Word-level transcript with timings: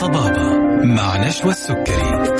طبابة 0.00 0.56
مع 0.84 1.26
نشوى 1.28 1.50
السكري. 1.50 2.32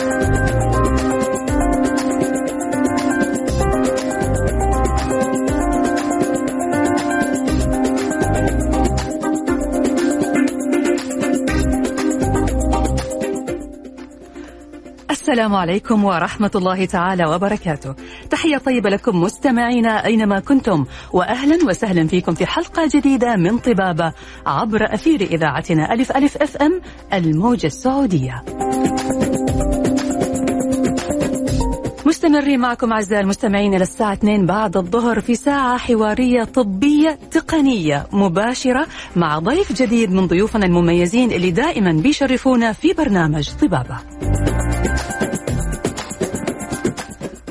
السلام 15.10 15.54
عليكم 15.54 16.04
ورحمة 16.04 16.50
الله 16.54 16.84
تعالى 16.84 17.26
وبركاته. 17.26 17.94
تحية 18.42 18.58
طيبة 18.58 18.90
لكم 18.90 19.20
مستمعينا 19.20 20.04
أينما 20.04 20.40
كنتم 20.40 20.84
وأهلا 21.12 21.58
وسهلا 21.66 22.06
فيكم 22.06 22.34
في 22.34 22.46
حلقة 22.46 22.88
جديدة 22.94 23.36
من 23.36 23.58
طبابة 23.58 24.12
عبر 24.46 24.94
أثير 24.94 25.20
إذاعتنا 25.20 25.92
ألف 25.92 26.16
ألف 26.16 26.36
أف 26.36 26.56
أم 26.56 26.80
الموجة 27.12 27.66
السعودية. 27.66 28.44
مستمرين 32.06 32.60
معكم 32.60 32.92
أعزائي 32.92 33.22
المستمعين 33.22 33.74
إلى 33.74 33.82
الساعة 33.82 34.12
2 34.12 34.46
بعد 34.46 34.76
الظهر 34.76 35.20
في 35.20 35.34
ساعة 35.34 35.78
حوارية 35.78 36.44
طبية 36.44 37.18
تقنية 37.30 38.06
مباشرة 38.12 38.86
مع 39.16 39.38
ضيف 39.38 39.82
جديد 39.82 40.12
من 40.12 40.26
ضيوفنا 40.26 40.66
المميزين 40.66 41.32
اللي 41.32 41.50
دائما 41.50 41.92
بيشرفونا 41.92 42.72
في 42.72 42.92
برنامج 42.92 43.50
طبابة. 43.50 43.98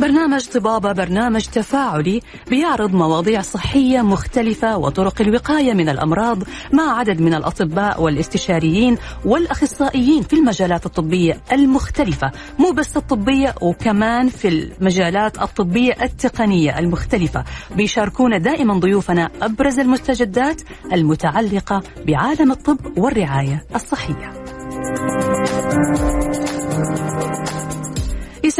برنامج 0.01 0.45
طبابة 0.45 0.91
برنامج 0.91 1.45
تفاعلي 1.45 2.21
بيعرض 2.49 2.93
مواضيع 2.93 3.41
صحية 3.41 4.01
مختلفة 4.01 4.77
وطرق 4.77 5.21
الوقاية 5.21 5.73
من 5.73 5.89
الأمراض 5.89 6.43
مع 6.73 6.99
عدد 6.99 7.21
من 7.21 7.33
الأطباء 7.33 8.01
والاستشاريين 8.01 8.97
والأخصائيين 9.25 10.23
في 10.23 10.33
المجالات 10.33 10.85
الطبية 10.85 11.41
المختلفة 11.51 12.31
مو 12.59 12.71
بس 12.71 12.97
الطبية 12.97 13.55
وكمان 13.61 14.29
في 14.29 14.47
المجالات 14.47 15.41
الطبية 15.41 15.93
التقنية 16.01 16.79
المختلفة. 16.79 17.43
بيشاركونا 17.75 18.37
دائما 18.37 18.79
ضيوفنا 18.79 19.29
أبرز 19.41 19.79
المستجدات 19.79 20.61
المتعلقة 20.93 21.83
بعالم 22.07 22.51
الطب 22.51 22.97
والرعاية 22.97 23.65
الصحية. 23.75 24.31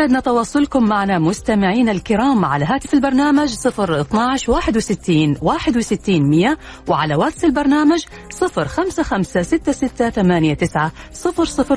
يسعدنا 0.02 0.20
تواصلكم 0.20 0.84
معنا 0.86 1.20
مستمعينا 1.20 1.92
الكرام 1.92 2.46
على 2.46 2.66
هاتف 2.66 2.94
البرنامج 2.94 3.56
012 3.68 4.52
61 4.52 5.38
61 5.42 6.30
100 6.30 6.58
وعلى 6.88 7.16
واتس 7.16 7.46
البرنامج 7.46 8.06
055 8.40 9.60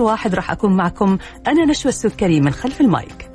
001 0.01 0.35
راح 0.35 0.51
أكون 0.51 0.77
معكم. 0.77 1.19
أنا 1.47 1.65
نشوى 1.65 1.89
السكري 1.89 2.41
من 2.41 2.51
خلف 2.51 2.81
المايك. 2.81 3.31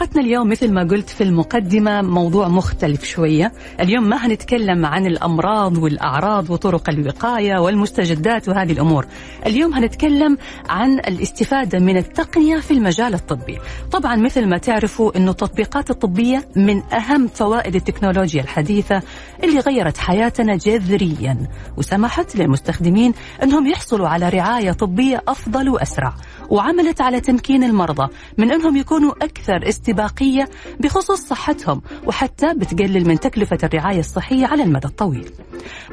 حلقتنا 0.00 0.22
اليوم 0.22 0.48
مثل 0.48 0.72
ما 0.72 0.82
قلت 0.82 1.10
في 1.10 1.24
المقدمة 1.24 2.02
موضوع 2.02 2.48
مختلف 2.48 3.04
شوية. 3.04 3.52
اليوم 3.80 4.08
ما 4.08 4.26
هنتكلم 4.26 4.86
عن 4.86 5.06
الأمراض 5.06 5.78
والأعراض 5.78 6.50
وطرق 6.50 6.90
الوقاية 6.90 7.58
والمستجدات 7.58 8.48
وهذه 8.48 8.72
الأمور. 8.72 9.06
اليوم 9.46 9.74
هنتكلم 9.74 10.38
عن 10.68 10.98
الاستفادة 10.98 11.78
من 11.78 11.96
التقنية 11.96 12.56
في 12.56 12.70
المجال 12.70 13.14
الطبي. 13.14 13.58
طبعا 13.92 14.16
مثل 14.16 14.46
ما 14.46 14.58
تعرفوا 14.58 15.16
أنه 15.16 15.30
التطبيقات 15.30 15.90
الطبية 15.90 16.48
من 16.56 16.82
أهم 16.92 17.28
فوائد 17.28 17.74
التكنولوجيا 17.74 18.42
الحديثة 18.42 19.02
اللي 19.44 19.58
غيرت 19.58 19.96
حياتنا 19.96 20.56
جذريا. 20.56 21.36
وسمحت 21.76 22.36
للمستخدمين 22.36 23.12
أنهم 23.42 23.66
يحصلوا 23.66 24.08
على 24.08 24.28
رعاية 24.28 24.72
طبية 24.72 25.22
أفضل 25.28 25.68
وأسرع. 25.68 26.14
وعملت 26.50 27.00
على 27.00 27.20
تمكين 27.20 27.64
المرضى 27.64 28.12
من 28.38 28.52
أنهم 28.52 28.76
يكونوا 28.76 29.12
أكثر 29.24 29.68
استباقية 29.68 30.48
بخصوص 30.80 31.20
صحتهم 31.20 31.82
وحتى 32.06 32.54
بتقلل 32.54 33.08
من 33.08 33.20
تكلفة 33.20 33.58
الرعاية 33.64 34.00
الصحية 34.00 34.46
على 34.46 34.62
المدى 34.62 34.86
الطويل. 34.86 35.30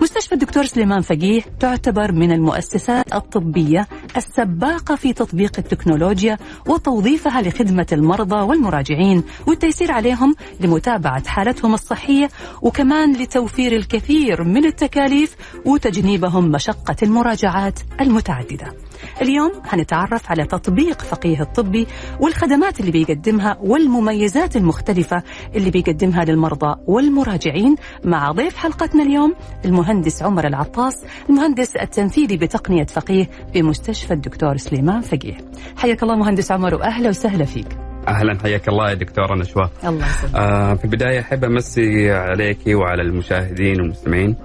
مستشفى 0.01 0.35
الدكتور 0.35 0.65
سليمان 0.65 1.01
فقيه 1.01 1.41
تعتبر 1.59 2.11
من 2.11 2.31
المؤسسات 2.31 3.13
الطبية 3.13 3.87
السباقة 4.17 4.95
في 4.95 5.13
تطبيق 5.13 5.51
التكنولوجيا 5.57 6.37
وتوظيفها 6.67 7.41
لخدمة 7.41 7.87
المرضى 7.91 8.35
والمراجعين 8.35 9.23
والتيسير 9.47 9.91
عليهم 9.91 10.35
لمتابعة 10.59 11.27
حالتهم 11.27 11.73
الصحية 11.73 12.29
وكمان 12.61 13.13
لتوفير 13.13 13.75
الكثير 13.75 14.43
من 14.43 14.65
التكاليف 14.65 15.35
وتجنيبهم 15.65 16.51
مشقة 16.51 16.95
المراجعات 17.03 17.79
المتعددة. 18.01 18.86
اليوم 19.21 19.51
هنتعرف 19.65 20.31
على 20.31 20.43
تطبيق 20.45 21.01
فقيه 21.01 21.41
الطبي 21.41 21.87
والخدمات 22.19 22.79
اللي 22.79 22.91
بيقدمها 22.91 23.57
والمميزات 23.61 24.55
المختلفة 24.55 25.23
اللي 25.55 25.71
بيقدمها 25.71 26.25
للمرضى 26.25 26.75
والمراجعين 26.87 27.75
مع 28.05 28.31
ضيف 28.31 28.55
حلقتنا 28.55 29.03
اليوم 29.03 29.35
المهندس 29.65 30.23
عمر 30.23 30.47
العطاس 30.47 31.05
المهندس 31.29 31.75
التنفيذي 31.75 32.37
بتقنية 32.37 32.85
فقيه 32.85 33.29
بمستشفى 33.53 34.13
الدكتور 34.13 34.57
سليمان 34.57 35.01
فقيه. 35.01 35.37
حياك 35.77 36.03
الله 36.03 36.15
مهندس 36.15 36.51
عمر 36.51 36.75
وأهلا 36.75 37.09
وسهلا 37.09 37.45
فيك. 37.45 37.67
أهلا 38.07 38.39
حياك 38.43 38.69
الله 38.69 38.89
يا 38.89 38.93
دكتوره 38.93 39.35
نشوى 39.35 39.69
الله 39.83 40.05
يسلمك. 40.05 40.35
آه 40.35 40.73
في 40.73 40.85
البداية 40.85 41.19
أحب 41.19 41.43
أمسي 41.43 42.11
عليك 42.11 42.59
وعلى 42.67 43.01
المشاهدين 43.01 43.81
والمستمعين. 43.81 44.35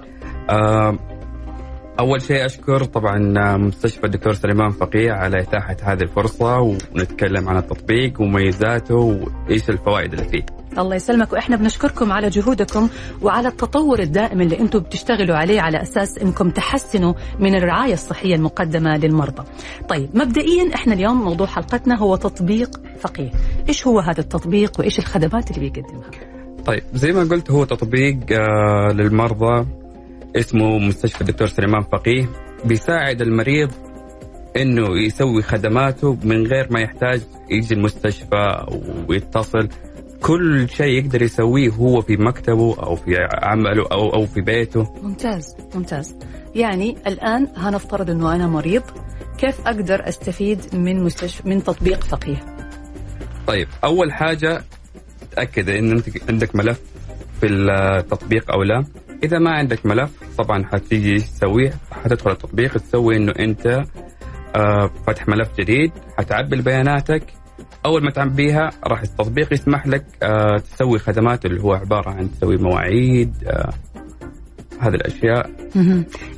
آه 0.49 0.97
أول 1.99 2.21
شيء 2.21 2.45
أشكر 2.45 2.83
طبعا 2.83 3.17
مستشفى 3.57 4.03
الدكتور 4.03 4.33
سليمان 4.33 4.71
فقيه 4.71 5.11
على 5.11 5.41
إتاحة 5.41 5.77
هذه 5.83 6.01
الفرصة 6.01 6.59
ونتكلم 6.59 7.49
عن 7.49 7.57
التطبيق 7.57 8.21
ومميزاته 8.21 8.95
وإيش 8.95 9.69
الفوائد 9.69 10.13
اللي 10.13 10.25
فيه 10.25 10.45
الله 10.79 10.95
يسلمك 10.95 11.33
وإحنا 11.33 11.55
بنشكركم 11.55 12.11
على 12.11 12.29
جهودكم 12.29 12.89
وعلى 13.21 13.47
التطور 13.47 13.99
الدائم 13.99 14.41
اللي 14.41 14.59
أنتم 14.59 14.79
بتشتغلوا 14.79 15.35
عليه 15.35 15.61
على 15.61 15.81
أساس 15.81 16.17
أنكم 16.17 16.49
تحسنوا 16.49 17.13
من 17.39 17.55
الرعاية 17.55 17.93
الصحية 17.93 18.35
المقدمة 18.35 18.97
للمرضى. 18.97 19.43
طيب 19.89 20.09
مبدئيا 20.13 20.75
إحنا 20.75 20.93
اليوم 20.93 21.21
موضوع 21.21 21.47
حلقتنا 21.47 21.97
هو 21.97 22.15
تطبيق 22.15 22.69
فقيه. 22.99 23.31
إيش 23.69 23.87
هو 23.87 23.99
هذا 23.99 24.19
التطبيق 24.19 24.79
وإيش 24.79 24.99
الخدمات 24.99 25.51
اللي 25.51 25.69
بيقدمها؟ 25.69 26.09
طيب 26.65 26.83
زي 26.93 27.11
ما 27.11 27.23
قلت 27.23 27.51
هو 27.51 27.63
تطبيق 27.63 28.17
آه 28.31 28.91
للمرضى 28.93 29.65
اسمه 30.35 30.77
مستشفى 30.79 31.21
الدكتور 31.21 31.47
سليمان 31.47 31.81
فقيه 31.81 32.29
بيساعد 32.65 33.21
المريض 33.21 33.71
إنه 34.57 34.99
يسوي 34.99 35.41
خدماته 35.41 36.17
من 36.23 36.47
غير 36.47 36.67
ما 36.71 36.79
يحتاج 36.79 37.21
يجي 37.49 37.73
المستشفى 37.73 38.65
ويتصل. 39.09 39.69
كل 40.21 40.69
شيء 40.69 40.87
يقدر 41.03 41.21
يسويه 41.21 41.69
هو 41.69 42.01
في 42.01 42.17
مكتبه 42.17 42.75
أو 42.83 42.95
في 42.95 43.15
عمله 43.43 43.87
أو 43.91 44.13
أو 44.13 44.25
في 44.25 44.41
بيته. 44.41 44.93
ممتاز 45.01 45.55
ممتاز. 45.75 46.15
يعني 46.55 46.97
الآن 47.07 47.47
هنفترض 47.55 48.09
إنه 48.09 48.35
أنا 48.35 48.47
مريض 48.47 48.83
كيف 49.37 49.67
أقدر 49.67 50.07
أستفيد 50.09 50.59
من 50.75 51.03
مستشفى 51.03 51.49
من 51.49 51.63
تطبيق 51.63 52.03
فقيه؟ 52.03 52.45
طيب 53.47 53.67
أول 53.83 54.11
حاجة 54.13 54.63
تأكد 55.31 55.69
إن 55.69 55.91
أنت 55.91 56.29
عندك 56.29 56.55
ملف 56.55 56.79
في 57.41 57.47
التطبيق 57.47 58.51
أو 58.51 58.63
لا. 58.63 58.85
إذا 59.23 59.39
ما 59.39 59.51
عندك 59.51 59.85
ملف 59.85 60.11
طبعا 60.37 60.65
حتيجي 60.65 61.17
تسويه 61.17 61.73
حتدخل 62.03 62.31
التطبيق 62.31 62.73
تسوي 62.77 63.17
إنه 63.17 63.33
أنت 63.39 63.83
آه 64.55 64.91
فتح 65.07 65.27
ملف 65.27 65.49
جديد 65.59 65.91
حتعبي 66.17 66.61
بياناتك. 66.61 67.23
أول 67.85 68.03
ما 68.03 68.11
تعبيها 68.11 68.69
راح 68.87 69.01
التطبيق 69.01 69.53
يسمح 69.53 69.87
لك 69.87 70.05
آه 70.23 70.57
تسوي 70.57 70.99
خدمات 70.99 71.45
اللي 71.45 71.63
هو 71.63 71.73
عبارة 71.73 72.09
عن 72.09 72.31
تسوي 72.31 72.57
مواعيد 72.57 73.33
آه 73.47 73.73
هذه 74.79 74.93
الأشياء. 74.95 75.51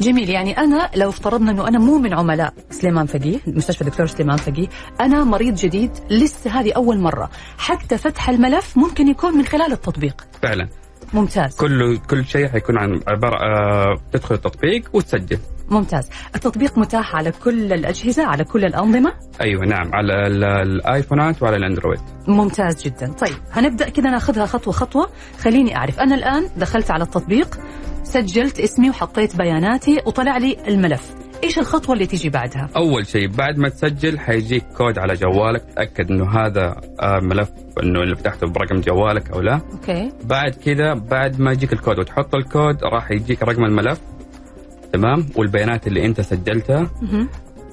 جميل. 0.01 0.29
يعني 0.29 0.57
أنا 0.57 0.89
لو 0.95 1.09
افترضنا 1.09 1.51
إنه 1.51 1.67
أنا 1.67 1.79
مو 1.79 1.97
من 1.97 2.13
عملاء 2.13 2.53
سليمان 2.69 3.05
فقيه 3.05 3.39
مستشفى 3.47 3.81
الدكتور 3.81 4.05
سليمان 4.05 4.37
فقيه 4.37 4.67
أنا 5.01 5.23
مريض 5.23 5.55
جديد 5.55 5.91
لسه 6.09 6.59
هذه 6.59 6.71
أول 6.71 6.99
مرة. 6.99 7.29
حتى 7.57 7.97
فتح 7.97 8.29
الملف 8.29 8.77
ممكن 8.77 9.07
يكون 9.07 9.37
من 9.37 9.45
خلال 9.45 9.71
التطبيق. 9.71 10.25
فعلا. 10.43 10.69
ممتاز. 11.13 11.55
كل 11.55 11.97
كل 11.97 12.25
شيء 12.25 12.47
حيكون 12.47 12.77
عن 12.77 13.01
عبارة 13.07 13.35
آه 13.35 13.97
تدخل 14.13 14.35
التطبيق 14.35 14.89
وتسجل. 14.93 15.39
ممتاز. 15.69 16.09
التطبيق 16.35 16.77
متاح 16.77 17.15
على 17.15 17.31
كل 17.31 17.73
الأجهزة 17.73 18.25
على 18.25 18.43
كل 18.43 18.65
الأنظمة؟ 18.65 19.13
أيوه 19.41 19.65
نعم. 19.65 19.95
على 19.95 20.27
ال- 20.27 20.43
الايفونات 20.43 21.43
وعلى 21.43 21.55
الأندرويد. 21.55 21.99
ممتاز 22.27 22.83
جدا. 22.83 23.13
طيب 23.13 23.35
هنبدأ 23.51 23.89
كذا 23.89 24.09
ناخذها 24.09 24.45
خطوة 24.45 24.73
خطوة. 24.73 25.09
خليني 25.39 25.75
أعرف 25.77 25.99
أنا 25.99 26.15
الآن 26.15 26.47
دخلت 26.57 26.91
على 26.91 27.03
التطبيق 27.03 27.59
سجلت 28.03 28.59
اسمي 28.59 28.89
وحطيت 28.89 29.35
بياناتي 29.35 30.01
وطلع 30.05 30.37
لي 30.37 30.57
الملف. 30.67 31.15
إيش 31.43 31.59
الخطوة 31.59 31.93
اللي 31.95 32.05
تيجي 32.05 32.29
بعدها؟ 32.29 32.69
أول 32.75 33.07
شيء 33.07 33.27
بعد 33.27 33.57
ما 33.57 33.69
تسجل 33.69 34.19
حيجيك 34.19 34.63
كود 34.77 34.99
على 34.99 35.13
جوالك. 35.13 35.63
تأكد 35.75 36.11
إنه 36.11 36.31
هذا 36.39 36.75
آه، 37.01 37.19
ملف 37.19 37.49
إنه 37.83 37.99
اللي 38.01 38.15
فتحته 38.15 38.47
برقم 38.47 38.81
جوالك 38.81 39.31
أو 39.31 39.41
لا. 39.41 39.59
أوكي. 39.73 40.11
بعد 40.23 40.51
كذا 40.65 40.93
بعد 40.93 41.39
ما 41.39 41.51
يجيك 41.51 41.73
الكود 41.73 41.99
وتحط 41.99 42.35
الكود 42.35 42.83
راح 42.83 43.11
يجيك 43.11 43.43
رقم 43.43 43.63
الملف. 43.65 43.99
تمام؟ 44.95 45.25
والبيانات 45.35 45.87
اللي 45.87 46.05
انت 46.05 46.21
سجلتها. 46.21 46.89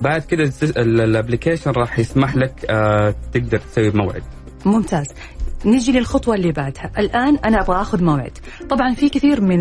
بعد 0.00 0.22
ال- 0.32 1.00
الابلكيشن 1.00 1.70
راح 1.70 1.98
يسمح 1.98 2.36
لك 2.36 2.66
آه 2.70 3.14
تقدر 3.32 3.58
تسوي 3.58 3.90
موعد. 3.90 4.22
ممتاز. 4.64 5.06
نجي 5.66 5.92
للخطوة 5.92 6.34
اللي 6.34 6.52
بعدها. 6.52 6.90
الآن 6.98 7.36
أنا 7.36 7.60
أبغى 7.60 7.80
أخذ 7.80 8.04
موعد. 8.04 8.38
طبعا 8.70 8.94
في 8.94 9.08
كثير 9.08 9.40
من 9.40 9.58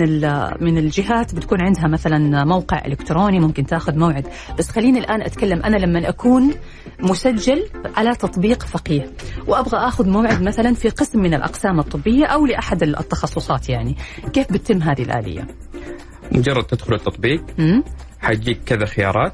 من 0.61 0.77
الجهات 0.77 1.35
بتكون 1.35 1.61
عندها 1.61 1.87
مثلا 1.87 2.43
موقع 2.45 2.85
إلكتروني 2.85 3.39
ممكن 3.39 3.65
تاخذ 3.65 3.97
موعد. 3.97 4.27
بس 4.59 4.69
خليني 4.69 4.99
الآن 4.99 5.21
أتكلم 5.21 5.61
أنا 5.63 5.77
لما 5.77 6.09
أكون 6.09 6.53
مسجل 6.99 7.63
على 7.97 8.15
تطبيق 8.15 8.63
فقيه. 8.63 9.11
وأبغى 9.47 9.77
أخذ 9.77 10.09
موعد 10.09 10.41
مثلا 10.41 10.73
في 10.73 10.89
قسم 10.89 11.19
من 11.19 11.33
الأقسام 11.33 11.79
الطبية 11.79 12.25
أو 12.25 12.45
لأحد 12.45 12.83
التخصصات 12.83 13.69
يعني. 13.69 13.95
كيف 14.33 14.51
بتتم 14.53 14.81
هذه 14.81 15.01
الآلية؟ 15.03 15.47
مجرد 16.31 16.63
تدخل 16.63 16.93
التطبيق؟ 16.93 17.43
حيجيك 18.19 18.59
كذا 18.65 18.85
خيارات. 18.85 19.33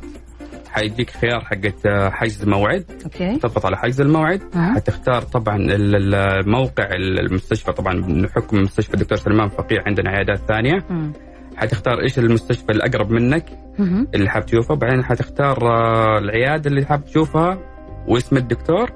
حيديك 0.71 1.09
خيار 1.09 1.39
حقت 1.45 1.85
آه، 1.85 2.09
حجز 2.09 2.45
موعد 2.45 2.85
أوكي. 3.05 3.37
تضغط 3.39 3.65
على 3.65 3.77
حجز 3.77 4.01
الموعد. 4.01 4.41
أه. 4.55 4.73
حتختار 4.75 5.21
طبعا 5.21 5.55
ال- 5.57 5.95
ال- 5.95 6.15
الموقع 6.15 6.87
المستشفى. 6.95 7.71
طبعا 7.71 8.01
بحكم 8.01 8.61
مستشفى 8.61 8.93
الدكتور 8.93 9.17
سلمان 9.17 9.49
فقيه 9.49 9.77
عندنا 9.87 10.09
عيادات 10.09 10.37
ثانية. 10.47 10.85
مم. 10.89 11.13
حتختار 11.55 12.01
إيش 12.03 12.19
المستشفى 12.19 12.71
الأقرب 12.71 13.11
منك 13.11 13.45
مهم. 13.79 14.07
اللي 14.15 14.29
حاب 14.29 14.45
تشوفه. 14.45 14.75
بعدين 14.75 15.03
حتختار 15.03 15.57
آه، 15.71 16.17
العيادة 16.17 16.69
اللي 16.69 16.85
حاب 16.85 17.05
تشوفها 17.05 17.59
واسم 18.07 18.37
الدكتور. 18.37 18.91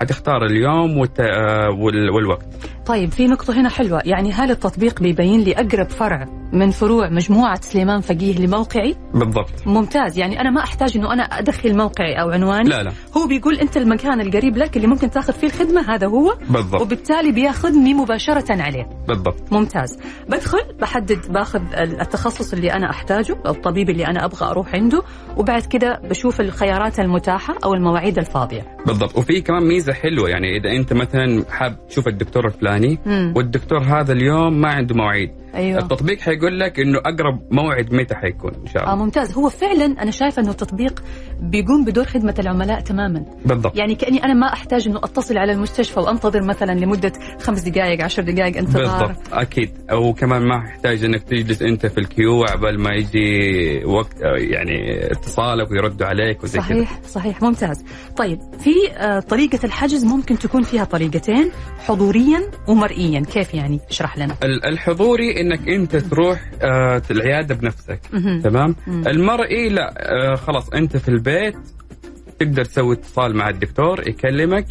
حتختار 0.00 0.44
اليوم 0.44 0.98
والت... 0.98 1.20
آه، 1.20 1.70
وال... 1.70 2.10
والوقت. 2.10 2.46
طيب 2.86 3.10
في 3.10 3.26
نقطة 3.26 3.60
هنا 3.60 3.68
حلوة. 3.68 4.02
يعني 4.04 4.32
هل 4.32 4.50
التطبيق 4.50 5.00
بيبين 5.02 5.40
لي 5.40 5.52
أقرب 5.52 5.90
فرع 5.90 6.26
من 6.52 6.70
فروع 6.70 7.08
مجموعة 7.08 7.60
سليمان 7.60 8.00
فقيه 8.00 8.38
لموقعي؟ 8.38 8.96
بالضبط. 9.14 9.66
ممتاز. 9.66 10.18
يعني 10.18 10.40
أنا 10.40 10.50
ما 10.50 10.60
أحتاج 10.60 10.96
أنه 10.96 11.12
أنا 11.12 11.22
أدخل 11.22 11.76
موقعي 11.76 12.20
أو 12.20 12.30
عنواني. 12.30 12.68
لا 12.68 12.82
لا. 12.82 12.92
هو 13.16 13.26
بيقول 13.26 13.54
أنت 13.54 13.76
المكان 13.76 14.20
القريب 14.20 14.56
لك 14.56 14.76
اللي 14.76 14.86
ممكن 14.86 15.10
تاخذ 15.10 15.32
فيه 15.32 15.46
الخدمة 15.46 15.94
هذا 15.94 16.06
هو. 16.06 16.36
بالضبط. 16.50 16.80
وبالتالي 16.82 17.32
بياخذني 17.32 17.94
مباشرة 17.94 18.62
عليه. 18.62 18.88
بالضبط. 19.08 19.52
ممتاز. 19.52 19.98
بدخل 20.28 20.60
بحدد 20.80 21.32
باخذ 21.32 21.60
التخصص 21.74 22.52
اللي 22.52 22.72
أنا 22.72 22.90
أحتاجه 22.90 23.36
الطبيب 23.46 23.90
اللي 23.90 24.06
أنا 24.06 24.24
أبغى 24.24 24.46
أروح 24.46 24.74
عنده. 24.74 25.02
وبعد 25.36 25.62
كده 25.62 26.00
بشوف 26.10 26.40
الخيارات 26.40 27.00
المتاحة 27.00 27.54
أو 27.64 27.74
المواعيد 27.74 28.18
الفاضية. 28.18 28.76
بالضبط. 28.86 29.18
وفي 29.18 29.40
كمان 29.40 29.62
ميزة 29.68 29.92
حلوة. 29.92 30.28
يعني 30.28 30.56
إذا 30.56 30.70
أنت 30.76 30.92
مثلا 30.92 31.44
حاب 31.50 31.86
تشوف 31.88 32.08
الدكتور 32.08 32.46
الفلاني 32.46 32.75
مم. 33.06 33.32
والدكتور 33.36 33.78
هذا 33.78 34.12
اليوم 34.12 34.60
ما 34.60 34.68
عنده 34.68 34.94
مواعيد. 34.94 35.30
أيوه. 35.54 35.78
التطبيق 35.78 36.20
حيقول 36.20 36.60
لك 36.60 36.80
إنه 36.80 36.98
أقرب 36.98 37.40
موعد 37.50 37.94
متى 37.94 38.14
حيكون؟ 38.14 38.52
إن 38.54 38.66
شاء 38.66 38.82
آه 38.82 38.92
الله 38.92 39.04
ممتاز. 39.04 39.32
هو 39.32 39.48
فعلا 39.48 39.84
أنا 39.84 40.10
شايفة 40.10 40.42
أنه 40.42 40.50
التطبيق 40.50 41.02
بيقوم 41.40 41.84
بدور 41.84 42.04
خدمة 42.04 42.34
العملاء 42.38 42.80
تماما. 42.80 43.24
بالضبط. 43.44 43.76
يعني 43.76 43.94
كأني 43.94 44.24
أنا 44.24 44.34
ما 44.34 44.52
أحتاج 44.52 44.88
إنه 44.88 44.98
أتصل 44.98 45.38
على 45.38 45.52
المستشفى 45.52 46.00
وأنتظر 46.00 46.42
مثلا 46.42 46.72
لمدة 46.72 47.12
خمس 47.40 47.62
دقائق 47.62 48.04
عشر 48.04 48.22
دقائق 48.22 48.56
انتظار. 48.56 49.06
بالضبط. 49.06 49.32
أكيد. 49.32 49.70
وكمان 49.92 50.42
ما 50.42 50.56
يحتاج 50.56 51.04
إنك 51.04 51.22
تجلس 51.22 51.62
أنت 51.62 51.86
في 51.86 51.98
الكيو 51.98 52.44
عبال 52.44 52.80
ما 52.80 52.90
يجي 52.92 53.84
وقت 53.84 54.20
يعني 54.22 55.06
اتصالك 55.12 55.70
ويردوا 55.70 56.06
عليك 56.06 56.44
وزي 56.44 56.58
صحيح. 56.58 57.00
صحيح. 57.04 57.42
ممتاز. 57.42 57.84
طيب 58.16 58.38
في 58.58 58.92
آه، 58.96 59.20
طريقة 59.20 59.58
الحجز 59.64 60.04
ممكن 60.04 60.38
تكون 60.38 60.62
فيها 60.62 60.84
طريقتين؟ 60.84 61.50
حضوريا 61.86 62.40
ومرئيا 62.68 63.20
كيف 63.20 63.54
يعني؟ 63.54 63.80
اشرح 63.90 64.18
لنا. 64.18 64.36
ال- 64.42 64.66
الحضوري 64.66 65.40
إنك 65.40 65.68
أنت 65.68 65.96
تروح 65.96 66.40
آه 66.62 67.02
العيادة 67.10 67.54
بنفسك. 67.54 68.00
تمام. 68.44 68.76
المرئي 68.88 69.68
لا 69.68 69.94
آه 69.98 70.34
خلاص 70.34 70.68
أنت 70.68 70.96
في 70.96 71.08
البيت 71.08 71.56
تقدر 72.38 72.64
تسوي 72.64 72.94
اتصال 72.94 73.36
مع 73.36 73.48
الدكتور 73.48 74.08
يكلمك 74.08 74.66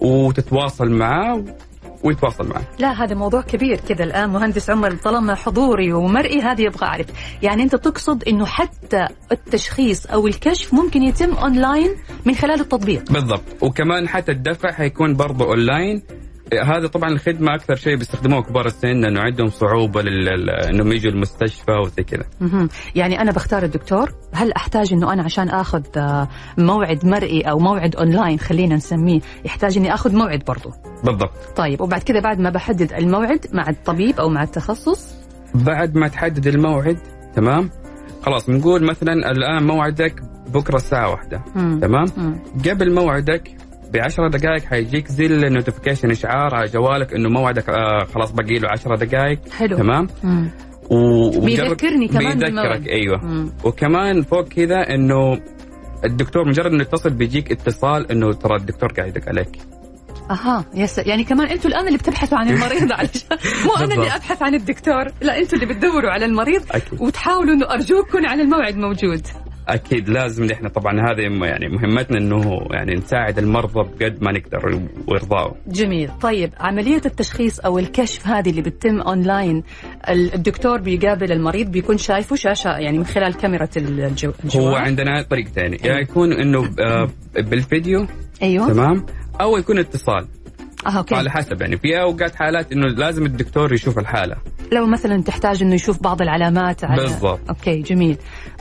وتتواصل 0.00 0.90
معاه 0.90 1.44
ويتواصل 2.04 2.48
معك. 2.48 2.64
لا 2.78 3.04
هذا 3.04 3.14
موضوع 3.14 3.40
كبير 3.42 3.76
كذا 3.88 4.04
الآن 4.04 4.30
مهندس 4.30 4.70
عمر 4.70 4.94
طالما 4.94 5.34
حضوري 5.34 5.92
ومرئي 5.92 6.40
هذه 6.40 6.62
يبغى 6.62 6.86
أعرف. 6.86 7.06
يعني 7.42 7.62
أنت 7.62 7.76
تقصد 7.76 8.28
إنه 8.28 8.46
حتى 8.46 9.06
التشخيص 9.32 10.06
أو 10.06 10.26
الكشف 10.26 10.74
ممكن 10.74 11.02
يتم 11.02 11.30
أونلاين 11.34 11.90
من 12.24 12.34
خلال 12.34 12.60
التطبيق؟ 12.60 13.12
بالضبط. 13.12 13.42
وكمان 13.60 14.08
حتى 14.08 14.32
الدفع 14.32 14.72
حيكون 14.72 15.14
برضه 15.14 15.44
أونلاين 15.44 16.02
هذا 16.60 16.86
طبعا 16.86 17.10
الخدمه 17.10 17.54
أكثر 17.54 17.74
شيء 17.74 17.96
بيستخدموها 17.96 18.40
كبار 18.40 18.66
السن 18.66 19.00
لأنه 19.00 19.20
عندهم 19.20 19.48
صعوبة 19.48 20.02
لل... 20.02 20.50
إنهم 20.50 20.92
يجوا 20.92 21.12
المستشفى 21.12 21.72
وزي 21.72 22.02
كذا. 22.02 22.24
يعني 22.94 23.20
أنا 23.20 23.32
بختار 23.32 23.62
الدكتور 23.62 24.12
هل 24.34 24.52
أحتاج 24.52 24.92
أنه 24.92 25.12
أنا 25.12 25.22
عشان 25.22 25.48
أخذ 25.48 25.82
آه، 25.96 26.28
موعد 26.58 27.06
مرئي 27.06 27.42
أو 27.42 27.58
موعد 27.58 27.96
أونلاين 27.96 28.38
خلينا 28.38 28.74
نسميه 28.74 29.20
يحتاج 29.44 29.78
أني 29.78 29.94
أخذ 29.94 30.16
موعد 30.16 30.42
برضو 30.46 30.70
بالضبط 31.04 31.32
طيب 31.56 31.80
وبعد 31.80 32.02
كذا 32.02 32.20
بعد 32.20 32.38
ما 32.38 32.50
بحدد 32.50 32.92
الموعد 32.92 33.46
مع 33.52 33.68
الطبيب 33.68 34.20
أو 34.20 34.28
مع 34.28 34.42
التخصص 34.42 35.14
بعد 35.54 35.96
ما 35.96 36.08
تحدد 36.08 36.46
الموعد 36.46 36.98
تمام 37.34 37.70
خلاص 38.22 38.46
بنقول 38.46 38.84
مثلا 38.84 39.12
الآن 39.12 39.62
موعدك 39.66 40.22
بكرة 40.54 40.76
الساعة 40.76 41.10
واحدة 41.10 41.42
مم. 41.54 41.80
تمام 41.80 42.06
مم. 42.16 42.38
قبل 42.70 42.94
موعدك 42.94 43.50
بعشرة 43.92 44.28
دقائق 44.28 44.64
حيجيك 44.64 45.08
زي 45.08 45.26
ال 45.26 45.32
notification 45.32 46.10
إشعار 46.10 46.54
على 46.54 46.68
جوالك 46.68 47.14
إنه 47.14 47.28
موعدك 47.28 47.68
آه 47.68 48.04
خلاص 48.14 48.32
باقي 48.32 48.58
له 48.58 48.68
10 48.68 48.96
دقائق 48.96 49.38
حلو 49.52 49.76
تمام 49.76 50.06
مم. 50.24 50.50
و... 50.90 51.40
بيذكرني 51.40 52.08
كمان 52.08 52.38
بالموعد. 52.38 52.68
بيذكرك 52.68 52.88
أيوه 52.88 53.24
مم. 53.24 53.52
وكمان 53.64 54.22
فوق 54.22 54.48
كذا 54.48 54.94
إنه 54.94 55.40
الدكتور 56.04 56.48
مجرد 56.48 56.72
إنه 56.72 56.82
يتصل 56.82 57.10
بيجيك 57.10 57.52
اتصال 57.52 58.10
إنه 58.10 58.32
ترى 58.32 58.56
الدكتور 58.56 58.92
قاعد 58.92 59.08
يدق 59.08 59.28
عليك 59.28 59.58
أها 60.30 60.64
yes 60.74 60.98
يعني 60.98 61.24
كمان 61.24 61.46
أنتوا 61.46 61.70
الآن 61.70 61.86
اللي 61.86 61.98
بتبحثوا 61.98 62.38
عن 62.38 62.48
المريض 62.48 62.92
علشان 62.98 63.38
مو 63.66 63.84
أنا 63.84 63.94
اللي. 63.94 64.16
أبحث 64.16 64.42
عن 64.42 64.54
الدكتور 64.54 65.04
لا 65.20 65.38
أنتوا 65.38 65.58
اللي 65.58 65.74
بتدوروا 65.74 66.10
على 66.10 66.24
المريض 66.24 66.62
أكيد 66.70 67.02
وتحاولوا 67.02 67.54
إنه 67.54 67.70
أرجوكم 67.70 68.26
على 68.26 68.42
الموعد 68.42 68.76
موجود 68.76 69.26
أكيد 69.68 70.08
لازم 70.08 70.50
إحنا 70.50 70.68
طبعا 70.68 70.92
هذه 71.00 71.20
يعني 71.46 71.68
مهمتنا 71.68 72.18
إنه 72.18 72.66
يعني 72.70 72.94
نساعد 72.94 73.38
المرضى 73.38 73.88
بقد 73.98 74.22
ما 74.22 74.32
نقدر 74.32 74.80
ويرضاوا 75.08 75.52
جميل. 75.66 76.10
طيب 76.20 76.52
عملية 76.60 77.00
التشخيص 77.06 77.60
أو 77.60 77.78
الكشف 77.78 78.26
هذه 78.26 78.50
اللي 78.50 78.62
بتتم 78.62 79.00
أونلاين 79.00 79.62
ال- 80.08 80.34
الدكتور 80.34 80.80
بيقابل 80.80 81.32
المريض 81.32 81.70
بيكون 81.70 81.98
شايفه 81.98 82.36
شاشة 82.36 82.70
يعني 82.70 82.98
من 82.98 83.04
خلال 83.04 83.34
كاميرا 83.36 83.68
الجو... 83.76 84.32
الجوال؟ 84.44 84.66
هو 84.66 84.74
عندنا 84.74 85.22
طريقتين. 85.22 85.72
يا 85.84 85.98
يكون 85.98 86.32
إنه 86.32 86.70
آه، 86.80 87.08
بالفيديو 87.34 88.06
أيوه. 88.42 88.68
تمام؟ 88.72 89.06
أو 89.40 89.56
يكون 89.56 89.78
اتصال. 89.78 90.26
okay. 90.86 91.14
على 91.14 91.30
حسب 91.30 91.60
يعني 91.60 91.76
في 91.78 92.00
أوقات 92.00 92.34
حالات 92.34 92.72
إنه 92.72 92.86
لازم 92.86 93.26
الدكتور 93.26 93.72
يشوف 93.74 93.98
الحالة. 93.98 94.36
لو 94.72 94.86
مثلا 94.86 95.22
تحتاج 95.22 95.62
إنه 95.62 95.74
يشوف 95.74 96.02
بعض 96.02 96.22
العلامات 96.22 96.84
على 96.84 97.02
بالضبط. 97.02 97.40
okay 97.48 97.80
جميل. 97.82 98.16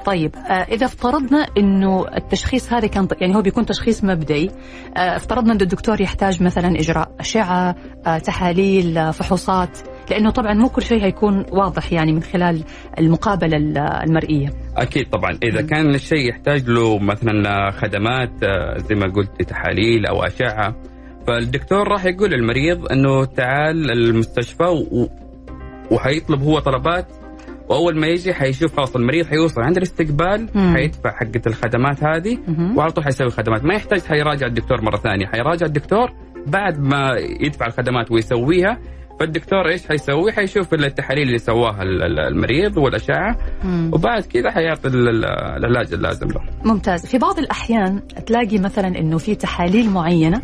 طيب 0.06 0.36
آه 0.36 0.52
إذا 0.52 0.86
افترضنا 0.86 1.48
إنه 1.58 2.06
التشخيص 2.18 2.74
هذا 2.74 2.88
كان 2.88 3.08
يعني 3.22 3.36
هو 3.36 3.42
بيكون 3.42 3.66
تشخيص 3.66 4.04
مبدئي 4.04 4.52
آه 4.98 5.00
افترضنا 5.16 5.54
إنه 5.54 5.62
الدكتور 5.62 6.02
يحتاج 6.02 6.44
مثلا 6.44 6.80
إجراء 6.80 7.16
أشعة 7.20 7.76
آه 8.06 8.18
تحاليل 8.18 8.98
آه 8.98 9.12
فحوصات 9.12 9.78
لأنه 10.12 10.30
طبعا 10.30 10.54
مو 10.54 10.70
كل 10.70 10.82
شيء 10.82 11.04
هيكون 11.04 11.46
واضح 11.52 11.94
يعني 11.94 12.12
من 12.14 12.24
خلال 12.24 12.64
المقابلة 13.00 13.58
ال- 13.58 13.78
المرئية. 13.78 14.50
أكيد 14.78 15.10
طبعا. 15.10 15.38
إذا 15.44 15.62
كان 15.62 15.96
الشيء 15.96 16.30
يحتاج 16.30 16.70
له 16.70 17.00
مثلا 17.00 17.72
خدمات 17.72 18.32
آه، 18.44 18.78
زي 18.78 18.96
ما 18.96 19.08
قلت 19.14 19.42
تحاليل 19.50 20.06
أو 20.06 20.24
أشعة 20.24 20.76
فالدكتور 21.28 21.88
راح 21.88 22.06
يقول 22.06 22.30
للمريض 22.32 22.92
إنه 22.92 23.26
تعال 23.26 23.92
المستشفى 23.92 24.64
و... 24.64 25.08
وحيطلب 25.92 26.42
هو 26.42 26.60
طلبات 26.60 27.08
وأول 27.70 27.98
ما 28.00 28.08
يجي 28.08 28.34
حيشوف 28.34 28.76
خلاص 28.78 28.96
المريض 28.96 29.26
حيوصل 29.26 29.62
عند 29.62 29.78
الاستقبال 29.78 30.50
مم. 30.56 30.74
حيدفع 30.76 31.12
حقة 31.12 31.42
الخدمات 31.48 32.04
هذه. 32.04 32.38
وعلى 32.76 32.92
طول 32.92 33.04
حيسوي 33.04 33.30
خدمات 33.30 33.64
ما 33.66 33.74
يحتاج 33.74 34.02
حيراجع 34.02 34.48
الدكتور 34.48 34.82
مرة 34.82 34.98
ثانية 34.98 35.26
حيراجع 35.26 35.66
الدكتور 35.66 36.12
بعد 36.48 36.80
ما 36.80 37.10
يدفع 37.40 37.66
الخدمات 37.66 38.12
ويسويها 38.12 38.78
فالدكتور 39.20 39.70
إيش 39.70 39.88
حيسوي؟ 39.88 40.32
حيشوف 40.32 40.74
التحاليل 40.74 41.28
اللي 41.28 41.38
سواها 41.38 41.84
ال- 41.84 42.04
ال- 42.04 42.20
المريض 42.20 42.78
والأشعة. 42.78 43.38
وبعد 43.94 44.24
كذا 44.24 44.52
حيعطي 44.52 44.88
ال- 44.88 45.10
ال- 45.10 45.26
العلاج 45.26 45.94
اللازم 45.94 46.28
له. 46.28 46.42
ممتاز 46.66 47.06
في 47.06 47.18
بعض 47.18 47.40
الأحيان 47.40 48.02
تلاقي 48.26 48.60
مثلا 48.60 48.88
أنه 48.88 49.18
في 49.18 49.36
تحاليل 49.36 49.90
معينة 49.90 50.42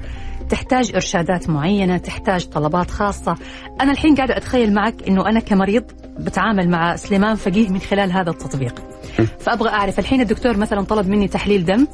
تحتاج 0.50 0.92
إرشادات 0.96 1.50
معينة 1.50 1.98
تحتاج 1.98 2.46
طلبات 2.50 2.92
خاصة. 2.92 3.36
أنا 3.82 3.92
الحين 3.92 4.16
قاعدة 4.16 4.38
أتخيل 4.38 4.74
معك 4.74 5.08
أنه 5.08 5.30
أنا 5.30 5.40
كمريض 5.40 5.84
بتعامل 6.20 6.70
مع 6.70 6.96
سليمان 6.96 7.36
فقيه 7.36 7.70
من 7.70 7.80
خلال 7.80 8.12
هذا 8.12 8.30
التطبيق. 8.30 8.76
فأبغى 9.40 9.70
أعرف 9.70 10.00
الحين 10.00 10.22
الدكتور 10.22 10.58
مثلا 10.58 10.82
طلب 10.82 11.08
مني 11.08 11.28
تحليل 11.28 11.66
دم 11.66 11.88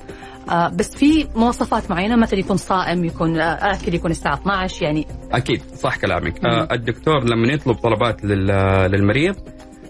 آه 0.50 0.68
بس 0.70 0.96
في 0.96 1.28
مواصفات 1.36 1.92
معينة 1.92 2.16
مثلا 2.16 2.40
يكون 2.40 2.58
صائم 2.58 3.06
يكون 3.06 3.40
آه 3.40 3.74
أكل 3.74 3.94
يكون 3.94 4.12
الساعة 4.12 4.34
12 4.34 4.84
يعني. 4.84 5.08
أكيد 5.32 5.62
صح 5.76 5.98
كلامك. 5.98 6.46
آه 6.46 6.68
الدكتور 6.72 7.24
لما 7.24 7.54
يطلب 7.54 7.76
طلبات 7.76 8.26
لل- 8.26 8.92
للمريض 8.92 9.36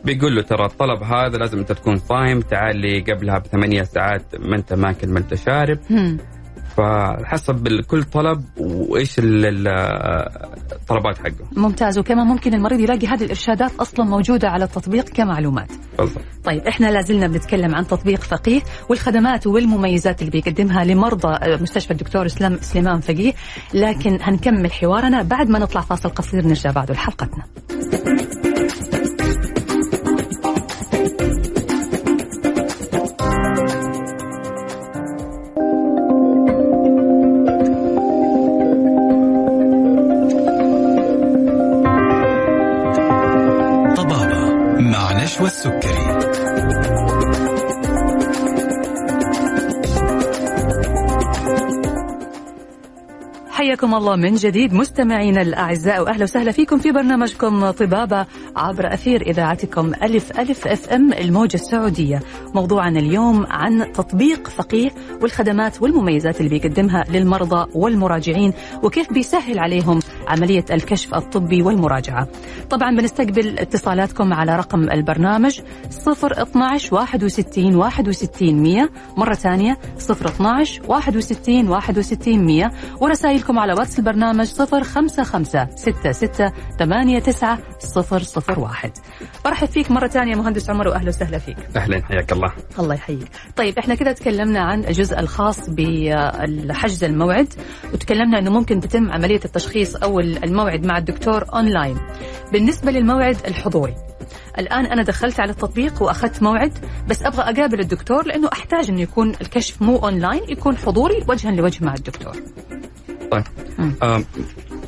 بيقول 0.05 0.35
له 0.35 0.41
ترى 0.41 0.65
الطلب 0.65 1.03
هذا 1.03 1.37
لازم 1.37 1.57
أنت 1.59 1.71
تكون 1.71 1.97
صايم 1.97 2.41
تعال 2.41 2.77
لي 2.77 2.99
قبلها 3.01 3.37
بثمانية 3.39 3.83
ساعات 3.83 4.23
ما 4.39 4.55
أنت 4.55 4.73
ماكل 4.73 5.09
ما 5.09 5.19
أنت 5.19 5.33
شارب. 5.35 5.79
فحسب 6.77 7.81
كل 7.87 8.03
طلب 8.03 8.43
وإيش 8.57 9.19
ال- 9.19 9.45
ال- 9.45 9.67
الطلبات 10.71 11.17
حقه. 11.17 11.45
ممتاز. 11.55 11.97
وكمان 11.99 12.27
ممكن 12.27 12.53
المريض 12.53 12.79
يلاقي 12.79 13.07
هذه 13.07 13.23
الإرشادات 13.23 13.71
أصلا 13.79 14.05
موجودة 14.05 14.49
على 14.49 14.65
التطبيق 14.65 15.09
كمعلومات. 15.09 15.71
بالضبط. 15.99 16.23
طيب 16.43 16.61
إحنا 16.67 16.87
لازلنا 16.91 17.27
بنتكلم 17.27 17.75
عن 17.75 17.87
تطبيق 17.87 18.19
فقيه 18.21 18.61
والخدمات 18.89 19.47
والمميزات 19.47 20.19
اللي 20.21 20.31
بيقدمها 20.31 20.83
لمرضى 20.83 21.37
مستشفى 21.61 21.91
الدكتور 21.91 22.25
اسلام 22.25 22.57
سليمان 22.61 22.99
فقيه. 22.99 23.33
لكن 23.73 24.17
هنكمل 24.21 24.71
حوارنا 24.71 25.21
بعد 25.21 25.49
ما 25.49 25.59
نطلع 25.59 25.81
فاصل 25.81 26.09
قصير 26.09 26.47
نرجع 26.47 26.71
بعده 26.71 26.93
لحلقتنا. 26.93 27.43
السكري 45.53 46.03
حياكم 53.63 53.95
الله 53.95 54.15
من 54.15 54.35
جديد 54.35 54.73
مستمعينا 54.73 55.41
الأعزاء 55.41 56.01
وأهلا 56.03 56.23
وسهلا 56.23 56.51
فيكم 56.51 56.77
في 56.77 56.91
برنامجكم 56.91 57.71
طبابة 57.71 58.25
عبر 58.55 58.93
أثير 58.93 59.21
إذاعتكم 59.21 59.91
ألف 60.03 60.39
ألف 60.39 60.67
أف 60.67 60.89
أم 60.89 61.13
الموجة 61.13 61.55
السعودية. 61.55 62.19
موضوعنا 62.55 62.99
اليوم 62.99 63.45
عن 63.49 63.91
تطبيق 63.91 64.47
فقيه 64.47 64.89
والخدمات 65.21 65.81
والمميزات 65.81 66.41
اللي 66.41 66.49
بيقدمها 66.49 67.03
للمرضى 67.09 67.69
والمراجعين 67.73 68.53
وكيف 68.83 69.13
بيسهل 69.13 69.59
عليهم 69.59 69.99
عملية 70.27 70.65
الكشف 70.71 71.13
الطبي 71.13 71.61
والمراجعة. 71.61 72.27
طبعا 72.69 72.95
بنستقبل 72.95 73.59
اتصالاتكم 73.59 74.33
على 74.33 74.55
رقم 74.55 74.89
البرنامج 74.89 75.61
012 76.07 76.95
61 76.95 77.75
61 77.75 78.63
100 78.63 78.89
مرة 79.17 79.33
ثانية 79.33 79.77
012 80.11 80.81
61 80.87 81.67
61 81.69 82.45
100 82.45 82.71
ورسائلكم 83.01 83.59
على 83.59 83.73
واتس 83.73 83.99
البرنامج 83.99 84.47
055 84.47 85.67
66 85.75 86.51
89 86.79 87.57
001 88.57 88.91
برحب 89.45 89.67
فيك 89.67 89.91
مرة 89.91 90.07
ثانية 90.07 90.35
مهندس 90.35 90.69
عمر 90.69 90.87
وأهلا 90.87 91.09
وسهلا 91.09 91.37
فيك. 91.37 91.57
أهلا 91.75 92.01
حياك 92.05 92.31
الله. 92.31 92.53
الله 92.79 92.95
يحييك. 92.95 93.27
طيب 93.55 93.79
إحنا 93.79 93.95
كده 93.95 94.11
تكلمنا 94.11 94.59
عن 94.59 94.79
الجزء 94.79 95.19
الخاص 95.19 95.69
بحجز 95.69 97.03
الموعد 97.03 97.47
وتكلمنا 97.93 98.39
إنه 98.39 98.51
ممكن 98.51 98.79
تتم 98.79 99.11
عملية 99.11 99.39
التشخيص 99.45 99.95
أو 100.13 100.19
الموعد 100.19 100.85
مع 100.85 100.97
الدكتور 100.97 101.45
أونلاين. 101.53 101.97
بالنسبة 102.51 102.91
للموعد 102.91 103.37
الحضوري 103.47 103.95
الآن 104.59 104.85
أنا 104.85 105.03
دخلت 105.03 105.39
على 105.39 105.51
التطبيق 105.51 106.03
وأخذت 106.03 106.43
موعد 106.43 106.71
بس 107.09 107.23
أبغى 107.23 107.41
أقابل 107.41 107.79
الدكتور 107.79 108.25
لأنه 108.27 108.49
أحتاج 108.53 108.89
أنه 108.89 109.01
يكون 109.01 109.29
الكشف 109.41 109.81
مو 109.81 109.97
أونلاين 109.97 110.41
يكون 110.49 110.77
حضوري 110.77 111.23
وجها 111.27 111.51
لوجه 111.51 111.85
مع 111.85 111.93
الدكتور. 111.93 112.33
طيب. 113.31 113.43
مم. 113.79 113.93
آم، 114.03 114.25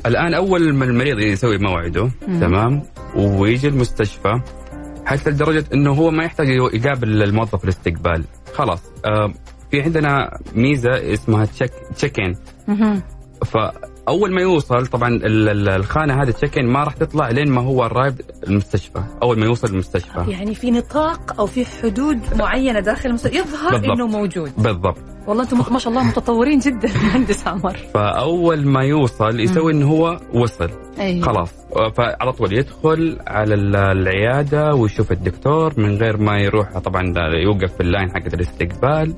الآن 0.06 0.34
أول 0.34 0.72
ما 0.74 0.84
المريض 0.84 1.18
يسوي 1.18 1.58
موعده 1.58 2.10
مم. 2.28 2.40
تمام؟ 2.40 2.82
ويجي 3.16 3.68
المستشفى 3.68 4.40
حتى 5.04 5.30
لدرجة 5.30 5.64
إنه 5.74 5.92
هو 5.92 6.10
ما 6.10 6.24
يحتاج 6.24 6.48
يقابل 6.48 7.22
الموظف 7.22 7.64
الاستقبال؟ 7.64 8.24
خلاص. 8.54 8.82
آم، 9.06 9.34
في 9.70 9.82
عندنا 9.82 10.38
ميزة 10.54 11.12
اسمها 11.12 11.44
check 11.44 11.70
check 11.96 12.20
in 12.20 12.34
مهم. 12.68 13.02
فاول 14.06 14.32
ما 14.34 14.40
يوصل 14.40 14.86
طبعا 14.86 15.08
ال- 15.08 15.48
ال- 15.48 15.68
الخانة 15.68 16.22
هذه 16.22 16.30
check 16.30 16.58
ما 16.58 16.84
راح 16.84 16.94
تطلع 16.94 17.28
لين 17.30 17.50
ما 17.50 17.60
هو 17.60 17.82
قريب 17.84 18.14
المستشفى. 18.48 19.02
أول 19.22 19.38
ما 19.38 19.46
يوصل 19.46 19.68
المستشفى. 19.68 20.24
يعني 20.28 20.54
في 20.54 20.70
نطاق 20.70 21.40
أو 21.40 21.46
في 21.46 21.64
حدود 21.64 22.20
معينة 22.38 22.80
داخل 22.80 23.08
المستشفى؟ 23.08 23.36
يظهر 23.38 23.70
بالضبط. 23.70 23.90
إنه 23.90 24.06
موجود. 24.06 24.52
بالضبط. 24.58 24.98
والله 25.26 25.42
أنتم 25.42 25.62
ما 25.72 25.78
شاء 25.78 25.92
الله 25.92 26.04
متطورين 26.04 26.58
جدا 26.58 26.88
مهندس 27.04 27.46
عمر. 27.46 27.76
فأول 27.94 28.66
ما 28.66 28.82
يوصل 28.84 29.40
يسوي 29.40 29.72
إنه 29.72 29.86
هو 29.88 30.20
وصل. 30.34 30.70
أيوه. 30.98 31.26
خلاص. 31.26 31.50
فعلى 31.96 32.32
طول 32.32 32.52
يدخل 32.52 33.18
على 33.26 33.54
ال- 33.54 33.76
العيادة 33.76 34.74
ويشوف 34.74 35.12
الدكتور 35.12 35.72
من 35.80 35.96
غير 35.96 36.16
ما 36.16 36.38
يروح 36.38 36.78
طبعا 36.78 37.02
يوقف 37.44 37.74
في 37.74 37.80
اللاين 37.80 38.10
حق 38.10 38.26
الاستقبال. 38.34 39.14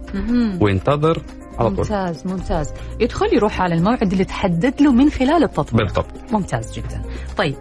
وينتظر. 0.60 1.22
على 1.58 1.68
طول. 1.70 1.78
ممتاز 1.78 2.26
ممتاز. 2.26 2.72
يدخل 3.00 3.26
يروح 3.34 3.60
على 3.60 3.74
الموعد 3.74 4.12
اللي 4.12 4.24
تحدد 4.24 4.82
له 4.82 4.92
من 4.92 5.10
خلال 5.10 5.44
التطبيق. 5.44 5.84
بالضبط. 5.84 6.32
ممتاز 6.32 6.72
جدا. 6.78 7.02
طيب 7.36 7.54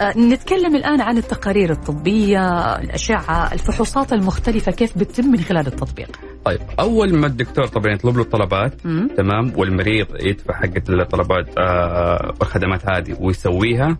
آه 0.00 0.18
نتكلم 0.18 0.76
الآن 0.76 1.00
عن 1.00 1.18
التقارير 1.18 1.70
الطبية 1.72 2.74
الأشعة 2.76 3.52
الفحوصات 3.52 4.12
المختلفة 4.12 4.72
كيف 4.72 4.98
بتتم 4.98 5.24
من 5.26 5.38
خلال 5.38 5.66
التطبيق؟ 5.66 6.08
طيب 6.44 6.60
أول 6.80 7.14
ما 7.14 7.26
الدكتور 7.26 7.66
طبعا 7.66 7.92
يطلب 7.92 8.16
له 8.16 8.22
الطلبات 8.22 8.86
مم. 8.86 9.08
تمام 9.16 9.52
والمريض 9.56 10.06
يدفع 10.20 10.54
حقة 10.54 10.82
الطلبات 10.88 11.58
آه 11.58 12.34
والخدمات 12.40 12.90
هذه 12.90 13.16
ويسويها 13.20 13.98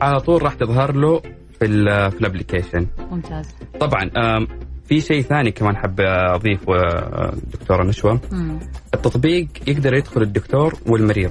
على 0.00 0.20
طول 0.20 0.42
راح 0.42 0.54
تظهر 0.54 0.96
له 0.96 1.20
في 1.58 1.64
ال 1.64 2.10
في 2.10 2.20
ال 2.20 2.25
application 2.25 2.86
ممتاز. 3.10 3.48
طبعا 3.80 4.10
في 4.88 5.00
شيء 5.00 5.22
ثاني 5.22 5.50
كمان 5.50 5.76
حاب 5.76 6.00
أضيفه 6.00 6.74
آه، 6.74 7.34
دكتورة 7.52 7.84
نشوى. 7.84 8.20
التطبيق 8.94 9.48
يقدر 9.66 9.94
يدخل 9.94 10.22
الدكتور 10.22 10.74
والمريض. 10.86 11.30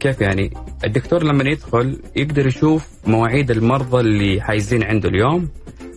كيف 0.00 0.20
يعني؟ 0.20 0.50
الدكتور 0.84 1.22
لما 1.24 1.44
يدخل 1.50 1.98
يقدر 2.16 2.46
يشوف 2.46 2.88
مواعيد 3.06 3.50
المرضى 3.50 4.00
اللي 4.00 4.40
حاجزين 4.40 4.82
عنده 4.84 5.08
اليوم 5.08 5.48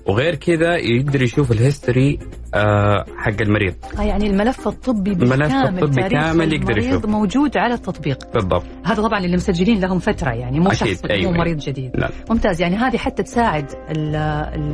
وغير 0.08 0.36
كذا 0.36 0.76
يقدر 0.78 1.22
يشوف 1.22 1.52
ال 1.52 1.60
history 1.60 2.20
آه 2.56 3.06
حق 3.18 3.42
المريض. 3.42 3.74
آه 4.00 4.02
يعني 4.02 4.28
الملف 4.28 4.68
الطبي 4.68 5.12
الملف 5.12 5.32
بالكامل 5.32 5.84
الطبي 5.84 6.02
تاريخ 6.02 6.22
كامل 6.22 6.54
يقدر 6.54 6.78
يشوف. 6.78 7.06
موجود 7.06 7.58
على 7.58 7.74
التطبيق. 7.74 8.34
بالضبط. 8.34 8.64
هذا 8.86 9.02
طبعا 9.04 9.20
اللي 9.20 9.36
مسجلين 9.36 9.80
لهم 9.80 10.00
فترة 10.00 10.32
يعني 10.32 10.60
مو 10.60 10.68
أكيد، 10.68 10.78
شخص 10.98 11.06
أيوة. 11.06 11.32
مو 11.32 11.38
مريض 11.38 11.58
جديد. 11.58 11.92
لا. 11.96 12.10
ممتاز. 12.30 12.62
يعني 12.62 12.76
هذه 12.76 12.98
حتى 12.98 13.24
تساعد 13.24 13.66
ال- 13.90 14.16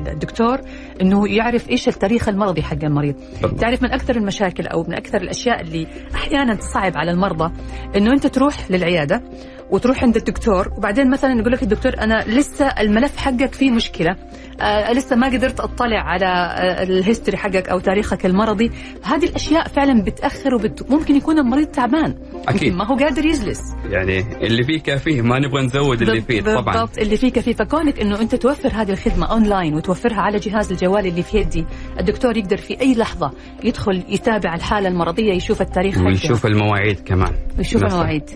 الدكتور 0.08 0.60
إنه 1.02 1.28
يعرف 1.28 1.70
إيش 1.70 1.88
التاريخ 1.88 2.30
المرضي 2.30 2.62
حق 2.62 2.84
المريض. 2.84 3.16
بالضبط. 3.42 3.60
تعرف 3.60 3.84
من 3.84 3.92
أكثر 3.92 4.16
المشاكل 4.16 4.68
أو 4.68 4.84
من 4.84 4.94
أكثر 4.94 5.22
الأشياء 5.22 5.62
اللي 5.62 5.88
أحيانا 6.16 6.56
تصعب 6.56 6.92
على 6.98 7.12
المرضى 7.12 7.54
إنه 7.96 8.14
أنت 8.14 8.28
تروح 8.28 8.72
للعيادة 8.72 9.24
وتروح 9.72 10.04
عند 10.04 10.16
الدكتور 10.16 10.74
وبعدين 10.78 11.10
مثلا 11.10 11.40
يقول 11.40 11.52
لك 11.52 11.64
الدكتور 11.64 12.00
أنا 12.00 12.24
لسه 12.28 12.66
الملف 12.68 13.18
حقك 13.18 13.54
فيه 13.54 13.72
مشكلة 13.72 14.16
آه 14.62 14.92
لسه 14.94 15.16
ما 15.16 15.28
قدرت 15.28 15.60
أطلع 15.60 16.00
على 16.00 16.26
آه 16.26 16.84
الهيستوري 16.84 17.38
حقك 17.38 17.70
أو 17.70 17.80
تاريخك 17.80 18.26
المرضي. 18.26 18.72
هذه 19.04 19.26
الأشياء 19.26 19.68
فعلا 19.68 20.02
بتأخر 20.04 20.56
وبت... 20.56 20.92
ممكن 20.92 21.16
يكون 21.16 21.40
المريض 21.40 21.68
تعبان. 21.68 22.16
أكيد. 22.48 22.64
يمكن 22.64 22.78
ما 22.78 22.86
هو 22.86 22.96
قادر 22.96 23.26
يجلس. 23.26 23.76
يعني 23.90 24.20
اللي 24.48 24.64
فيه 24.64 24.80
كافيه 24.80 25.22
ما 25.22 25.40
نبغى 25.40 25.66
نزود 25.66 26.02
اللي 26.02 26.22
فيه 26.22 26.42
طبعا. 26.42 26.64
بالضبط 26.64 26.98
اللي 26.98 27.18
فيه 27.18 27.32
كفيه 27.32 27.54
فكونك 27.54 28.00
إنه 28.02 28.22
أنت 28.22 28.36
توفر 28.36 28.70
هذه 28.70 28.92
الخدمة 28.92 29.26
اونلاين 29.26 29.74
وتوفرها 29.74 30.22
على 30.22 30.38
جهاز 30.38 30.72
الجوال 30.72 31.08
اللي 31.08 31.24
في 31.24 31.38
يدي 31.38 31.66
الدكتور 32.00 32.38
يقدر 32.38 32.58
في 32.58 32.82
أي 32.82 32.96
لحظة 32.96 33.32
يدخل 33.64 34.04
يتابع 34.10 34.56
الحالة 34.56 34.88
المرضية 34.88 35.34
يشوف 35.34 35.62
التاريخ 35.62 35.98
ويشوف 35.98 36.46
المواعيد 36.46 37.00
كمان. 37.00 37.34
ويشوف 37.58 37.84
نفسه. 37.84 37.96
المواعيد. 37.96 38.30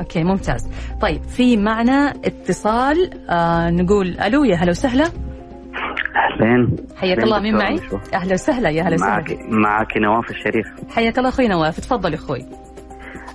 okay 0.00 0.24
ممتاز. 0.24 0.68
طيب 1.00 1.22
في 1.22 1.56
معنا 1.56 2.14
اتصال 2.24 3.10
آه 3.30 3.70
نقول 3.70 4.18
ألو 4.20 4.44
يا 4.44 4.56
هلا 4.56 4.70
وسهلا. 4.70 5.10
أهلين. 6.16 6.76
حياك 6.96 7.18
الله 7.18 7.40
مين 7.40 7.54
معي. 7.54 7.80
أهلا 8.14 8.32
وسهلا 8.32 8.68
يا 8.68 8.82
هلا 8.82 8.96
معك 8.96 9.24
وسهلا 9.24 9.50
معك 9.50 9.96
نواف 9.96 10.30
الشريف. 10.30 10.66
حياك 10.90 11.18
الله 11.18 11.28
أخوي 11.28 11.48
نواف 11.48 11.80
تفضل 11.80 12.14
أخوي. 12.14 12.46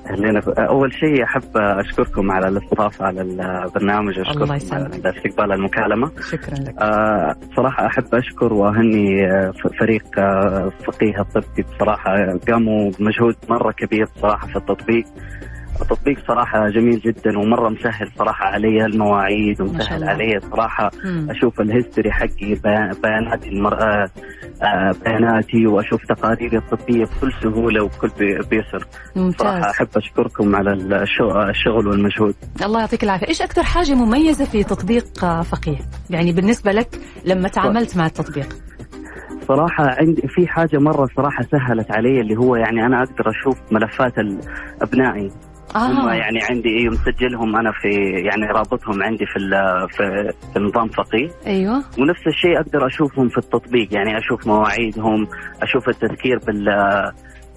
أهلين. 0.09 0.37
أول 0.57 0.93
شيء 0.93 1.23
أحب 1.23 1.57
أشكركم 1.57 2.31
على 2.31 2.47
الاستضافة 2.47 3.05
على 3.05 3.21
البرنامج 3.21 4.19
واشكركم 4.19 4.53
يسلمك. 4.53 5.05
على 5.05 5.17
استقبال 5.17 5.51
المكالمة. 5.51 6.11
شكرا 6.31 6.55
لك. 6.55 6.81
آه، 6.81 7.35
صراحة 7.55 7.85
أحب 7.85 8.15
أشكر 8.15 8.53
وأهني 8.53 9.25
آه، 9.31 9.53
فريق 9.79 10.03
آه، 10.19 10.71
فقيه 10.85 11.19
الطبي. 11.21 11.63
بصراحة 11.75 12.37
قاموا 12.47 12.91
بمجهود 12.99 13.35
مرة 13.49 13.71
كبير 13.71 14.07
صراحة 14.21 14.47
في 14.47 14.55
التطبيق. 14.55 15.05
التطبيق 15.81 16.17
صراحة 16.27 16.69
جميل 16.69 16.99
جدا 16.99 17.39
ومرة 17.39 17.69
مسهل 17.69 18.11
صراحة 18.17 18.45
علي 18.45 18.85
المواعيد 18.85 19.61
ومسهل. 19.61 20.03
علي 20.03 20.39
صراحة 20.51 20.91
مم. 21.05 21.27
أشوف 21.31 21.61
ال 21.61 21.67
history 21.68 22.11
حقي 22.11 22.55
بيان- 22.63 22.91
بيانات 23.03 23.45
المرأة 23.45 24.09
آه، 24.63 24.95
بياناتي 25.05 25.67
وأشوف 25.67 26.05
تقاريري 26.05 26.57
الطبية 26.57 27.05
بكل 27.05 27.33
سهولة 27.43 27.83
وبكل 27.83 28.07
بي- 28.19 28.37
بيسر. 28.49 28.79
صراحة 28.79 28.85
ممتاز 29.15 29.63
أحب 29.63 29.87
أشكركم 29.97 30.55
على 30.55 30.73
الشغل, 31.49 31.87
والمجهود. 31.87 32.35
الله 32.65 32.79
يعطيك 32.79 33.03
العافية. 33.03 33.27
إيش 33.27 33.41
أكثر 33.41 33.63
حاجة 33.63 33.93
مميزة 33.93 34.45
في 34.45 34.63
تطبيق 34.63 35.25
آه، 35.25 35.41
فقيه؟ 35.41 35.77
يعني 36.09 36.31
بالنسبة 36.33 36.71
لك 36.71 36.99
لما 37.25 37.47
تعاملت 37.47 37.97
مع 37.97 38.05
التطبيق. 38.05 38.47
صراحة 39.47 39.85
عندي 39.99 40.21
في 40.27 40.47
حاجة 40.47 40.77
مرة 40.79 41.09
صراحة 41.17 41.43
سهلت 41.51 41.91
علي 41.91 42.21
اللي 42.21 42.35
هو 42.35 42.55
يعني 42.55 42.85
أنا 42.85 43.03
أقدر 43.03 43.29
أشوف 43.29 43.57
ملفات 43.71 44.19
ال- 44.19 44.39
أبنائي 45.75 45.99
هم 45.99 46.09
يعني 46.09 46.39
عندي 46.49 46.69
إيه 46.69 46.89
مسجلهم 46.89 47.55
أنا 47.55 47.71
في 47.71 47.89
يعني 48.25 48.45
رابطهم 48.45 49.03
عندي 49.03 49.25
في 49.25 49.39
في, 49.89 50.59
نظام 50.59 50.87
فقيه. 50.87 51.29
أيوه. 51.47 51.83
ونفس 51.99 52.27
الشيء 52.27 52.59
أقدر 52.59 52.87
أشوفهم 52.87 53.29
في 53.29 53.37
التطبيق 53.37 53.93
يعني 53.93 54.17
أشوف 54.17 54.47
مواعيدهم 54.47 55.27
أشوف 55.61 55.89
التذكير 55.89 56.39
بال 56.47 56.65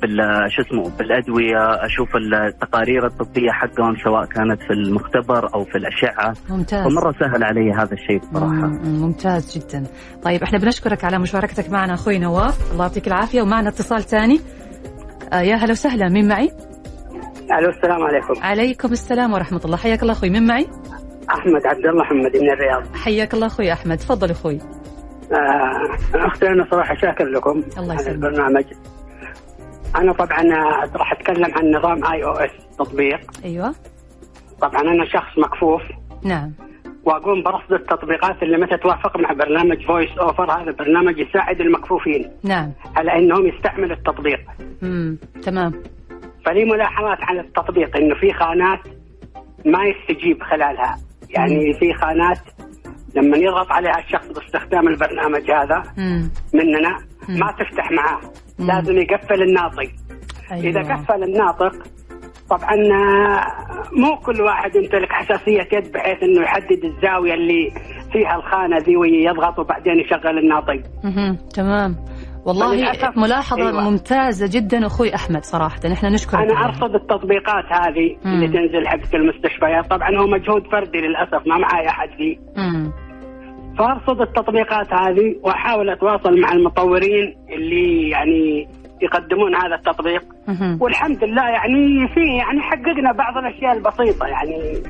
بال 0.03 0.19
شو 0.53 0.63
اسمه 0.63 0.91
بالأدوية 0.99 1.87
أشوف 1.87 2.17
التقارير 2.17 3.07
الطبية 3.07 3.51
حقهم 3.51 3.97
سواء 4.05 4.25
كانت 4.25 4.63
في 4.63 4.73
المختبر 4.73 5.55
أو 5.55 5.65
في 5.65 5.79
الأشعة. 5.79 6.35
ممتاز. 6.51 6.85
فمرة 6.87 7.15
سهل 7.21 7.45
علي 7.45 7.73
هذا 7.73 7.93
الشيء 7.93 8.19
بصراحة. 8.19 8.67
مم، 8.67 9.01
ممتاز 9.01 9.59
جدا. 9.59 9.85
طيب 10.23 10.43
إحنا 10.43 10.59
بنشكرك 10.59 11.05
على 11.05 11.19
مشاركتك 11.19 11.71
معنا 11.71 11.95
أخوي 11.95 12.19
نواف. 12.19 12.73
الله 12.73 12.85
يعطيك 12.85 13.07
العافية 13.07 13.43
ومعنا 13.43 13.69
اتصال 13.69 14.03
ثاني. 14.03 14.41
آه 15.33 15.41
يا 15.41 15.55
هلا 15.55 15.73
وسهلا 15.73 16.09
مين 16.09 16.29
معي؟ 16.29 16.51
ألو 17.53 17.69
السلام 17.69 18.03
عليكم. 18.03 18.35
عليكم 18.43 18.93
السلام 18.93 19.33
ورحمة 19.33 19.61
الله. 19.65 19.77
حياك 19.77 20.03
الله 20.03 20.13
أخوي. 20.13 20.31
مين 20.31 20.47
معي؟ 20.47 20.67
أحمد 21.31 21.67
عبد 21.67 21.87
الله 21.87 22.03
محمد 22.03 22.37
من 22.37 22.51
الرياض. 22.51 22.97
حياك 22.97 23.35
الله 23.35 23.47
أخوي 23.47 23.73
أحمد. 23.73 23.97
تفضل 23.99 24.31
أخوي. 24.31 24.59
آه 25.33 26.27
أختي 26.27 26.49
أنا 26.49 26.67
صراحة 26.71 26.95
شاكر 26.95 27.25
لكم 27.25 27.63
الله 27.79 27.93
على 27.93 28.03
يسلمك. 28.03 28.15
البرنامج. 28.15 28.65
أنا 29.97 30.13
طبعا 30.13 30.41
آه، 30.41 30.97
راح 30.97 31.13
أتكلم 31.13 31.55
عن 31.55 31.71
نظام 31.71 32.05
iOS 32.05 32.51
تطبيق. 32.79 33.21
أيوه. 33.45 33.75
طبعا 34.61 34.81
أنا 34.81 35.05
شخص 35.05 35.39
مكفوف. 35.39 35.83
نعم. 36.23 36.53
وأقوم 37.05 37.43
برصد 37.43 37.73
التطبيقات 37.73 38.43
اللي 38.43 38.59
متى 38.59 38.77
توافق 38.77 39.17
مع 39.17 39.33
برنامج 39.33 39.87
VoiceOver 39.87 40.51
هذا 40.53 40.71
البرنامج 40.71 41.19
يساعد 41.19 41.61
المكفوفين. 41.61 42.31
نعم. 42.43 42.73
على 42.97 43.19
إنهم 43.19 43.47
يستعملوا 43.47 43.97
التطبيق. 43.97 44.41
امم 44.83 45.19
تمام. 45.43 45.73
فلي 46.47 46.65
ملاحظات 46.65 47.19
على 47.21 47.41
التطبيق 47.41 47.97
إنه 47.97 48.15
في 48.15 48.33
خانات 48.33 48.81
ما 49.65 49.79
يستجيب 49.85 50.43
خلالها 50.43 50.97
يعني 51.31 51.73
في 51.73 51.95
خانات 51.95 52.39
لما 53.15 53.37
يضغط 53.37 53.73
عليها 53.73 53.99
الشخص 53.99 54.27
باستخدام 54.29 54.89
البرنامج 54.89 55.51
هذا 55.51 55.83
مننا 56.55 56.99
مم. 57.29 57.39
ما 57.39 57.53
تفتح 57.53 57.91
معاه 57.91 58.21
مم. 58.59 58.67
لازم 58.67 58.97
يقفل 58.99 59.43
الناطق 59.43 59.89
أيوة. 60.53 60.65
إذا 60.65 60.95
قفل 60.95 61.23
الناطق 61.23 61.73
طبعا 62.51 62.75
آه، 62.75 63.47
مو 63.93 64.17
كل 64.17 64.41
واحد 64.41 64.77
يمتلك 64.77 65.13
حساسية 65.13 65.69
يد 65.73 65.93
بحيث 65.93 66.23
إنه 66.23 66.43
يحدد 66.43 66.85
الزاوية 66.85 67.35
اللي 67.35 67.73
فيها 68.13 68.37
الخانة 68.37 68.79
ذي 68.79 68.97
ويضغط 68.97 69.59
وبعدين 69.59 70.01
يشغل 70.01 70.39
الناطق. 70.39 70.81
تمام 71.55 71.97
والله 72.47 72.93
ملاحظة 73.17 73.69
أيوة. 73.69 73.91
ممتازة 73.91 74.61
جدا 74.61 74.87
أخوي 74.87 75.15
أحمد 75.15 75.45
صراحة 75.45 75.81
إحنا 75.93 76.09
نشكرك 76.09 76.35
أنا 76.35 76.55
عليها. 76.55 76.69
ارصد 76.69 76.95
التطبيقات 76.95 77.65
هذه 77.73 78.17
مم. 78.25 78.33
اللي 78.33 78.49
تنزل 78.49 78.89
حقت 78.89 79.15
المستشفيات 79.15 79.91
طبعا 79.91 80.17
هو 80.19 80.27
مجهود 80.27 80.67
فردي 80.73 80.99
للأسف 80.99 81.47
ما 81.47 81.59
معي 81.59 81.89
أحد 81.89 82.09
فيه 82.17 82.37
مم. 82.57 82.93
فارصد 83.79 84.21
التطبيقات 84.21 84.93
هذه 84.93 85.37
وأحاول 85.43 85.91
أتواصل 85.91 86.41
مع 86.41 86.53
المطورين 86.53 87.37
اللي 87.53 88.11
يعني 88.11 88.69
يقدمون 89.03 89.55
هذا 89.55 89.75
التطبيق 89.75 90.23
مهم. 90.49 90.79
والحمد 90.81 91.25
لله 91.25 91.49
يعني 91.49 92.09
في 92.15 92.21
يعني 92.21 92.61
حققنا 92.61 93.13
بعض 93.13 93.37
الأشياء 93.39 93.73
البسيطة 93.73 94.27
يعني 94.27 94.83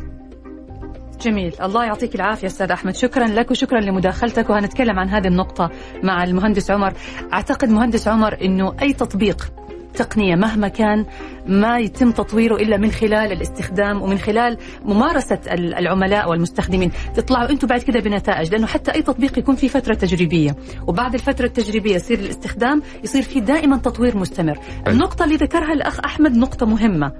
جميل. 1.20 1.54
الله 1.62 1.84
يعطيك 1.84 2.14
العافية 2.14 2.46
أستاذ 2.46 2.70
أحمد. 2.70 2.94
شكرا 2.94 3.26
لك 3.26 3.50
وشكرا 3.50 3.80
لمداخلتك. 3.80 4.50
وهنتكلم 4.50 4.98
عن 4.98 5.08
هذه 5.08 5.26
النقطة 5.26 5.70
مع 6.02 6.24
المهندس 6.24 6.70
عمر. 6.70 6.92
أعتقد 7.32 7.68
مهندس 7.68 8.08
عمر 8.08 8.36
أنه 8.42 8.76
أي 8.82 8.92
تطبيق 8.92 9.52
تقنية 9.96 10.34
مهما 10.34 10.68
كان 10.68 11.06
ما 11.46 11.78
يتم 11.78 12.10
تطويره 12.12 12.54
إلا 12.56 12.76
من 12.76 12.90
خلال 12.90 13.32
الاستخدام 13.32 14.02
ومن 14.02 14.18
خلال 14.18 14.58
ممارسة 14.84 15.38
ال- 15.52 15.74
العملاء 15.74 16.30
والمستخدمين. 16.30 16.90
تطلعوا 17.14 17.50
أنتم 17.50 17.66
بعد 17.68 17.82
كده 17.82 18.00
بنتائج 18.00 18.52
لأنه 18.52 18.66
حتى 18.66 18.94
أي 18.94 19.02
تطبيق 19.02 19.38
يكون 19.38 19.54
في 19.54 19.68
فترة 19.68 19.94
تجريبية. 19.94 20.56
وبعد 20.86 21.14
الفترة 21.14 21.44
التجريبية 21.46 21.94
يصير 21.94 22.18
الاستخدام 22.18 22.82
يصير 23.04 23.22
في 23.22 23.40
دائما 23.40 23.76
تطوير 23.76 24.16
مستمر. 24.16 24.58
النقطة 24.88 25.24
اللي 25.24 25.36
ذكرها 25.36 25.72
الأخ 25.72 26.00
أحمد 26.04 26.36
نقطة 26.36 26.66
مهمة. 26.66 27.12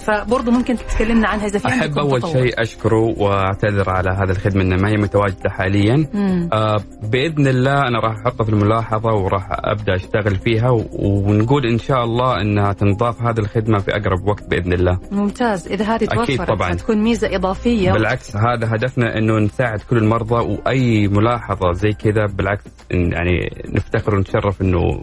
فبرضه 0.00 0.52
ممكن 0.52 0.76
تتكلمنا 0.76 1.28
عنها 1.28 1.46
إذا 1.46 1.58
في 1.58 2.00
أول 2.00 2.20
تطور. 2.20 2.32
شيء 2.32 2.62
أشكره 2.62 3.14
وأعتذر 3.18 3.90
على 3.90 4.10
هذا 4.10 4.32
الخدمة 4.32 4.62
انها 4.62 4.76
ما 4.78 4.88
هي 4.88 4.96
متواجدة 4.96 5.50
حاليا. 5.50 6.06
مم. 6.14 6.48
آه 6.52 6.80
بإذن 7.02 7.46
الله 7.46 7.88
أنا 7.88 7.98
راح 8.00 8.16
أحطها 8.16 8.44
في 8.44 8.50
الملاحظة 8.50 9.08
وراح 9.14 9.48
أبدأ 9.50 9.94
أشتغل 9.94 10.36
فيها 10.36 10.70
ونقول 10.92 11.66
إن 11.66 11.78
شاء 11.78 12.04
الله 12.04 12.19
إنها 12.20 12.72
تنضاف 12.72 13.22
هذه 13.22 13.38
الخدمة 13.38 13.78
في 13.78 13.90
أقرب 13.90 14.28
وقت 14.28 14.50
بإذن 14.50 14.72
الله. 14.72 14.98
ممتاز. 15.12 15.68
إذا 15.68 15.84
هذه 15.84 16.04
توفرت 16.04 16.48
طبعاً. 16.48 16.74
تكون 16.74 16.98
ميزة 16.98 17.36
إضافية. 17.36 17.92
بالعكس 17.92 18.36
هذا 18.36 18.74
هدفنا 18.74 19.18
إنه 19.18 19.38
نساعد 19.38 19.80
كل 19.90 19.96
المرضى 19.96 20.34
وأي 20.34 21.08
ملاحظة 21.08 21.72
زي 21.72 21.92
كذا 21.92 22.26
بالعكس 22.26 22.64
يعني 22.90 23.62
نفتخر 23.68 24.14
ونتشرف 24.14 24.62
إنه 24.62 25.02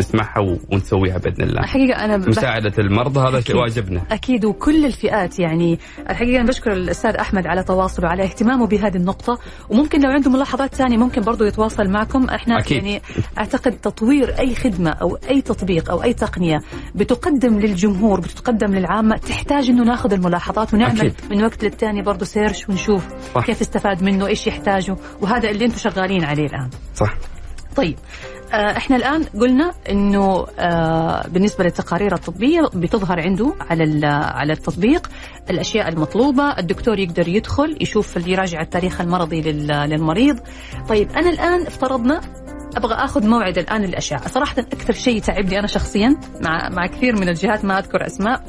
نسمعها 0.00 0.58
ونسويها 0.72 1.18
بإذن 1.18 1.42
الله 1.42 1.60
الحقيقة 1.60 2.04
أنا 2.04 2.16
بح... 2.16 2.28
مساعدة 2.28 2.72
المرضى 2.78 3.20
هذا 3.28 3.40
شيء. 3.40 3.56
واجبنا 3.56 4.02
أكيد 4.10 4.44
وكل 4.44 4.86
الفئات 4.86 5.38
يعني 5.38 5.78
الحقيقة 6.10 6.40
أنا 6.40 6.48
بشكر 6.48 6.72
الأستاذ 6.72 7.16
أحمد 7.16 7.46
على 7.46 7.62
تواصله 7.64 8.08
على 8.08 8.22
اهتمامه 8.24 8.66
بهذه 8.66 8.96
النقطة 8.96 9.38
وممكن 9.70 10.00
لو 10.02 10.10
عنده 10.10 10.30
ملاحظات 10.30 10.74
ثانية 10.74 10.96
ممكن 10.96 11.22
برضه 11.22 11.46
يتواصل 11.46 11.88
معكم 11.90 12.28
إحنا 12.30 12.58
أكيد. 12.58 12.76
يعني 12.76 13.02
أعتقد 13.38 13.72
تطوير 13.72 14.38
أي 14.38 14.54
خدمة 14.54 14.90
أو 14.90 15.18
أي 15.30 15.42
تطبيق 15.42 15.90
أو 15.90 16.02
أي 16.02 16.12
تقنية 16.14 16.60
بتقدم 16.94 17.58
للجمهور 17.58 18.20
بتقدم 18.20 18.74
للعامة 18.74 19.16
تحتاج 19.16 19.70
إنه 19.70 19.84
ناخذ 19.84 20.12
الملاحظات 20.12 20.74
ونعمل 20.74 20.98
أكيد. 21.00 21.14
من 21.30 21.44
وقت 21.44 21.64
للتاني 21.64 22.02
برضه 22.02 22.24
سيرش 22.24 22.68
ونشوف 22.68 23.06
صح. 23.34 23.46
كيف 23.46 23.60
استفاد 23.60 24.02
منه 24.02 24.26
إيش 24.26 24.46
يحتاجه 24.46 24.96
وهذا 25.20 25.50
اللي 25.50 25.64
أنتم 25.64 25.78
شغالين 25.78 26.24
عليه 26.24 26.46
الآن 26.46 26.68
صح 26.94 27.14
طيب 27.76 27.96
إحنا 28.52 28.96
الآن 28.96 29.24
قلنا 29.24 29.72
إنه 29.90 30.46
آه، 30.58 31.26
بالنسبة 31.28 31.64
للتقارير 31.64 32.14
الطبية 32.14 32.62
بتظهر 32.74 33.20
عنده 33.20 33.54
على 33.60 34.06
على 34.06 34.52
التطبيق 34.52 35.10
الأشياء 35.50 35.88
المطلوبة 35.88 36.58
الدكتور 36.58 36.98
يقدر 36.98 37.28
يدخل 37.28 37.76
يشوف 37.80 38.16
يراجع 38.26 38.60
التاريخ 38.60 39.00
المرضي 39.00 39.40
لل- 39.40 39.66
للمريض. 39.90 40.38
طيب 40.88 41.10
أنا 41.10 41.30
الآن 41.30 41.66
افترضنا 41.66 42.20
أبغى 42.76 42.94
آخذ 42.94 43.26
موعد 43.26 43.58
الآن 43.58 43.82
للأشعة. 43.82 44.28
صراحة 44.28 44.54
أكثر 44.58 44.92
شيء 44.92 45.20
تعبني 45.20 45.58
أنا 45.58 45.66
شخصيا 45.66 46.16
مع 46.40 46.68
مع 46.68 46.86
كثير 46.86 47.16
من 47.20 47.28
الجهات 47.28 47.64
ما 47.64 47.78
أذكر 47.78 48.06
أسماء 48.06 48.44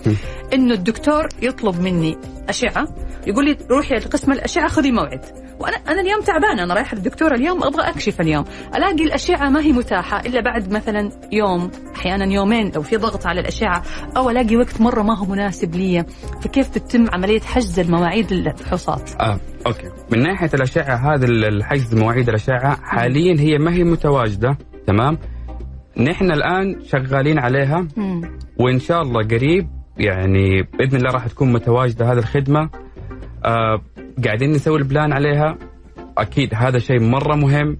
إنه 0.53 0.73
الدكتور 0.73 1.27
يطلب 1.41 1.79
مني 1.81 2.17
أشعة. 2.49 2.87
يقول 3.27 3.45
لي 3.45 3.57
روحي 3.71 3.95
لقسم 3.95 4.31
الأشعة 4.31 4.67
خذي 4.67 4.91
موعد. 4.91 5.25
وأنا 5.59 5.77
أنا 5.77 6.01
اليوم 6.01 6.21
تعبانة 6.21 6.63
أنا 6.63 6.73
رايحة 6.73 6.95
للدكتور 6.95 7.35
اليوم 7.35 7.63
أبغى 7.63 7.89
أكشف 7.89 8.21
اليوم. 8.21 8.45
ألاقي 8.75 9.03
الأشعة 9.03 9.49
ما 9.49 9.61
هي 9.61 9.71
متاحة 9.71 10.19
إلا 10.19 10.41
بعد 10.41 10.71
مثلا 10.71 11.09
يوم 11.31 11.71
أحيانا 11.95 12.25
يومين 12.25 12.71
لو 12.75 12.81
في 12.81 12.97
ضغط 12.97 13.25
على 13.27 13.41
الأشعة 13.41 13.83
أو 14.17 14.29
ألاقي 14.29 14.55
وقت 14.55 14.81
مرة 14.81 15.01
ما 15.03 15.17
هو 15.17 15.25
مناسب 15.25 15.75
لي. 15.75 16.05
فكيف 16.41 16.67
تتم 16.69 17.05
عملية 17.13 17.39
حجز 17.39 17.79
المواعيد 17.79 18.33
للفحوصات 18.33 19.11
آه، 19.21 19.39
okay. 19.67 19.89
من 20.11 20.23
ناحية 20.23 20.49
الأشعة 20.53 21.13
هذا 21.13 21.25
الحجز 21.25 21.95
مواعيد 21.95 22.29
الأشعة 22.29 22.81
حاليا 22.81 23.39
هي 23.39 23.57
ما 23.57 23.73
هي 23.73 23.83
متواجدة 23.83 24.57
تمام؟ 24.87 25.17
نحن 25.97 26.31
الآن 26.31 26.81
شغالين 26.85 27.39
عليها. 27.39 27.87
مم. 27.97 28.21
وإن 28.59 28.79
شاء 28.79 29.01
الله 29.01 29.23
قريب 29.23 29.67
يعني 29.97 30.61
بإذن 30.61 30.97
الله 30.97 31.11
راح 31.11 31.27
تكون 31.27 31.53
متواجدة 31.53 32.11
هذه 32.11 32.17
الخدمة. 32.17 32.69
آه 33.45 33.81
قاعدين 34.25 34.51
نسوي 34.51 34.77
ال 34.77 34.84
plan 34.84 35.13
عليها. 35.13 35.57
أكيد 36.17 36.49
هذا 36.55 36.79
شيء 36.79 36.99
مرة 36.99 37.35
مهم 37.35 37.77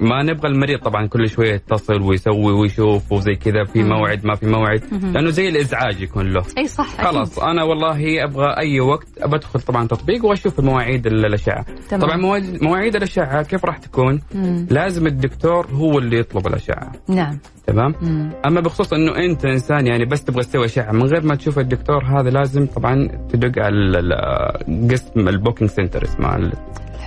ما 0.00 0.22
نبغى 0.22 0.48
المريض 0.48 0.78
طبعا 0.78 1.06
كل 1.06 1.28
شوية 1.28 1.54
يتصل 1.54 2.02
ويسوي 2.02 2.52
ويشوف 2.52 3.12
وزي 3.12 3.34
كذا 3.34 3.64
في. 3.64 3.82
موعد 3.82 4.26
ما 4.26 4.34
في 4.34 4.46
موعد. 4.46 4.82
لأنه 5.14 5.30
زي 5.30 5.48
الإزعاج 5.48 6.00
يكون 6.00 6.32
له 6.32 6.42
إي 6.58 6.68
صح 6.68 6.94
أكيد. 6.94 7.06
خلاص 7.06 7.38
أنا 7.38 7.62
والله 7.62 8.24
أبغى 8.24 8.54
أي 8.58 8.80
وقت 8.80 9.06
بدخل 9.24 9.60
طبعا 9.60 9.86
تطبيق 9.86 10.24
وأشوف 10.24 10.60
مواعيد 10.60 11.06
ال- 11.06 11.26
الأشعة. 11.26 11.66
طبعا 11.90 12.16
مواعيد- 12.62 12.96
الأشعة 12.96 13.42
كيف 13.42 13.64
راح 13.64 13.78
تكون 13.78 14.20
مم. 14.34 14.66
لازم 14.70 15.06
الدكتور 15.06 15.66
هو 15.66 15.98
اللي 15.98 16.18
يطلب 16.18 16.46
الأشعة 16.46 16.92
نعم 17.08 17.38
تمام 17.66 17.94
مم. 18.02 18.30
أما 18.46 18.60
بخصوص 18.60 18.92
إنه 18.92 19.16
أنت 19.16 19.44
إنسان 19.44 19.86
يعني 19.86 20.04
بس 20.04 20.24
تبغى 20.24 20.42
تسوي 20.42 20.64
أشعة 20.64 20.92
من 20.92 21.02
غير 21.02 21.22
ما 21.26 21.34
تشوف 21.34 21.58
الدكتور 21.58 22.04
هذا 22.04 22.30
لازم 22.30 22.66
طبعا 22.66 23.08
تدق 23.32 23.62
على 23.62 23.98
قسم 24.90 25.28
ال 25.28 25.33
booking 25.33 25.70
center 25.70 26.04
اسمه 26.04 26.28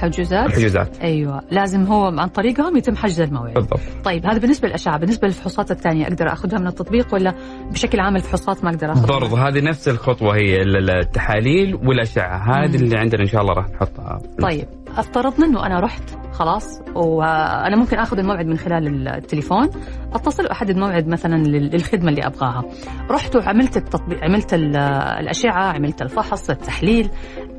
ال- 0.04 0.06
الحجوزات 0.06 0.46
الحجوزات 0.50 1.00
أيوه. 1.02 1.42
لازم 1.52 1.84
هو 1.84 2.06
عن 2.06 2.28
طريقهم 2.28 2.78
يتم 2.78 2.96
حجز 2.96 3.22
الموعد. 3.22 3.54
بالضبط. 3.54 3.80
طيب 4.04 4.26
هذا 4.26 4.38
بالنسبة 4.38 4.68
للأشعة 4.68 4.98
بالنسبة 4.98 5.28
للفحوصات 5.28 5.72
الثانية 5.72 6.04
أقدر 6.08 6.34
أخذها 6.34 6.60
من 6.60 6.68
التطبيق 6.68 7.14
ولا 7.14 7.34
بشكل 7.72 8.00
عام 8.00 8.16
الفحوصات 8.16 8.64
ما 8.64 8.70
أقدر 8.70 8.92
أخذها؟ 8.92 9.06
برضه 9.20 9.48
هذه 9.48 9.62
نفس 9.62 9.88
الخطوة 9.88 10.36
هي 10.36 10.62
ال- 10.62 10.78
ال- 10.78 10.90
التحاليل 11.00 11.76
والأشعة. 11.76 12.64
هذه. 12.66 12.76
اللي 12.76 12.98
عندنا 12.98 13.22
إن 13.22 13.28
شاء 13.28 13.42
الله 13.42 13.54
راح 13.54 13.70
نحطها. 13.70 14.20
طيب. 14.42 14.66
افترضنا 14.98 15.46
انه 15.46 15.66
أنا 15.66 15.80
رحت 15.80 16.04
خلاص 16.32 16.82
وأنا 16.96 17.76
ممكن 17.76 17.98
آخذ 17.98 18.20
الموعد 18.20 18.46
من 18.46 18.58
خلال 18.58 19.08
التليفون 19.08 19.70
أتصل 20.14 20.44
واحدد 20.46 20.78
موعد 20.78 21.08
مثلا 21.08 21.36
لل- 21.36 21.70
للخدمة 21.70 22.10
اللي 22.10 22.26
أبغاها. 22.26 22.64
رحت 23.12 23.36
وعملت 23.36 23.78
التطبيق 23.78 24.24
عملت 24.24 24.54
ال- 24.54 24.76
الأشعة 25.20 25.64
عملت 25.74 26.02
الفحص 26.02 26.50
التحليل. 26.50 27.10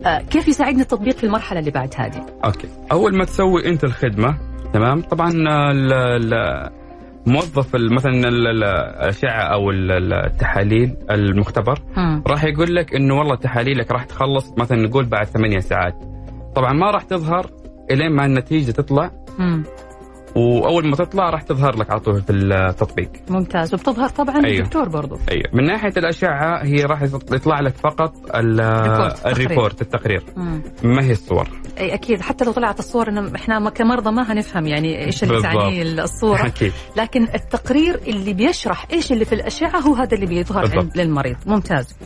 آه، 0.06 0.18
كيف 0.18 0.48
يساعدني 0.48 0.82
التطبيق 0.82 1.14
في 1.14 1.24
المرحلة 1.24 1.58
اللي 1.60 1.70
بعد 1.70 1.94
هذه؟ 1.96 2.26
أوكي. 2.44 2.68
أول 2.92 3.16
ما 3.18 3.24
تسوي 3.24 3.68
أنت 3.68 3.84
الخدمة 3.84 4.36
تمام؟ 4.72 5.00
طبعا 5.00 5.32
موظف 7.26 7.74
مثلا 7.76 8.12
ال- 8.12 8.46
ال- 8.46 8.64
الأشعة 8.64 9.42
أو 9.54 9.70
ال- 9.70 9.92
ال- 9.92 10.12
التحاليل 10.12 10.96
المختبر. 11.10 11.78
راح 12.26 12.44
يقول 12.44 12.74
لك 12.74 12.94
إنه 12.94 13.14
والله 13.14 13.36
تحاليلك 13.36 13.90
راح 13.92 14.04
تخلص 14.04 14.54
مثلا 14.58 14.82
نقول 14.82 15.04
بعد 15.06 15.26
ثمانية 15.26 15.58
ساعات. 15.58 15.94
طبعا 16.54 16.72
ما 16.72 16.90
راح 16.90 17.02
تظهر 17.02 17.50
إلين 17.90 18.12
ما 18.12 18.24
النتيجة 18.26 18.70
تطلع. 18.70 19.10
مم. 19.38 19.64
وأول 20.36 20.86
ما 20.86 20.96
تطلع 20.96 21.30
راح 21.30 21.42
تظهر 21.42 21.76
لك 21.76 21.90
على 21.90 22.00
طول 22.00 22.22
في 22.22 22.32
التطبيق. 22.32 23.10
ممتاز. 23.30 23.74
وبتظهر 23.74 24.08
طبعا 24.08 24.36
أيوه. 24.46 24.58
الدكتور 24.58 24.88
برضو. 24.88 25.18
أيوه. 25.30 25.44
من 25.52 25.64
ناحية 25.64 25.92
الأشعة 25.96 26.64
هي 26.64 26.84
راح 26.84 27.02
يطلع 27.32 27.60
لك 27.60 27.74
فقط 27.76 28.14
ال- 28.34 28.60
report، 28.60 29.12
التقرير. 29.16 29.36
ال 29.46 29.51
report 29.51 29.82
التقرير. 29.82 30.24
مم. 30.36 30.62
ما 30.82 31.04
هي 31.04 31.12
الصور؟ 31.12 31.48
أي 31.78 31.94
أكيد. 31.94 32.20
حتى 32.20 32.44
لو 32.44 32.52
طلعت 32.52 32.78
الصور 32.78 33.08
إن 33.08 33.34
إحنا 33.34 33.70
كمرضى 33.70 34.10
ما 34.10 34.32
هنفهم 34.32 34.66
يعني 34.66 35.04
إيش 35.04 35.24
اللي. 35.24 35.42
تعنيه 35.42 35.82
الصورة. 35.82 36.46
أكيد. 36.46 36.72
لكن 36.96 37.22
التقرير 37.34 37.94
اللي 38.06 38.32
بيشرح 38.32 38.86
إيش 38.92 39.12
اللي 39.12 39.24
في 39.24 39.34
الأشعة 39.34 39.80
هو 39.80 39.94
هذا 39.94 40.14
اللي 40.14 40.26
بيظهر 40.26 40.86
للمريض. 40.96 41.36
ممتاز. 41.46 41.96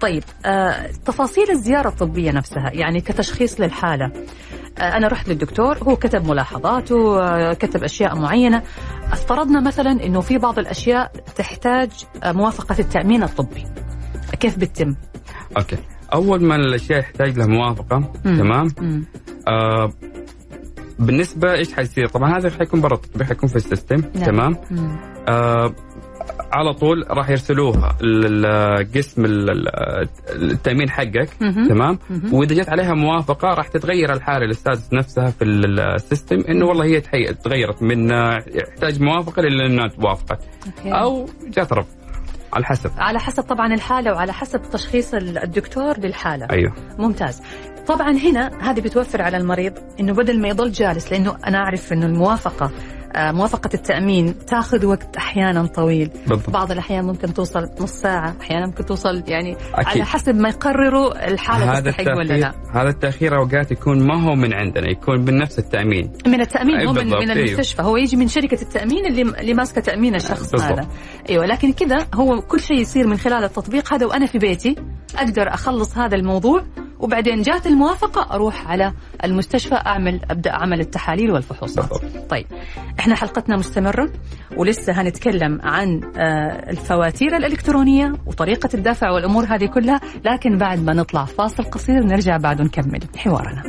طيب 0.00 0.22
آه 0.46 0.86
تفاصيل 1.04 1.50
الزيارة 1.50 1.88
الطبية 1.88 2.30
نفسها 2.30 2.70
يعني 2.72 3.00
كتشخيص 3.00 3.60
للحالة 3.60 4.12
آه 4.78 4.96
أنا 4.96 5.08
رحت 5.08 5.28
للدكتور 5.28 5.78
هو 5.78 5.96
كتب 5.96 6.28
ملاحظاته 6.28 7.20
آه 7.22 7.52
كتب 7.52 7.84
أشياء 7.84 8.16
معينة 8.16 8.62
افترضنا 9.12 9.60
مثلا 9.60 9.90
إنه 9.90 10.20
في 10.20 10.38
بعض 10.38 10.58
الأشياء 10.58 11.12
تحتاج 11.36 11.90
آه 12.24 12.32
موافقة 12.32 12.76
التأمين 12.78 13.22
الطبي 13.22 13.66
كيف 14.40 14.58
بتتم 14.58 14.94
okay 15.56 15.76
أول 16.14 16.44
ما 16.44 16.56
الأشياء 16.56 16.98
يحتاج 16.98 17.38
لها 17.38 17.46
موافقة 17.46 17.98
مم. 18.24 18.38
تمام 18.38 18.68
مم. 18.80 19.04
آه 19.48 19.92
بالنسبة 20.98 21.52
إيش 21.52 21.72
حيصير 21.72 22.08
طبعا 22.08 22.38
هذا 22.38 22.50
حيكون 22.50 22.80
برا 22.80 22.94
التطبيق 22.94 23.26
حيكون 23.26 23.48
في 23.48 23.56
ال 23.56 23.63
system 23.63 24.02
نعم. 24.14 24.24
تمام 24.24 24.56
مم. 24.70 24.96
آه 25.28 25.74
على 26.52 26.72
طول 26.74 27.04
راح 27.10 27.30
يرسلوها 27.30 27.96
لقسم 28.02 29.24
التأمين 30.30 30.90
حقك. 30.90 31.28
تمام. 31.68 31.98
وإذا 32.32 32.54
جت 32.54 32.68
عليها 32.68 32.94
موافقة 32.94 33.48
راح 33.48 33.68
تتغير 33.68 34.12
الحالة 34.12 34.44
الأستاذ 34.44 34.80
نفسها 34.92 35.30
في 35.30 35.44
ال- 35.44 35.80
السيستم 35.80 36.40
إنه 36.48 36.66
والله 36.66 36.84
هي 36.84 37.00
تغيرت 37.44 37.82
من 37.82 38.10
يحتاج 38.54 39.02
موافقة 39.02 39.40
إلى 39.40 39.66
انها 39.66 39.88
توافقت. 39.88 40.38
أو 40.86 41.26
جات 41.48 41.72
رفض 41.72 41.88
على 42.52 42.64
حسب 42.64 42.90
على 42.98 43.18
حسب 43.18 43.42
طبعا 43.42 43.74
الحالة 43.74 44.12
وعلى 44.12 44.32
حسب 44.32 44.62
تشخيص 44.72 45.14
الدكتور 45.14 45.98
للحالة 46.00 46.46
أيوه 46.50 46.72
ممتاز 46.98 47.42
طبعا 47.86 48.10
هنا 48.10 48.70
هذه 48.70 48.80
بتوفر 48.80 49.22
على 49.22 49.36
المريض 49.36 49.72
إنه 50.00 50.12
بدل 50.12 50.40
ما 50.40 50.48
يضل 50.48 50.72
جالس 50.72 51.12
لأنه 51.12 51.36
أنا 51.46 51.58
أعرف 51.58 51.92
إنه 51.92 52.06
الموافقة 52.06 52.70
موافقة 53.16 53.70
التأمين 53.74 54.38
تاخذ 54.46 54.86
وقت 54.86 55.16
أحيانا 55.16 55.66
طويل. 55.66 56.10
بالضبط. 56.26 56.50
بعض 56.50 56.70
الأحيان 56.70 57.04
ممكن 57.04 57.34
توصل 57.34 57.68
نص 57.80 57.92
ساعة 57.92 58.34
أحيانا 58.40 58.66
ممكن 58.66 58.84
توصل 58.84 59.22
يعني 59.28 59.56
أكيد. 59.74 59.86
على 59.86 60.04
حسب 60.04 60.34
ما 60.34 60.48
يقرروا 60.48 61.28
الحالة 61.28 61.78
هذا 61.78 61.90
تستحق 61.90 62.16
ولا 62.16 62.34
لا. 62.34 62.54
هذا 62.74 62.88
التأخير 62.88 63.36
أوقات 63.36 63.72
يكون 63.72 64.06
ما 64.06 64.22
هو 64.22 64.34
من 64.34 64.54
عندنا 64.54 64.90
يكون 64.90 65.20
من 65.20 65.36
نفس 65.36 65.58
التأمين. 65.58 66.12
من 66.26 66.40
التأمين 66.40 66.86
مو 66.86 66.92
من, 66.92 67.06
من 67.06 67.30
أيوه. 67.30 67.32
المستشفى. 67.32 67.82
هو 67.82 67.96
يجي 67.96 68.16
من 68.16 68.28
شركة 68.28 68.62
التأمين 68.62 69.06
اللي 69.06 69.22
اللي 69.22 69.54
ماسكة 69.54 69.80
تأمين 69.80 70.14
الشخص 70.14 70.50
بالضبط. 70.50 70.62
هذا. 70.62 70.88
أيوة 71.30 71.46
لكن 71.46 71.72
كذا 71.72 72.06
هو 72.14 72.40
كل 72.40 72.60
شيء 72.60 72.80
يصير 72.80 73.06
من 73.06 73.16
خلال 73.16 73.44
التطبيق. 73.44 73.92
هذا 73.94 74.06
وأنا 74.06 74.26
في 74.26 74.38
بيتي 74.38 74.76
أقدر 75.16 75.54
أخلص 75.54 75.98
هذا 75.98 76.16
الموضوع 76.16 76.64
وبعدين 77.00 77.42
جات 77.42 77.66
الموافقة 77.66 78.34
أروح 78.34 78.68
على 78.70 78.92
المستشفى 79.24 79.74
أعمل 79.74 80.20
أبدأ 80.30 80.50
أعمل 80.50 80.80
التحاليل 80.80 81.30
والفحوصات. 81.30 81.90
طيب 82.30 82.46
إحنا 82.98 83.14
حلقتنا 83.14 83.56
مستمرة 83.56 84.10
ولسه 84.56 84.92
هنتكلم 84.92 85.60
عن 85.62 86.00
آه، 86.16 86.70
الفواتير 86.70 87.36
الإلكترونية 87.36 88.12
وطريقة 88.26 88.68
الدفع 88.74 89.10
والأمور 89.10 89.44
هذه 89.44 89.66
كلها 89.66 90.00
لكن 90.24 90.58
بعد 90.58 90.84
ما 90.84 90.92
نطلع 90.94 91.24
فاصل 91.24 91.62
قصير 91.64 92.04
نرجع 92.04 92.36
بعد 92.36 92.60
ونكمل 92.60 93.00
حوارنا 93.16 93.62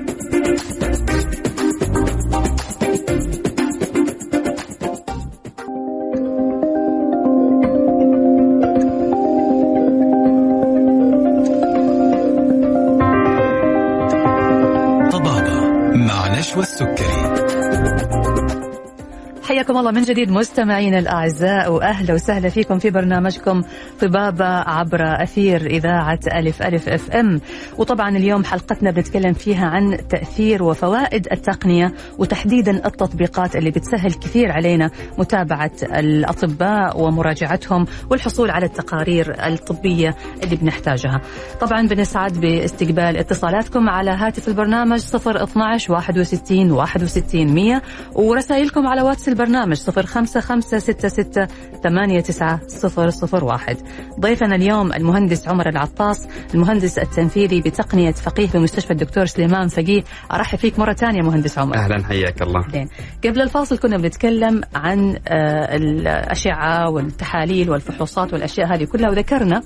حياكم 19.71 19.87
الله 19.87 19.99
من 19.99 20.05
جديد 20.05 20.31
مستمعينا 20.31 20.99
الأعزاء 20.99 21.71
وأهلا 21.71 22.13
وسهلا 22.13 22.49
فيكم 22.49 22.79
في 22.79 22.89
برنامجكم 22.89 23.61
طبابة 24.01 24.45
عبر 24.45 25.23
أثير 25.23 25.65
إذاعة 25.65 26.19
ألف 26.33 26.61
ألف 26.61 26.89
أف 26.89 27.11
أم 27.11 27.41
وطبعا 27.77 28.09
اليوم 28.17 28.43
حلقتنا 28.43 28.91
بنتكلم 28.91 29.33
فيها 29.33 29.65
عن 29.65 29.97
تأثير 30.09 30.63
وفوائد 30.63 31.27
التقنية 31.31 31.93
وتحديدا 32.17 32.85
التطبيقات 32.85 33.55
اللي 33.55 33.71
بتسهل 33.71 34.13
كثير 34.13 34.51
علينا 34.51 34.89
متابعة 35.17 35.71
الأطباء 35.83 37.01
ومراجعتهم 37.01 37.85
والحصول 38.09 38.51
على 38.51 38.65
التقارير 38.65 39.47
الطبية 39.47 40.15
اللي 40.43 40.55
بنحتاجها. 40.55 41.21
طبعا 41.61 41.87
بنسعد 41.87 42.33
باستقبال 42.33 43.17
اتصالاتكم 43.17 43.89
على 43.89 44.11
هاتف 44.11 44.47
البرنامج 44.47 44.99
012 45.15 45.93
61 45.93 46.71
61 46.71 47.53
100 47.53 47.81
ورسائلكم 48.15 48.87
على 48.87 49.01
واتس 49.01 49.29
البرنامج 49.29 49.60
05566 49.65 51.47
89001 51.83 53.77
ضيفنا 54.19 54.55
اليوم 54.55 54.93
المهندس 54.93 55.47
عمر 55.47 55.69
العطاس 55.69 56.27
المهندس 56.53 56.99
التنفيذي 56.99 57.61
بتقنية 57.61 58.11
فقيه 58.11 58.47
بمستشفى 58.47 58.91
الدكتور 58.91 59.25
سليمان 59.25 59.67
فقيه. 59.67 60.03
أرحب 60.31 60.57
فيك 60.57 60.79
مرة 60.79 60.93
ثانية 60.93 61.21
مهندس 61.21 61.57
عمر. 61.59 61.75
أهلا 61.75 62.03
حياك 62.05 62.41
الله. 62.41 62.61
بعدين 62.61 62.89
قبل 63.25 63.41
الفاصل 63.41 63.77
كنا 63.77 63.97
بنتكلم 63.97 64.61
عن 64.75 65.19
آه، 65.27 65.75
الأشعة 65.75 66.89
والتحاليل 66.89 67.69
والفحوصات 67.69 68.33
والأشياء 68.33 68.75
هذه 68.75 68.83
كلها 68.83 69.09
وذكرنا 69.09 69.61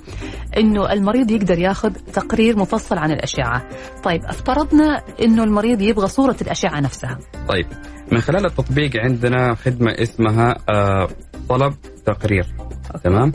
أنه 0.56 0.92
المريض 0.92 1.30
يقدر 1.30 1.58
ياخذ 1.58 1.90
تقرير 2.12 2.58
مفصل 2.58 2.98
عن 2.98 3.10
الأشعة. 3.10 3.62
طيب 4.04 4.24
افترضنا 4.24 5.02
أنه 5.22 5.44
المريض 5.44 5.80
يبغى 5.80 6.08
صورة 6.08 6.36
الأشعة 6.42 6.80
نفسها. 6.80 7.18
طيب. 7.48 7.66
من 8.12 8.20
خلال 8.20 8.46
التطبيق 8.46 8.96
عندنا 8.96 9.54
خدمة 9.54 9.90
اسمها 9.90 10.56
آه، 10.68 11.08
طلب 11.48 11.74
تقرير 12.06 12.46
تمام 13.04 13.32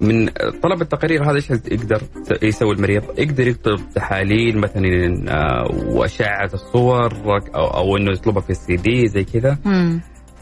من 0.00 0.28
طلب 0.62 0.82
التقارير 0.82 1.24
هذا 1.24 1.36
إيش 1.36 1.50
يقدر 1.50 2.02
يسوي 2.42 2.74
المريض؟ 2.74 3.02
يقدر 3.18 3.48
يكتب 3.48 3.76
تحاليل 3.94 4.58
مثلا 4.58 5.24
آه، 5.28 5.68
وأشعة 5.86 6.50
الصور 6.54 7.14
أو, 7.54 7.66
أو 7.66 7.96
إنه 7.96 8.12
يطلبها 8.12 8.40
في 8.42 8.50
السي 8.50 8.76
دي 8.76 9.08
زي 9.08 9.24
كذا. 9.24 9.58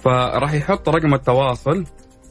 فراح 0.03 0.55
يحط 0.55 0.89
رقم 0.89 1.15
التواصل 1.15 1.85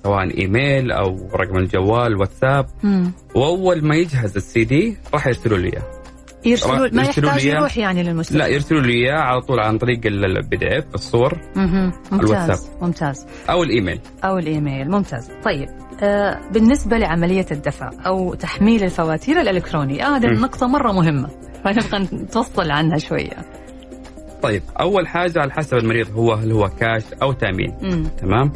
سواء 0.03 0.37
إيميل 0.39 0.91
أو 0.91 1.29
رقم 1.33 1.57
الجوال 1.57 2.15
واتساب 2.19 2.65
مم. 2.83 3.11
وأول 3.35 3.85
ما 3.87 3.95
يجهز 3.95 4.35
السي 4.35 4.63
دي 4.63 4.97
راح 5.13 5.27
يرسلوا 5.27 5.57
لي 5.57 5.67
إياه 5.73 5.96
يرسلوا 6.45 6.89
ما 6.91 7.04
يرسلوا 7.04 7.30
يحتاج. 7.30 7.45
يروح 7.45 7.78
يعني 7.78 8.04
للمستشفى 8.04 8.38
لا 8.38 8.47
يرسلوا 8.47 8.82
لي 8.82 8.93
إياه 8.93 9.19
على 9.19 9.41
طول 9.41 9.60
عن 9.60 9.78
طريق 9.78 10.00
ال 10.06 10.58
PDF 10.58 10.86
الصور. 10.95 11.38
ممتاز 11.56 11.91
الواتساب. 12.13 12.58
ممتاز 12.82 13.26
أو 13.50 13.63
الإيميل 13.63 14.00
أو 14.23 14.38
الإيميل 14.38 14.91
ممتاز 14.91 15.32
طيب 15.43 15.69
آه 16.04 16.39
بالنسبة 16.54 16.97
لعملية 16.97 17.45
الدفع 17.52 17.89
أو 18.08 18.34
تحميل 18.34 18.84
الفواتير 18.84 19.41
الالكترونيه 19.41 20.04
آه 20.04 20.17
هذه 20.17 20.26
م. 20.26 20.30
النقطه 20.30 20.67
مرة 20.67 20.91
مهمة 20.91 21.30
فنبغى 21.63 22.00
نتوصل 22.13 22.71
عنها 22.71 22.97
شوية 22.97 23.38
طيب 24.41 24.63
أول 24.80 25.08
حاجة 25.08 25.39
على 25.39 25.52
حسب 25.52 25.78
المريض 25.78 26.12
هو 26.12 26.34
هل 26.34 26.52
هو 26.52 26.69
كاش 26.69 27.04
أو 27.21 27.32
تأمين 27.32 27.78
مم. 27.82 28.04
تمام 28.04 28.52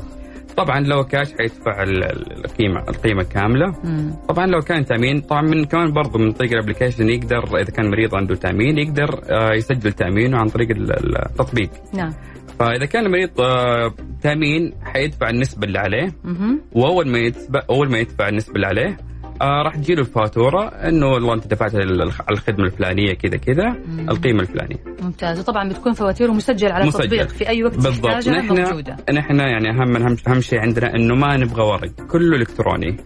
طبعا 0.57 0.79
لو 0.79 1.03
كاش 1.03 1.27
حيدفع 1.39 1.83
ال- 1.83 2.03
ال- 2.03 2.45
القيمه 2.45 2.79
القيمة 2.89 3.23
كاملة 3.23 3.75
مم. 3.83 4.13
طبعا 4.29 4.45
لو 4.45 4.59
كان 4.59 4.85
تأمين 4.85 5.21
طبعا 5.21 5.41
من 5.41 5.65
كمان 5.65 5.91
برضه 5.93 6.19
من 6.19 6.31
طريق 6.31 6.51
ال 6.51 6.56
application 6.56 7.09
يقدر 7.09 7.57
إذا 7.57 7.71
كان 7.71 7.89
مريض 7.91 8.15
عنده 8.15 8.35
تأمين 8.35 8.77
يقدر 8.77 9.21
آه، 9.29 9.53
يسجل 9.53 9.91
تأمينه 9.93 10.37
عن 10.37 10.49
طريق 10.49 10.69
ال- 10.69 10.91
ال- 10.91 11.17
التطبيق 11.25 11.69
نعم 11.93 12.13
فإذا 12.59 12.85
كان 12.85 13.05
المريض 13.05 13.41
آه، 13.41 13.93
تأمين 14.23 14.73
حيدفع 14.83 15.29
النسبة 15.29 15.67
اللي 15.67 15.79
عليه 15.79 16.13
مهم. 16.23 16.61
وأول 16.71 17.07
ما 17.09 17.17
يدفع 17.19 17.61
أول 17.69 17.91
ما 17.91 17.97
يدفع 17.97 18.29
النسبة 18.29 18.55
اللي 18.55 18.67
عليه 18.67 18.97
آه 19.41 19.61
راح 19.65 19.75
تجيله 19.75 20.01
الفاتوره 20.01 20.67
إنه 20.67 21.07
والله 21.07 21.33
أنت 21.33 21.47
دفعت 21.47 21.75
ال- 21.75 22.01
الخ- 22.01 22.21
الخدمة 22.31 22.65
الفلانية 22.65 23.13
كذا 23.13 23.37
كذا. 23.37 23.75
القيمة 24.09 24.41
الفلانية. 24.41 24.77
ممتاز. 25.01 25.39
وطبعا 25.39 25.69
بتكون 25.69 25.93
فواتيره 25.93 26.31
مسجل 26.31 26.71
على 26.71 26.85
مسجل. 26.85 27.01
التطبيق 27.03 27.27
في 27.29 27.49
أي 27.49 27.63
وقت 27.63 27.73
بالضبط. 27.75 28.27
نحن 28.27 28.61
موجودة. 28.61 28.97
نحن 29.13 29.39
يعني 29.39 29.69
اهم 29.69 29.95
اهم 29.95 30.15
أهم 30.27 30.41
شيء 30.41 30.59
عندنا 30.59 30.95
إنه 30.95 31.15
ما 31.15 31.37
نبغى 31.37 31.63
ورق 31.63 31.91
كله 32.11 32.37
إلكتروني. 32.37 32.97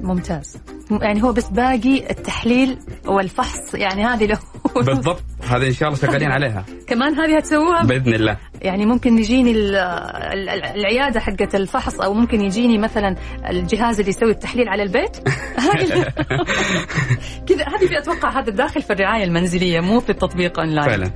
ممتاز. 0.00 0.56
يعني 1.02 1.22
هو 1.22 1.32
بس 1.32 1.48
باقي 1.50 2.10
التحليل 2.10 2.78
والفحص 3.06 3.74
يعني 3.74 4.04
هذه 4.04 4.26
لو 4.26 4.36
بالضبط. 4.84 5.22
هذا 5.48 5.66
إن 5.66 5.72
شاء 5.72 5.88
الله 5.88 6.00
شغالين 6.00 6.30
عليها. 6.32 6.64
كمان 6.88 7.14
هذه 7.14 7.36
هتسووها؟ 7.36 7.82
بإذن 7.84 8.14
الله. 8.14 8.36
يعني 8.62 8.86
ممكن 8.86 9.18
يجيني 9.18 9.50
ال- 9.50 9.76
ال- 9.76 10.48
ال- 10.48 10.64
العيادة 10.64 11.20
حقه 11.20 11.48
الفحص 11.54 12.00
أو 12.00 12.14
ممكن 12.14 12.40
يجيني 12.40 12.78
مثلا 12.78 13.16
الجهاز 13.50 13.98
اللي 14.00 14.10
يسوي 14.10 14.30
التحليل 14.30 14.68
على 14.68 14.82
البيت. 14.82 15.16
كذا 17.48 17.64
هذه 17.68 17.98
أتوقع 17.98 18.40
هذا 18.40 18.50
داخل 18.50 18.82
في 18.82 18.92
الرعاية 18.92 19.24
المنزلية 19.24 19.80
مو 19.80 20.00
في 20.00 20.10
التطبيق 20.10 20.58
أونلاين. 20.60 20.90
فعلا. 20.90 21.10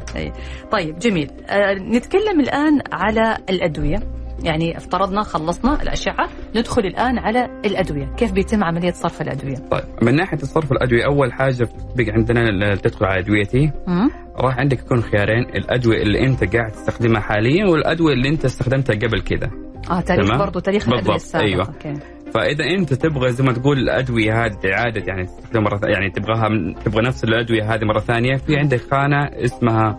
طيب 0.71 0.99
جميل. 0.99 1.31
آه 1.49 1.75
نتكلم 1.75 2.41
الآن 2.41 2.81
على 2.93 3.39
الأدوية. 3.51 4.24
يعني 4.43 4.77
افترضنا 4.77 5.23
خلصنا 5.23 5.83
الأشعة 5.83 6.29
ندخل 6.57 6.83
الآن 6.83 7.19
على 7.19 7.45
الأدوية 7.65 8.07
كيف 8.17 8.33
بيتم 8.33 8.65
عملية 8.65 8.91
صرف 8.93 9.23
الأدوية 9.23 9.55
طيب 9.71 9.85
من 10.03 10.15
ناحية 10.17 10.39
الصرف 10.43 10.73
الأدوية 10.73 11.05
أول 11.07 11.33
حاجة 11.33 11.65
في 11.65 11.75
التطبيق 11.75 12.13
عندنا 12.15 12.75
تدخل 12.75 13.07
على 13.07 13.19
أدويتي 13.21 13.71
مم؟ 13.87 14.11
راح 14.37 14.59
عندك 14.59 14.79
يكون 14.79 15.03
خيارين 15.03 15.43
الأدوية 15.57 16.03
اللي 16.03 16.27
أنت 16.27 16.57
قاعد 16.57 16.71
تستخدمها 16.73 17.21
حاليا 17.21 17.67
والأدوية 17.67 18.13
اللي 18.15 18.29
أنت 18.29 18.45
استخدمتها 18.45 18.95
قبل 18.95 19.21
كذا 19.21 19.51
آه 19.91 20.01
تاريخ. 20.01 20.39
برضو 20.39 20.59
تاريخ 20.61 20.89
الأدوية 20.89 21.01
بالضبط، 21.13 21.15
السابقة 21.21 21.47
أيوة. 21.47 21.67
أوكي. 21.67 21.95
فإذا 22.35 22.65
أنت 22.79 22.95
تبغى 22.95 23.33
زي 23.33 23.45
ما 23.45 23.53
تقول 23.53 23.79
الأدوية 23.79 24.45
هذه 24.45 24.57
اعاده 24.73 25.03
يعني 25.07 25.27
تستخدمها 25.27 25.63
مرة 25.63 25.81
يعني 25.89 26.11
تبغاها 26.11 26.49
من- 26.49 26.75
تبغى 26.75 27.03
نفس 27.03 27.25
الأدوية 27.25 27.75
هذه 27.75 27.85
مرة 27.85 28.01
ثانية 28.01 28.37
في 28.37 28.57
عندك 28.57 28.81
خانة 28.91 29.25
اسمها 29.45 29.99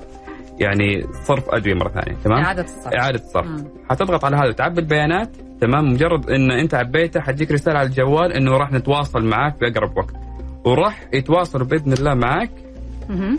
يعني 0.59 1.07
صرف 1.23 1.49
أدوية 1.49 1.73
مرة 1.73 1.89
ثانية 1.89 2.17
تمام؟ 2.23 2.43
إعادة 2.43 2.63
الصرف. 2.63 2.93
إعادة 2.93 3.23
صرف 3.33 3.47
مم. 3.47 3.67
حتضغط 3.89 4.25
على 4.25 4.37
هذا 4.37 4.51
تعبي 4.51 4.81
البيانات 4.81 5.29
تمام؟ 5.61 5.93
مجرد 5.93 6.29
إن 6.29 6.51
أنت 6.51 6.73
عبيته 6.73 7.19
حتجيك 7.19 7.51
رسالة 7.51 7.79
على 7.79 7.87
الجوال 7.87 8.33
إنه 8.33 8.57
راح 8.57 8.71
نتواصل 8.71 9.23
معك 9.25 9.55
في 9.59 9.67
أقرب 9.67 9.97
وقت. 9.97 10.15
وراح 10.65 11.09
يتواصلوا 11.13 11.67
بإذن 11.67 11.93
الله 11.93 12.13
معك. 12.13 12.51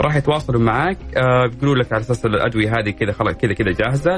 راح 0.00 0.16
يتواصلوا 0.16 0.60
معك 0.60 0.98
آه 1.16 1.46
بيقولوا 1.46 1.74
لك 1.82 1.92
على 1.92 2.00
أساس 2.00 2.26
الأدوية 2.26 2.78
هذه 2.78 2.90
كذا 2.90 3.12
خلاص 3.12 3.34
كذا 3.34 3.52
كذا 3.52 3.72
جاهزة 3.72 4.10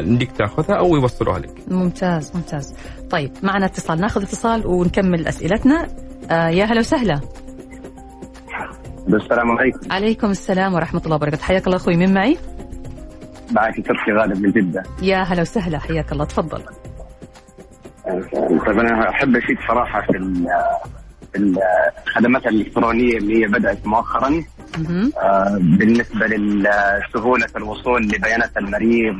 نديك 0.00 0.32
تاخذها 0.32 0.76
أو 0.76 0.96
يوصلوها 0.96 1.38
لك. 1.38 1.50
ممتاز 1.68 2.32
ممتاز. 2.36 2.74
طيب 3.10 3.30
معنا 3.42 3.66
اتصال 3.66 4.00
ناخذ 4.00 4.22
اتصال 4.22 4.66
ونكمل 4.66 5.28
أسئلتنا. 5.28 5.88
آه 6.30 6.48
يا 6.48 6.64
هلا 6.64 6.78
وسهلا. 6.78 7.20
السلام 9.16 9.50
عليكم. 9.58 9.92
عليكم 9.92 10.30
السلام 10.30 10.74
ورحمة 10.74 11.00
الله 11.04 11.16
وبركاته. 11.16 11.42
حياك 11.44 11.66
الله 11.66 11.76
أخوي 11.76 11.96
من 11.96 12.14
معي؟ 12.14 12.38
معك 13.50 13.76
تركي 13.76 14.12
غالب 14.12 14.40
من 14.42 14.50
جدة. 14.52 14.82
يا 15.02 15.22
هلا 15.22 15.42
وسهلا 15.42 15.78
حياك 15.78 16.12
الله. 16.12 16.24
تفضل. 16.24 16.62
طيب 18.66 18.78
أنا 18.78 19.10
أحب 19.10 19.36
أشيد 19.36 19.56
صراحة 19.68 20.00
في 20.00 20.16
ال- 20.16 20.46
في 21.32 21.54
الخدمات 22.06 22.46
الإلكترونية 22.46 23.16
اللي 23.16 23.42
هي 23.42 23.46
بدأت 23.48 23.86
مؤخرا. 23.86 24.44
آه، 25.22 25.58
بالنسبة 25.60 26.26
لسهولة 26.26 27.46
الوصول 27.56 28.02
لبيانات 28.02 28.56
المريض 28.56 29.14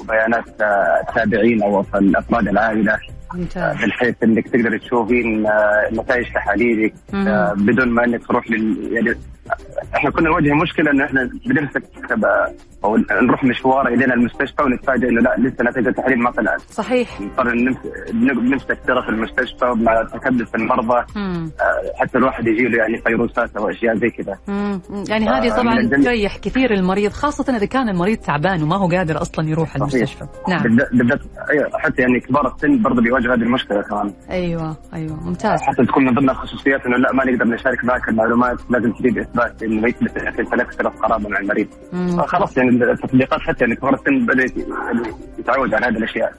وبيانات 0.00 0.60
آه، 0.62 1.00
التابعين 1.08 1.62
أو 1.62 1.80
أفراد 1.80 2.48
العائلة. 2.48 2.98
ممتاز 3.34 3.76
بحيث 3.76 4.14
إنك 4.22 4.48
تقدر 4.48 4.78
تشوفين 4.78 5.46
آه، 5.46 5.88
نتائج 5.92 6.26
تحاليلك. 6.34 6.94
آه، 7.14 7.54
بدون 7.56 7.88
ما 7.88 8.04
إنك 8.04 8.26
تروح 8.26 8.50
لل 8.50 8.92
يعني 8.92 9.14
إحنا 9.96 10.10
كنا 10.10 10.28
نواجه 10.28 10.54
مشكلة 10.54 10.90
انه 10.90 11.04
إحنا 11.04 11.30
بنمسك 11.46 11.82
آه، 12.24 12.54
أو 12.84 12.96
نروح 13.22 13.44
مشوار 13.44 13.88
إلينا 13.88 14.14
المستشفى 14.14 14.62
ونتفاجئ 14.62 15.08
إنه 15.08 15.20
لا 15.20 15.36
لسه 15.38 15.64
نتيجه 15.64 15.88
التحليل 15.88 16.18
ما 16.18 16.30
طلعت 16.30 16.60
صحيح. 16.60 17.20
نضطر 17.20 17.52
نمس- 17.54 18.12
نمسك 18.42 18.78
ترى 18.86 19.02
في 19.02 19.08
المستشفى 19.08 19.64
مع 19.76 20.02
تكدس 20.02 20.54
المرضى. 20.54 21.04
مم. 21.16 21.50
آه، 21.60 22.00
حتى 22.00 22.18
الواحد 22.18 22.46
يجي 22.46 22.62
له 22.68 22.78
يعني 22.78 23.02
فيروسات 23.06 23.56
أو 23.56 23.70
أشياء 23.70 23.96
زي 23.96 24.08
كذا. 24.10 24.38
يعني 25.08 25.28
هذه 25.28 25.52
آه، 25.52 25.56
طبعا 25.56 25.86
تريح 26.02 26.36
كثير 26.36 26.74
المريض 26.74 27.10
خاصة 27.12 27.56
إذا 27.56 27.66
كان 27.66 27.88
المريض 27.88 28.18
تعبان 28.18 28.62
وما 28.62 28.76
هو 28.76 28.88
قادر 28.88 29.22
أصلا 29.22 29.48
يروح 29.48 29.76
المستشفى. 29.76 30.24
نعم. 30.48 30.62
بالذات 30.62 31.20
أيوة، 31.50 31.70
حتى 31.78 32.02
يعني 32.02 32.20
كبار 32.20 32.54
السن 32.54 32.82
برضه 32.82 33.02
بيواجهوا 33.02 33.34
هذه 33.34 33.40
المشكلة 33.42 33.82
كمان. 33.82 34.12
أيوة 34.30 34.76
أيوة 34.94 35.24
ممتاز. 35.28 35.60
حتى 35.62 35.84
تكون 35.86 36.04
من 36.04 36.14
ضمن 36.14 36.30
الخصوصيات 36.30 36.86
إنه 36.86 36.96
لا 36.96 37.12
ما 37.12 37.24
نقدر 37.24 37.44
نشارك 37.44 37.84
معك 37.84 38.08
المعلومات 38.08 38.58
لازم 38.70 38.92
تجيب 38.92 39.18
إثبات. 39.18 39.41
إنه 39.62 39.88
يثبت 39.88 40.16
لك 40.54 40.72
صله 40.72 40.90
قرابة 40.90 41.28
مع 41.28 41.38
المريض. 41.38 41.66
خلاص 42.26 42.56
يعني 42.56 42.70
التطبيقات 42.70 43.40
حتى 43.40 43.64
يعني 43.64 43.76
كبار 43.76 43.94
السن 43.94 44.26
بدأ 44.26 44.42
يت- 44.44 44.56
يعني 44.56 45.14
يتعود 45.38 45.74
على 45.74 45.86
هذه 45.86 45.96
الأشياء. 45.98 46.32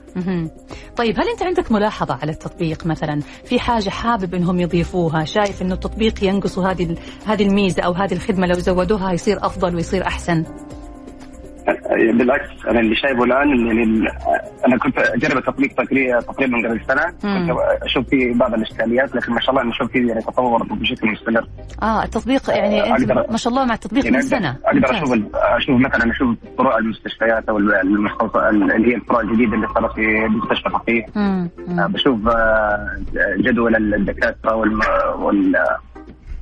طيب 0.96 1.20
هل 1.20 1.28
أنت 1.28 1.42
عندك 1.42 1.72
ملاحظة 1.72 2.18
على 2.22 2.32
التطبيق 2.32 2.86
مثلا؟ 2.86 3.20
في 3.44 3.60
حاجة 3.60 3.90
حابب 3.90 4.34
إنهم 4.34 4.60
يضيفوها؟ 4.60 5.24
شايف 5.24 5.62
إنه 5.62 5.74
التطبيق 5.74 6.24
ينقصوا 6.24 6.64
هذه 6.64 6.96
هذه 7.26 7.42
الميزة 7.46 7.82
أو 7.82 7.92
هذه 7.92 8.12
الخدمة 8.12 8.46
لو 8.46 8.54
زودوها 8.54 9.12
يصير 9.12 9.46
أفضل 9.46 9.74
ويصير 9.76 10.06
أحسن؟ 10.06 10.44
بالعكس 12.18 12.48
أنا 12.68 12.80
اللي 12.80 12.96
شايفه 12.96 13.24
الآن 13.24 13.66
يعني 13.66 14.08
أنا 14.66 14.78
كنت 14.78 14.98
أجرب 14.98 15.36
التطبيق 15.38 15.72
تقريبا 15.72 16.68
قبل 16.68 16.80
سنة. 16.88 17.04
كنت 17.10 17.56
أشوف 17.82 18.08
فيه 18.08 18.34
بعض 18.34 18.54
الإشكاليات 18.54 19.14
لكن 19.14 19.32
ما 19.32 19.40
شاء 19.40 19.50
الله 19.50 19.62
أنا 19.62 19.70
أشوف 19.70 19.92
فيه 19.92 20.08
يعني 20.08 20.20
تطور 20.20 20.62
بشكل 20.62 21.08
مستمر 21.08 21.48
آه 21.82 22.04
التطبيق 22.04 22.50
يعني 22.50 22.96
أنت 22.96 23.12
ما 23.30 23.36
شاء 23.36 23.52
الله 23.52 23.64
مع 23.64 23.74
التطبيق 23.74 24.04
يعني 24.04 24.16
من 24.16 24.22
سنة 24.22 24.56
أقدر 24.64 24.80
ممتاز. 24.80 25.12
أشوف 25.12 25.34
أشوف 25.34 25.80
مثلا 25.80 26.10
أشوف 26.10 26.36
فروع 26.58 26.78
المستشفيات 26.78 27.48
أو 27.48 27.58
المستوصف 27.58 28.36
اللي 28.36 28.92
هي 28.92 28.94
الفروع 28.94 29.20
الجديدة 29.20 29.54
اللي 29.54 29.68
صارت 29.74 29.94
في 29.94 30.26
مستشفى 30.28 30.70
فقيه 30.70 31.06
مم. 31.16 31.50
آه،. 31.78 31.86
بشوف 31.86 32.28
آه، 32.28 32.98
جدول 33.38 33.94
الدكاترة 33.94 34.54
وال 34.54 35.54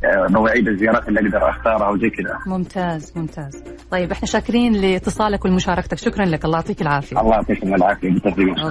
مواعيد 0.04 0.68
الزيارات 0.68 1.08
اللي 1.08 1.20
أقدر 1.20 1.50
أختارها 1.50 1.88
وزي 1.88 2.10
كذا. 2.10 2.38
ممتاز 2.46 3.12
ممتاز. 3.16 3.64
طيب 3.90 4.12
إحنا 4.12 4.26
شاكرين 4.26 4.72
لاتصالك 4.72 5.44
ومشاركتك 5.44 5.98
شكرا 5.98 6.24
لك. 6.24 6.44
الله 6.44 6.58
يعطيك 6.58 6.82
العافية. 6.82 7.20
الله 7.20 7.34
يعطيكم 7.34 7.74
العافية. 7.74 8.08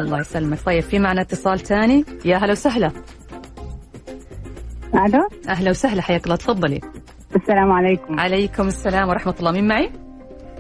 الله 0.02 0.20
يسلمك. 0.20 0.60
طيب 0.66 0.84
في 0.84 1.00
معنا 1.00 1.22
اتصال 1.22 1.60
ثاني. 1.60 2.06
يا 2.26 2.38
هلا 2.38 2.52
وسهلا. 2.52 2.92
ألو؟ 4.96 5.28
أهلا 5.50 5.70
وسهلا. 5.70 6.02
حياك 6.02 6.26
الله. 6.26 6.36
تفضلي. 6.36 6.82
السلام 7.36 7.72
عليكم. 7.72 8.20
عليكم 8.20 8.68
السلام 8.68 9.10
ورحمة 9.10 9.36
الله. 9.40 9.52
مين 9.52 9.68
معي؟ 9.68 9.92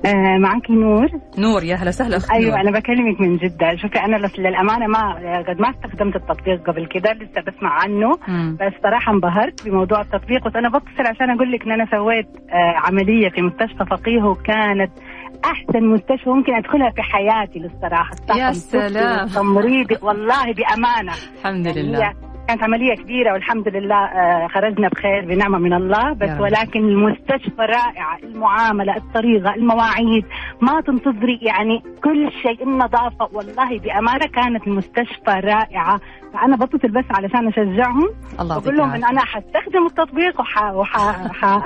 آه 0.05 0.37
معك 0.37 0.71
نور 0.71 1.07
نور 1.37 1.63
يا 1.63 1.75
هلا 1.75 1.87
وسهلا 1.89 2.17
أختي 2.17 2.33
أيوه 2.33 2.49
نور. 2.49 2.59
أنا 2.61 2.79
بكلمك 2.79 3.21
من 3.21 3.37
جدة 3.37 3.75
شوفي 3.75 3.99
أنا 3.99 4.15
للأمانة 4.37 4.87
ما 4.87 5.13
قد 5.47 5.61
ما 5.61 5.69
استخدمت 5.69 6.15
التطبيق 6.15 6.67
قبل 6.69 6.85
كده 6.85 7.11
لسه 7.13 7.41
بسمع 7.47 7.69
عنه 7.69 8.09
مم. 8.27 8.57
بس 8.61 8.73
صراحة 8.83 9.13
انبهرت 9.13 9.65
بموضوع 9.65 10.01
التطبيق 10.01 10.47
بس 10.47 10.55
أنا 10.55 10.69
بتصل 10.69 11.07
عشان 11.07 11.29
أقول 11.29 11.51
لك 11.51 11.63
إن 11.65 11.71
أنا 11.71 11.85
سويت 11.91 12.27
آه 12.49 12.73
عملية 12.87 13.29
في 13.29 13.41
مستشفى 13.41 13.85
فقيه 13.91 14.23
وكانت 14.23 14.91
أحسن 15.45 15.83
مستشفى 15.85 16.29
ممكن 16.29 16.55
أدخلها 16.55 16.89
في 16.89 17.01
حياتي 17.01 17.59
للصراحة 17.59 18.11
يا 18.35 18.51
سلام. 18.51 19.27
والله 20.03 20.53
بأمانة 20.53 21.13
الحمد 21.39 21.65
يعني 21.65 21.81
لله 21.81 22.07
هي 22.07 22.13
كانت 22.51 22.63
عملية 22.63 22.95
كبيرة 22.95 23.33
والحمد 23.33 23.67
لله 23.67 23.95
آه، 24.05 24.47
خرجنا 24.47 24.87
بخير 24.87 25.25
بنعمة 25.25 25.57
من 25.57 25.73
الله. 25.73 26.13
بس 26.13 26.29
رب. 26.29 26.39
ولكن 26.41 26.79
المستشفى 26.79 27.61
رائعة 27.61 28.17
المعاملة 28.23 28.95
الطريقة 28.97 29.55
المواعيد 29.55 30.25
ما 30.61 30.81
تنتظري 30.81 31.39
يعني 31.41 31.83
كل 32.03 32.31
شيء 32.41 32.63
النظافة 32.63 33.29
والله 33.33 33.79
بأمانة 33.79 34.27
كانت 34.27 34.67
المستشفى 34.67 35.31
رائعة. 35.43 35.99
فأنا 36.33 36.55
بتصل 36.55 36.87
بس 36.87 37.05
علشان 37.11 37.47
أشجعهم 37.47 38.09
الله 38.39 38.59
بقول 38.59 38.77
لهم 38.77 38.89
إن 38.89 39.05
أنا 39.05 39.21
حستخدم 39.25 39.85
التطبيق 39.85 40.39
وح... 40.39 40.73
وح... 40.73 40.97
ح... 41.31 41.45
آه، 41.45 41.61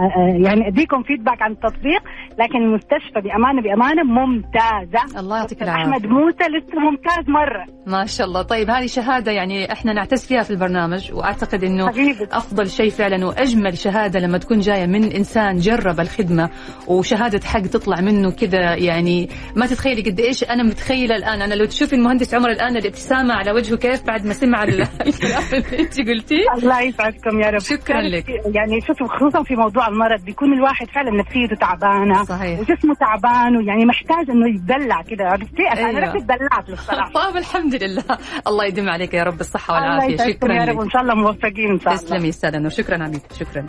يعني 0.46 0.68
أديكم 0.68 1.04
فيدباك 1.04 1.42
عن 1.42 1.52
التطبيق 1.52 2.04
لكن 2.40 2.58
المستشفى 2.58 3.22
بأمانة 3.24 3.62
بأمانة 3.62 4.04
ممتازة. 4.04 5.20
الله 5.20 5.38
يعطيك 5.38 5.64
العافية. 5.64 5.82
أحمد 5.82 6.06
موسى 6.06 6.44
لسه 6.44 6.80
ممتاز 6.80 7.30
مرة. 7.30 7.66
ما 7.88 8.06
شاء 8.06 8.28
الله. 8.28 8.42
طيب 8.42 8.70
هذه 8.70 8.86
شهادة 8.86 9.32
يعني 9.32 9.72
إحنا 9.72 9.94
نعتز 9.94 10.28
فيها 10.28 10.44
في 10.44 10.52
البرنامج 10.52 11.14
وأعتقد 11.14 11.64
إنه 11.64 11.88
حبيبي. 11.88 12.28
أفضل 12.32 12.70
شيء 12.70 12.90
فعلا 12.90 13.26
وأجمل 13.26 13.78
شهادة 13.78 14.20
لما 14.20 14.38
تكون 14.38 14.60
جاية 14.60 14.86
من 14.86 15.04
إنسان 15.12 15.56
جرب 15.56 16.00
الخدمة 16.00 16.50
وشهادة 16.88 17.40
حق 17.46 17.62
تطلع 17.62 18.02
منه 18.02 18.32
كذا 18.32 18.76
يعني 18.76 19.30
ما 19.56 19.66
تتخيلي 19.66 20.12
قد 20.12 20.20
إيش. 20.20 20.44
أنا 20.44 20.64
متخيلة 20.64 21.16
الآن 21.16 21.42
أنا 21.42 21.54
لو 21.54 21.66
تشوفي 21.66 21.96
المهندس 21.96 22.34
عمر 22.34 22.50
الآن 22.50 22.78
الابتسامة 22.78 23.34
على 23.34 23.52
وجهه 23.52 23.78
كيف 23.78 24.08
بعد 24.08 24.26
ما 24.26 24.34
سمع 24.34 24.55
ال- 24.64 24.82
الكلام 25.08 25.44
اللي 25.54 25.80
انت 25.80 26.00
قلتيه. 26.10 26.46
الله 26.58 26.82
يسعدكم 26.82 27.40
يا 27.42 27.50
رب. 27.50 27.60
شكراً 27.60 28.02
لك. 28.02 28.26
يعني 28.56 28.82
شوفوا 28.82 29.08
خصوصا 29.08 29.44
في 29.44 29.56
موضوع 29.56 29.88
المرض 29.88 30.22
بيكون 30.26 30.54
الواحد 30.54 30.88
فعلا 30.88 31.12
نفسيته 31.12 31.56
تعبانة 31.56 32.24
صحيح. 32.24 32.60
وجسمه 32.60 32.94
تعبان 32.96 33.58
ويعني 33.58 33.86
محتاج 33.86 34.30
إنه 34.30 34.50
يتدلع 34.56 35.02
كده. 35.02 35.26
عرفتي 35.26 35.64
أيوة. 35.78 35.90
أنا 35.90 36.00
نفسي 36.00 36.18
اتدلعت 36.18 36.70
الصراحه 36.70 37.12
طيب 37.26 37.38
الحمد 37.38 37.76
لله. 37.84 38.04
الله 38.48 38.66
يديم 38.66 38.90
عليك 38.90 39.14
يا 39.14 39.24
رب 39.24 39.40
الصحة 39.40 39.74
والعافية. 39.74 40.18
شكرا 40.18 40.54
يا 40.54 40.66
رب 40.66 40.78
وإن 40.78 40.90
شاء 40.90 41.02
الله 41.02 41.16
موفقين 41.16 41.72
إن 41.72 41.80
شاء 41.80 41.94
الله. 41.94 42.04
تسلمي 42.06 42.30
أستاذ 42.30 42.56
انور 42.56 42.70
شكرا 42.70 43.04
عميد 43.04 43.22
شكرا. 43.40 43.66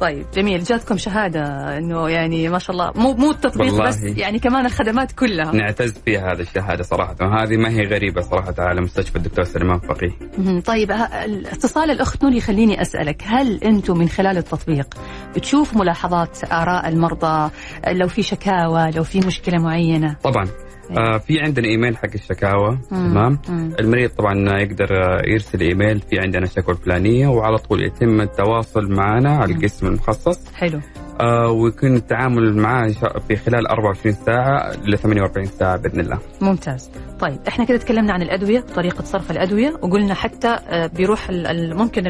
طيب 0.00 0.26
جميل. 0.34 0.62
جاتكم 0.62 0.96
شهادة 0.96 1.42
إنه 1.78 2.08
يعني 2.08 2.48
ما 2.48 2.58
شاء 2.58 2.76
الله 2.76 2.92
مو 2.94 3.12
مو 3.12 3.30
التطبيق. 3.30 3.82
بس 3.82 4.02
يعني 4.02 4.38
كمان 4.38 4.66
الخدمات 4.66 5.12
كلها. 5.12 5.52
نعتز 5.52 5.94
فيها 6.04 6.32
هذه 6.32 6.40
الشهادة 6.40 6.82
صراحة. 6.82 7.16
وهذه 7.20 7.56
ما 7.56 7.70
هي 7.70 7.86
غريبة 7.86 8.20
صراحة 8.20 8.54
على 8.58 8.80
مستشفى 8.80 9.16
الدكتور 9.16 9.44
سليمان 9.44 9.78
فقيه. 9.78 10.10
طيب 10.60 10.92
الاتصال 11.24 11.90
الأخت 11.90 12.24
نور 12.24 12.32
يخليني 12.32 12.82
أسألك 12.82 13.22
هل 13.26 13.64
أنتم 13.64 13.98
من 13.98 14.08
خلال 14.08 14.38
التطبيق 14.38 14.94
بتشوف 15.36 15.76
ملاحظات 15.76 16.52
آراء 16.52 16.88
المرضى؟ 16.88 17.50
لو 17.88 18.08
في 18.08 18.22
شكاوى 18.22 18.90
لو 18.90 19.04
في 19.04 19.18
مشكلة 19.18 19.58
معينة؟ 19.58 20.16
طبعا. 20.22 20.48
آه 20.98 21.18
في 21.18 21.40
عندنا 21.40 21.68
إيميل 21.68 21.96
حق 21.96 22.10
الشكاوى. 22.14 22.78
تمام. 22.90 23.38
المريض 23.80 24.10
طبعا 24.10 24.60
يقدر 24.60 24.88
آه، 25.02 25.22
يرسل 25.26 25.60
إيميل 25.60 26.00
في 26.00 26.18
عندنا 26.18 26.46
شكوى 26.46 26.74
فلانيه 26.74 27.28
وعلى 27.28 27.58
طول 27.58 27.82
يتم 27.82 28.20
التواصل 28.20 28.92
معنا 28.92 29.30
على 29.36 29.54
القسم 29.54 29.86
المخصص 29.86 30.52
حلو 30.54 30.80
ويكون 31.50 31.96
التعامل 31.96 32.62
شاء- 33.00 33.18
في 33.18 33.36
خلال 33.36 33.66
24 33.66 34.14
ساعة 34.26 34.72
ل 34.84 34.98
48 34.98 35.46
ساعة 35.46 35.76
بإذن 35.76 36.00
الله. 36.00 36.18
ممتاز. 36.40 36.90
طيب 37.20 37.38
إحنا 37.48 37.64
كده 37.64 37.78
تكلمنا 37.78 38.12
عن 38.12 38.22
الأدوية 38.22 38.60
طريقة 38.60 39.04
صرف 39.04 39.30
الأدوية 39.30 39.72
وقلنا 39.82 40.14
حتى 40.14 40.48
آه، 40.68 40.86
بيروح 40.86 41.30
ممكن 41.74 42.02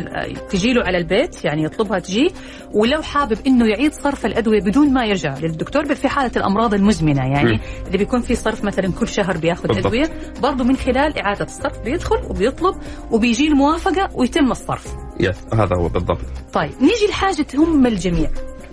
تجي 0.51 0.73
له 0.73 0.83
على 0.85 0.99
البيت 0.99 1.45
يعني 1.45 1.65
يطلبها 1.65 1.99
تجي 1.99 2.29
ولو 2.75 3.03
حابب 3.03 3.39
إنه 3.47 3.67
يعيد 3.67 3.93
صرف 3.93 4.27
الأدوية 4.27 4.61
بدون 4.61 4.93
ما 4.93 5.05
يرجع 5.05 5.39
للدكتور 5.39 5.95
في 5.95 6.09
حالة 6.09 6.31
الأمراض 6.37 6.75
المزمنة 6.75 7.21
يعني 7.27 7.53
مم. 7.53 7.61
اللي 7.87 7.99
بيكون 7.99 8.21
في 8.21 8.35
صرف 8.35 8.65
مثلا 8.65 8.93
كل 9.01 9.09
شهر 9.09 9.37
بياخذ 9.37 9.69
بالضبط. 9.69 9.87
أدوية 9.87 10.11
برضه 10.43 10.65
من 10.65 10.77
خلال 10.77 11.19
إعادة 11.19 11.45
الصرف 11.45 11.81
بيدخل 11.85 12.17
وبيطلب 12.31 12.75
وبيجي 13.11 13.49
الموافقة 13.49 14.09
ويتم 14.15 14.51
الصرف. 14.51 14.95
يس 15.21 15.37
هذا 15.55 15.77
هو 15.77 15.89
بالضبط. 15.89 16.19
طيب 16.53 16.71
نيجي 16.81 17.07
لحاجة 17.11 17.43
تهم 17.43 17.87
الجميع. 17.87 18.31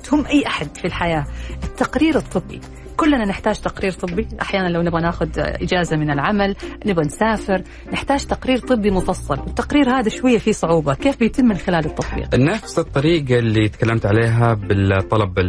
تهم 0.07 0.25
أي 0.25 0.47
أحد 0.47 0.77
في 0.77 0.85
الحياة. 0.85 1.25
التقرير 1.63 2.15
الطبي. 2.15 2.61
كلنا 2.97 3.25
نحتاج 3.25 3.59
تقرير 3.59 3.91
طبي. 3.91 4.27
أحيانا 4.41 4.67
لو 4.67 4.81
نبغى 4.81 5.01
ناخذ 5.01 5.29
إجازة 5.37 5.97
من 5.97 6.11
العمل 6.11 6.55
نبغى 6.85 7.05
نسافر 7.05 7.61
نحتاج 7.93 8.25
تقرير 8.25 8.57
طبي 8.57 8.91
مفصل. 8.91 9.39
والتقرير 9.39 9.89
هذا 9.89 10.09
شوية 10.09 10.37
فيه 10.37 10.51
صعوبة. 10.51 10.93
كيف 10.93 11.19
بيتم 11.19 11.45
من 11.45 11.57
خلال 11.57 11.85
التطبيق؟ 11.85 12.35
نفس 12.35 12.79
الطريقة 12.79 13.39
اللي 13.39 13.69
تكلمت 13.69 14.05
عليها 14.05 14.53
بالطلب 14.53 15.39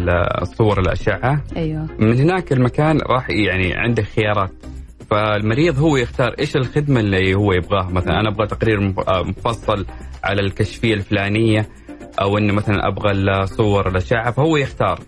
الصور 0.42 0.80
الأشعة. 0.80 1.42
أيوة. 1.56 1.86
من 1.98 2.20
هناك 2.20 2.52
المكان 2.52 2.98
راح 3.00 3.30
يعني 3.30 3.74
عنده 3.74 4.02
خيارات. 4.02 4.52
فالمريض 5.10 5.78
هو 5.78 5.96
يختار 5.96 6.34
إيش 6.38 6.56
الخدمة 6.56 7.00
اللي 7.00 7.34
هو 7.34 7.52
يبغاها. 7.52 7.90
مثلا 7.90 8.20
أنا 8.20 8.28
أبغى 8.28 8.46
تقرير 8.46 8.94
آه، 9.08 9.22
مفصل 9.22 9.86
على 10.24 10.40
الكشفية 10.40 10.94
الفلانية. 10.94 11.68
أو 12.20 12.38
إنه 12.38 12.52
مثلا 12.52 12.88
أبغى 12.88 13.10
الصور 13.12 13.88
الاشعه 13.88 14.30
فهو 14.30 14.56
يختار. 14.56 15.00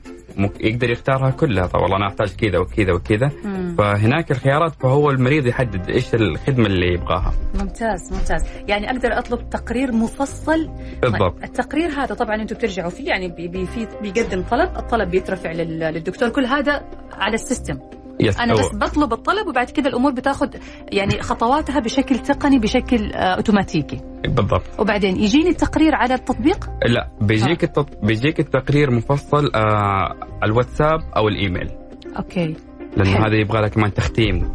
يقدر 0.61 0.91
يختارها 0.91 1.31
كلها 1.31 1.67
طب 1.67 1.81
والله 1.81 1.97
أنا 1.97 2.07
أحتاج 2.07 2.29
كذا 2.29 2.59
وكذا 2.59 2.93
وكذا. 2.93 3.31
مم. 3.45 3.75
فهناك 3.79 4.31
الخيارات 4.31 4.73
فهو 4.83 5.11
المريض 5.11 5.47
يحدد 5.47 5.91
إيش 5.91 6.15
الخدمة 6.15 6.67
اللي 6.67 6.95
يبغاها. 6.95 7.33
ممتاز 7.55 8.13
ممتاز. 8.13 8.45
يعني 8.69 8.91
أقدر 8.91 9.19
أطلب 9.19 9.51
تقرير 9.51 9.93
مفصل؟ 9.93 10.71
بالضبط. 11.03 11.35
طيب 11.35 11.45
التقرير 11.45 11.89
هذا 11.91 12.15
طبعا 12.15 12.35
أنتم 12.35 12.57
بترجعوا 12.57 12.91
فيه 12.91 13.09
يعني 13.09 13.29
بي 13.29 13.49
بي 13.49 13.67
في 13.67 13.87
بيقدم 14.03 14.43
طلب 14.43 14.77
الطلب 14.77 15.11
بيترفع 15.11 15.53
لل- 15.53 15.79
للدكتور 15.79 16.29
كل 16.29 16.45
هذا 16.45 16.85
على 17.13 17.35
ال 17.35 17.40
system. 17.40 17.79
yes 18.21 18.41
أنا 18.41 18.55
بس 18.55 18.75
بطلب 18.75 19.13
الطلب 19.13 19.47
وبعد 19.49 19.71
كده 19.71 19.89
الأمور 19.89 20.13
بتاخذ 20.13 20.49
يعني 20.93 21.23
خطواتها 21.23 21.81
بشكل 21.81 22.19
تقني 22.19 22.59
بشكل 22.59 23.13
آه، 23.13 23.35
أوتوماتيكي. 23.37 24.01
بالضبط. 24.25 24.63
وبعدين 24.79 25.17
يجيني 25.17 25.49
التقرير 25.49 25.95
على 25.95 26.15
التطبيق؟ 26.15 26.71
لا 26.87 27.11
بيجيك 27.21 27.65
التط... 27.65 27.89
بيجيك 28.03 28.41
التقرير 28.41 28.91
مفصل 28.91 29.51
آه 29.55 30.15
الواتساب 30.45 31.01
أو 31.17 31.29
الإيميل. 31.29 31.71
أوكي. 32.19 32.57
لأنه. 32.97 33.27
هذا 33.27 33.37
يبغى 33.37 33.61
له 33.61 33.69
كمان 33.69 33.95
تختيم. 33.95 34.53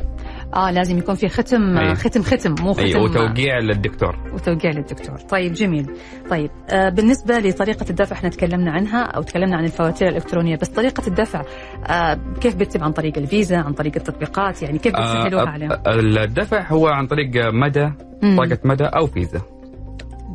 آه 0.53 0.71
لازم 0.71 0.97
يكون 0.97 1.15
في 1.15 1.29
ختم 1.29 1.77
أيوة. 1.77 1.93
ختم 1.93 2.23
ختم 2.23 2.55
مو 2.59 2.73
ختم 2.73 2.83
اي 2.83 2.95
وتوقيع 2.95 3.59
للدكتور. 3.59 4.15
وتوقيع 4.33 4.71
للدكتور. 4.71 5.17
طيب 5.17 5.53
جميل. 5.53 5.85
طيب 6.29 6.49
آه 6.69 6.89
بالنسبة 6.89 7.39
لطريقة 7.39 7.85
الدفع 7.89 8.15
إحنا 8.15 8.29
تكلمنا 8.29 8.71
عنها 8.71 9.01
أو 9.03 9.21
تكلمنا 9.21 9.57
عن 9.57 9.63
الفواتير 9.65 10.07
الإلكترونية 10.07 10.55
بس 10.55 10.67
طريقة 10.69 11.07
الدفع 11.07 11.41
آه 11.87 12.19
كيف 12.41 12.55
بيتم 12.55 12.83
عن 12.83 12.91
طريق 12.91 13.17
الفيزا 13.17 13.57
عن 13.57 13.73
طريق 13.73 13.95
التطبيقات؟ 13.95 14.61
يعني 14.63 14.77
كيف 14.77 14.93
بتسهلوها 14.93 15.43
آه 15.43 15.47
عليهم 15.49 15.71
الدفع 16.17 16.71
هو 16.71 16.87
عن 16.87 17.07
طريق 17.07 17.29
مدى 17.53 17.89
مم. 18.23 18.35
بطاقة 18.35 18.59
مدى 18.65 18.83
أو 18.83 19.07
فيزا. 19.07 19.41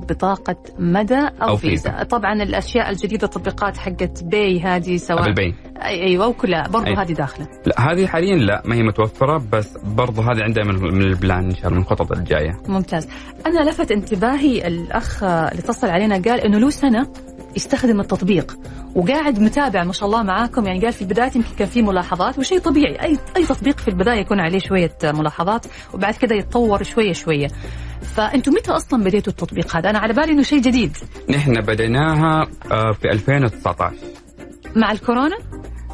بطاقة 0.08 0.56
مدى 0.78 1.14
أو, 1.14 1.48
أو 1.48 1.56
فيزا. 1.56 1.90
فيزا. 1.90 2.02
طبعا 2.04 2.32
الأشياء 2.42 2.90
الجديدة 2.90 3.24
التطبيقات 3.24 3.76
حقت 3.76 4.24
pay 4.24 4.60
هذه 4.60 4.96
سواء 4.96 5.24
بالبين 5.24 5.54
أي- 5.78 5.82
أيوة 5.84 6.26
وكلها. 6.28 6.68
برضو 6.68 6.86
أي. 6.86 6.94
هذه 6.94 7.12
داخلة. 7.12 7.46
لا 7.66 7.92
هذه 7.92 8.06
حاليا 8.06 8.36
لا 8.36 8.62
ما 8.64 8.74
هي 8.74 8.82
متوفرة 8.82 9.42
بس 9.52 9.78
برضو 9.84 10.22
هذه 10.22 10.42
عندها 10.42 10.64
من, 10.64 10.74
من 10.74 11.02
ال 11.02 11.11
plan 11.11 11.44
إن 11.44 11.54
شاء 11.54 11.66
الله 11.66 11.76
من 11.76 11.82
الخطط 11.82 12.12
الجاية. 12.12 12.60
ممتاز. 12.68 13.08
أنا 13.46 13.70
لفت 13.70 13.90
انتباهي 13.90 14.66
الأخ 14.66 15.22
اللي 15.24 15.60
اتصل 15.60 15.88
علينا 15.88 16.14
قال 16.14 16.40
إنه 16.40 16.58
له 16.58 16.70
سنة 16.70 17.06
يستخدم 17.56 18.00
التطبيق 18.00 18.58
وقاعد 18.94 19.38
متابع 19.40 19.84
ما 19.84 19.92
شاء 19.92 20.06
الله 20.08 20.22
معاكم. 20.22 20.66
يعني 20.66 20.80
قال 20.80 20.92
في 20.92 21.02
البداية 21.02 21.30
يمكن 21.36 21.54
كان 21.58 21.68
في 21.68 21.82
ملاحظات 21.82 22.38
وشيء 22.38 22.58
طبيعي. 22.58 23.02
أي 23.02 23.18
أي 23.36 23.46
تطبيق 23.46 23.78
في 23.78 23.88
البداية 23.88 24.20
يكون 24.20 24.40
عليه 24.40 24.58
شوية 24.58 24.92
ملاحظات 25.04 25.66
وبعد 25.94 26.14
كده 26.14 26.34
يتطور 26.36 26.82
شوية 26.82 27.12
شوية. 27.12 27.48
فأنتم 28.16 28.52
متى 28.52 28.70
أصلا 28.70 29.04
بديتوا 29.04 29.32
التطبيق 29.32 29.76
هذا؟ 29.76 29.90
أنا 29.90 29.98
على 29.98 30.12
بالي 30.12 30.32
إنه 30.32 30.42
شيء 30.42 30.60
جديد 30.60 30.96
نحن 31.30 31.60
بديناها 31.60 32.46
آه، 32.72 32.92
في 32.92 33.10
2019 33.12 33.96
مع 34.76 34.92
الكورونا؟ 34.92 35.36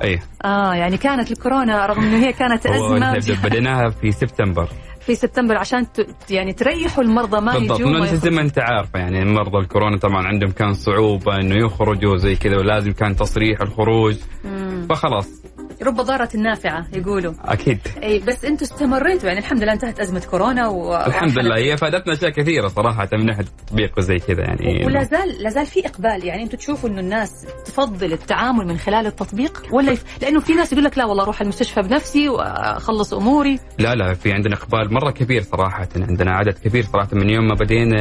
إي 0.04 0.18
آه 0.44 0.74
يعني 0.74 0.96
كانت 0.96 1.32
الكورونا 1.32 1.86
رغم 1.86 2.02
إنه 2.02 2.26
هي 2.26 2.32
كانت 2.32 2.66
أزمة 2.66 3.18
بديناها 3.44 3.90
في 3.90 4.12
سبتمبر 4.12 4.68
في 5.06 5.14
سبتمبر 5.14 5.56
عشان 5.58 5.92
ت... 5.92 6.06
يعني 6.30 6.52
تريحوا 6.52 7.04
المرضى 7.04 7.40
ما 7.40 7.52
بالضبط 7.52 7.80
يجوا 7.80 7.90
ما 7.90 8.06
زي. 8.06 8.30
ما 8.30 8.42
أنت 8.42 8.58
عارفه 8.58 8.98
يعني 8.98 9.24
مرضى 9.24 9.58
الكورونا 9.58 9.96
طبعا 9.96 10.26
عندهم 10.26 10.50
كان 10.50 10.72
صعوبة 10.72 11.36
إنه 11.36 11.54
يخرجوا 11.54 12.16
زي 12.16 12.36
كذا 12.36 12.56
ولازم 12.56 12.92
كان 12.92 13.16
تصريح 13.16 13.60
الخروج 13.60 14.16
مم. 14.44 14.86
فخلاص 14.90 15.45
رب 15.82 15.94
ضارة 15.96 16.28
نافعة 16.34 16.86
يقولوا. 16.92 17.32
أكيد. 17.44 17.78
إي 18.02 18.18
بس 18.18 18.44
أنتم 18.44 18.64
استمريتوا 18.64 19.28
يعني 19.28 19.40
الحمد 19.40 19.62
لله 19.62 19.72
انتهت 19.72 20.00
أزمة 20.00 20.22
كورونا 20.30 20.68
و... 20.68 20.96
الحمد 20.96 21.38
لله. 21.38 21.56
هي 21.56 21.76
فادتنا 21.76 22.12
اشياء 22.12 22.30
كثيرة 22.30 22.68
صراحة 22.68 23.08
من 23.12 23.26
ناحيه 23.26 23.44
التطبيق 23.44 23.98
وزي 23.98 24.18
كذا 24.18 24.40
يعني. 24.40 24.86
ولا 24.86 25.02
زال 25.02 25.42
لا 25.42 25.50
زال 25.50 25.66
في 25.66 25.86
إقبال 25.86 26.24
يعني 26.24 26.42
أنتم 26.42 26.56
تشوفوا 26.56 26.88
إنه 26.88 27.00
الناس 27.00 27.46
تفضل 27.64 28.12
التعامل 28.12 28.66
من 28.66 28.78
خلال 28.78 29.06
التطبيق 29.06 29.62
ولا 29.72 29.92
يف... 29.92 30.04
لأنه 30.22 30.40
في 30.40 30.52
ناس 30.52 30.72
يقول 30.72 30.84
لك 30.84 30.98
لا 30.98 31.04
والله 31.04 31.22
أروح 31.22 31.40
المستشفى 31.40 31.82
بنفسي 31.82 32.28
وأخلص 32.28 33.14
أموري. 33.14 33.58
لا 33.78 33.94
لا 33.94 34.14
في 34.14 34.32
عندنا 34.32 34.54
إقبال 34.54 34.94
مرة 34.94 35.10
كبير 35.10 35.42
صراحة 35.42 35.88
عندنا 35.96 36.30
عدد 36.30 36.54
كبير 36.64 36.84
صراحة 36.84 37.08
من 37.12 37.30
يوم 37.30 37.48
ما 37.48 37.54
بدينا 37.54 37.96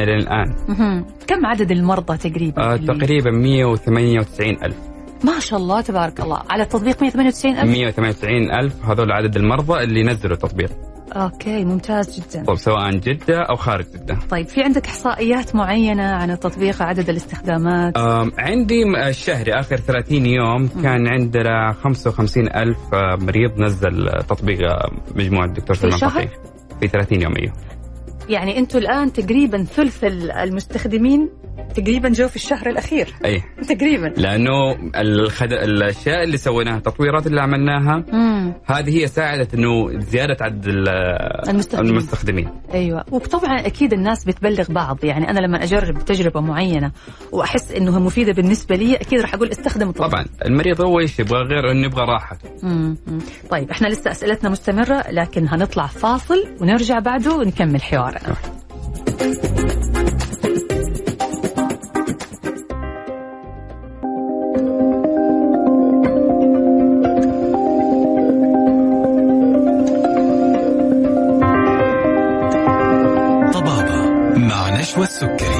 مهم. 0.68 1.06
كم 1.26 1.46
عدد 1.46 1.70
المرضى 1.70 2.16
تقريبا؟ 2.16 2.62
آه 2.62 2.76
تقريبا 2.76 3.30
198 3.30 4.50
ألف. 4.64 4.95
ما 5.26 5.38
شاء 5.40 5.58
الله 5.58 5.80
تبارك 5.80 6.20
الله. 6.20 6.42
على 6.50 6.62
التطبيق 6.62 7.02
198 7.02 7.56
ألف؟ 7.58 7.70
198 7.70 8.50
ألف 8.52 8.84
هذول 8.84 9.12
عدد 9.12 9.36
المرضى 9.36 9.84
اللي 9.84 10.02
نزلوا 10.02 10.34
التطبيق. 10.34 10.70
أوكي 11.12 11.64
ممتاز 11.64 12.20
جدا. 12.20 12.44
طيب 12.44 12.56
سواء 12.56 12.90
جدة 12.90 13.42
أو 13.50 13.56
خارج 13.56 13.84
جدة. 13.94 14.18
طيب 14.30 14.48
في 14.48 14.62
عندك 14.62 14.86
إحصائيات 14.86 15.54
معينة 15.54 16.02
عن 16.02 16.30
التطبيق 16.30 16.82
عدد 16.82 17.08
الاستخدامات؟ 17.08 17.98
عندي 18.38 18.82
الشهري 19.08 19.52
آخر 19.52 19.76
30 19.76 20.26
يوم 20.26 20.68
كان 20.82 21.08
عندنا 21.08 21.72
55 21.72 22.48
ألف 22.56 22.78
مريض 22.94 23.60
نزل 23.60 24.08
تطبيق 24.28 24.58
مجموعة 25.14 25.44
الدكتور 25.44 25.76
في 25.76 25.82
سلمان 25.82 25.98
شهر؟ 25.98 26.10
فقيه. 26.10 26.30
في 26.80 26.88
30 26.88 27.22
يوم 27.22 27.36
أيوه 27.36 27.52
يعني 28.28 28.58
أنتم 28.58 28.78
الآن 28.78 29.12
تقريبا 29.12 29.64
ثلث 29.64 30.04
ال- 30.04 30.30
المستخدمين 30.32 31.28
تقريبا 31.74 32.08
جو 32.08 32.28
في 32.28 32.36
الشهر 32.36 32.68
الأخير. 32.68 33.14
أي. 33.24 33.42
تقريبا. 33.68 34.06
لأنه 34.06 34.76
الخد... 34.96 35.52
الأشياء 35.52 36.24
اللي 36.24 36.36
سويناها 36.36 36.76
التطويرات 36.76 37.26
اللي 37.26 37.40
عملناها 37.40 38.04
امم 38.12 38.52
هذه 38.66 38.98
هي 39.02 39.06
ساعدت 39.06 39.54
إنه 39.54 40.00
زيادة 40.00 40.36
عدد 40.40 40.66
ال- 40.66 40.88
المستخدمين. 41.48 41.90
المستخدمين. 41.90 42.48
أيوه. 42.74 43.04
وطبعا 43.10 43.66
أكيد 43.66 43.92
الناس 43.92 44.24
بتبلغ 44.24 44.72
بعض. 44.72 45.04
يعني 45.04 45.30
أنا 45.30 45.40
لما 45.40 45.64
أجرب 45.64 45.98
تجربة 46.04 46.40
معينة 46.40 46.92
وأحس 47.32 47.72
إنها 47.72 47.98
مفيدة 47.98 48.32
بالنسبة 48.32 48.76
لي 48.76 48.96
أكيد 48.96 49.20
راح 49.20 49.34
أقول 49.34 49.48
استخدم 49.50 49.88
التطبيق 49.88 50.08
طبعا. 50.10 50.24
المريض 50.44 50.80
هو 50.80 51.00
إيش 51.00 51.18
يبغى؟ 51.18 51.38
غير 51.42 51.70
إنه 51.70 51.86
يبغى 51.86 52.04
راحة. 52.04 52.38
مم. 52.62 52.96
مم. 53.06 53.18
طيب 53.50 53.70
إحنا 53.70 53.88
لسه 53.88 54.10
أسئلتنا 54.10 54.50
مستمرة 54.50 55.04
لكن 55.10 55.48
هنطلع 55.48 55.86
فاصل 55.86 56.44
ونرجع 56.60 56.98
بعده 56.98 57.34
ونكمل 57.34 57.82
حوارنا 58.18 58.56
طبابة 73.52 74.10
مع 74.38 74.80
نشوى 74.80 75.04
السكري. 75.04 75.55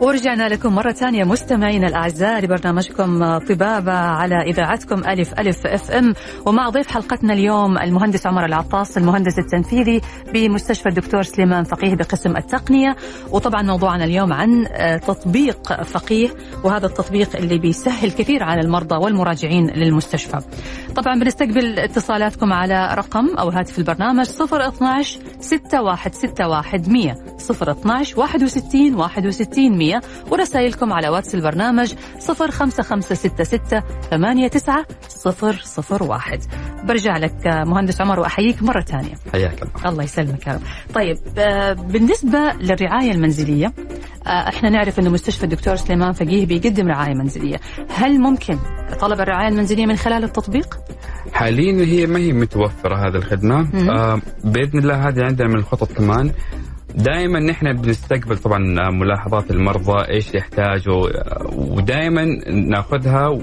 ورجعنا 0.00 0.48
لكم 0.48 0.74
مرة 0.74 0.92
ثانية 0.92 1.24
مستمعينا 1.24 1.88
الأعزاء 1.88 2.44
لبرنامجكم 2.44 3.38
طبابة 3.38 3.92
على 3.92 4.42
إذاعتكم 4.42 5.04
ألف 5.04 5.40
ألف 5.40 5.66
إف 5.66 5.90
إم. 5.90 6.14
ومع 6.46 6.68
ضيف 6.68 6.90
حلقتنا 6.90 7.32
اليوم 7.32 7.78
المهندس 7.78 8.26
عمر 8.26 8.44
العطاس 8.44 8.98
المهندس 8.98 9.38
التنفيذي 9.38 10.00
بمستشفى 10.34 10.88
الدكتور 10.88 11.22
سليمان 11.22 11.64
فقيه 11.64 11.94
بقسم 11.94 12.36
التقنية. 12.36 12.96
وطبعا 13.30 13.62
موضوعنا 13.62 14.04
اليوم 14.04 14.32
عن 14.32 14.66
آه، 14.66 14.96
تطبيق 14.96 15.82
فقيه 15.82 16.28
وهذا 16.64 16.86
التطبيق 16.86 17.36
اللي 17.36 17.58
بيسهل 17.58 18.10
كثير 18.10 18.42
على 18.42 18.60
المرضى 18.60 18.96
والمراجعين 18.96 19.70
للمستشفى. 19.70 20.40
طبعا 20.96 21.20
بنستقبل 21.20 21.78
اتصالاتكم 21.78 22.52
على 22.52 22.94
رقم 22.94 23.36
أو 23.38 23.48
هاتف 23.48 23.78
البرنامج 23.78 24.26
012 24.28 25.20
6161 25.40 26.92
100 26.92 27.16
012 27.50 28.20
61 28.20 28.94
61 28.94 29.78
100 29.78 29.87
ورسائلكم 30.30 30.92
على 30.92 31.08
واتس 31.08 31.34
البرنامج 31.34 31.94
05566 32.28 33.82
89 34.10 34.84
001 36.00 36.40
برجع 36.84 37.16
لك 37.16 37.46
آه، 37.46 37.64
مهندس 37.64 38.00
عمر 38.00 38.20
وأحييك 38.20 38.62
مرة 38.62 38.80
ثانية 38.80 39.14
حياك 39.32 39.62
الله 39.62 39.88
الله 39.88 40.02
يسلمك 40.04 40.46
يا 40.46 40.52
رب. 40.52 40.60
طيب 40.94 41.18
آه، 41.38 41.72
بالنسبة 41.72 42.38
للرعاية 42.60 43.12
المنزلية 43.12 43.72
آه، 44.26 44.30
إحنا 44.30 44.70
نعرف 44.70 44.98
إنه 44.98 45.10
مستشفى 45.10 45.44
الدكتور 45.44 45.76
سليمان 45.76 46.12
فقيه 46.12 46.46
بيقدم 46.46 46.88
رعاية 46.88 47.14
منزلية، 47.14 47.56
هل 47.88 48.20
ممكن 48.20 48.58
طلب 49.00 49.20
الرعاية 49.20 49.48
المنزلية 49.48 49.86
من 49.86 49.96
خلال 49.96 50.24
التطبيق؟ 50.24 50.78
حاليا 51.32 51.84
هي 51.84 52.06
ما 52.06 52.18
هي 52.18 52.32
متوفرة 52.32 52.96
هذه 52.96 53.16
الخدمة. 53.16 53.68
آه 53.90 54.20
بإذن 54.44 54.78
الله 54.78 55.08
هذه 55.08 55.24
عندنا 55.24 55.48
من 55.48 55.54
الخطط 55.56 55.92
كمان 55.92 56.32
دائما 56.94 57.40
نحن 57.40 57.72
بنستقبل 57.72 58.38
طبعا 58.38 58.58
ملاحظات 58.90 59.50
المرضى 59.50 60.08
إيش 60.10 60.34
يحتاجوا 60.34 61.08
ودائما 61.54 62.24
نأخذها 62.50 63.28
و... 63.28 63.40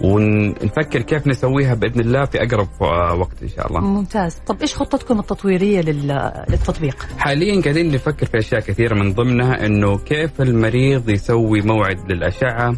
ونفكر 0.00 1.02
كيف 1.02 1.26
نسويها 1.26 1.74
بإذن 1.74 2.00
الله 2.00 2.24
في 2.24 2.42
أقرب 2.42 2.68
وقت 3.20 3.42
إن 3.42 3.48
شاء 3.48 3.66
الله. 3.66 3.80
ممتاز، 3.80 4.34
طب 4.46 4.60
إيش 4.60 4.74
خطتكم 4.74 5.18
التطويرية 5.18 5.80
لل- 5.80 6.44
للتطبيق؟ 6.48 7.06
حاليا 7.18 7.62
قاعدين 7.62 7.92
نفكر 7.94 8.26
في 8.26 8.38
أشياء 8.38 8.60
كثيرة 8.60 8.94
من 8.94 9.12
ضمنها 9.12 9.66
إنه 9.66 9.98
كيف 9.98 10.40
المريض 10.40 11.10
يسوي 11.10 11.60
موعد 11.60 12.12
للأشعة. 12.12 12.76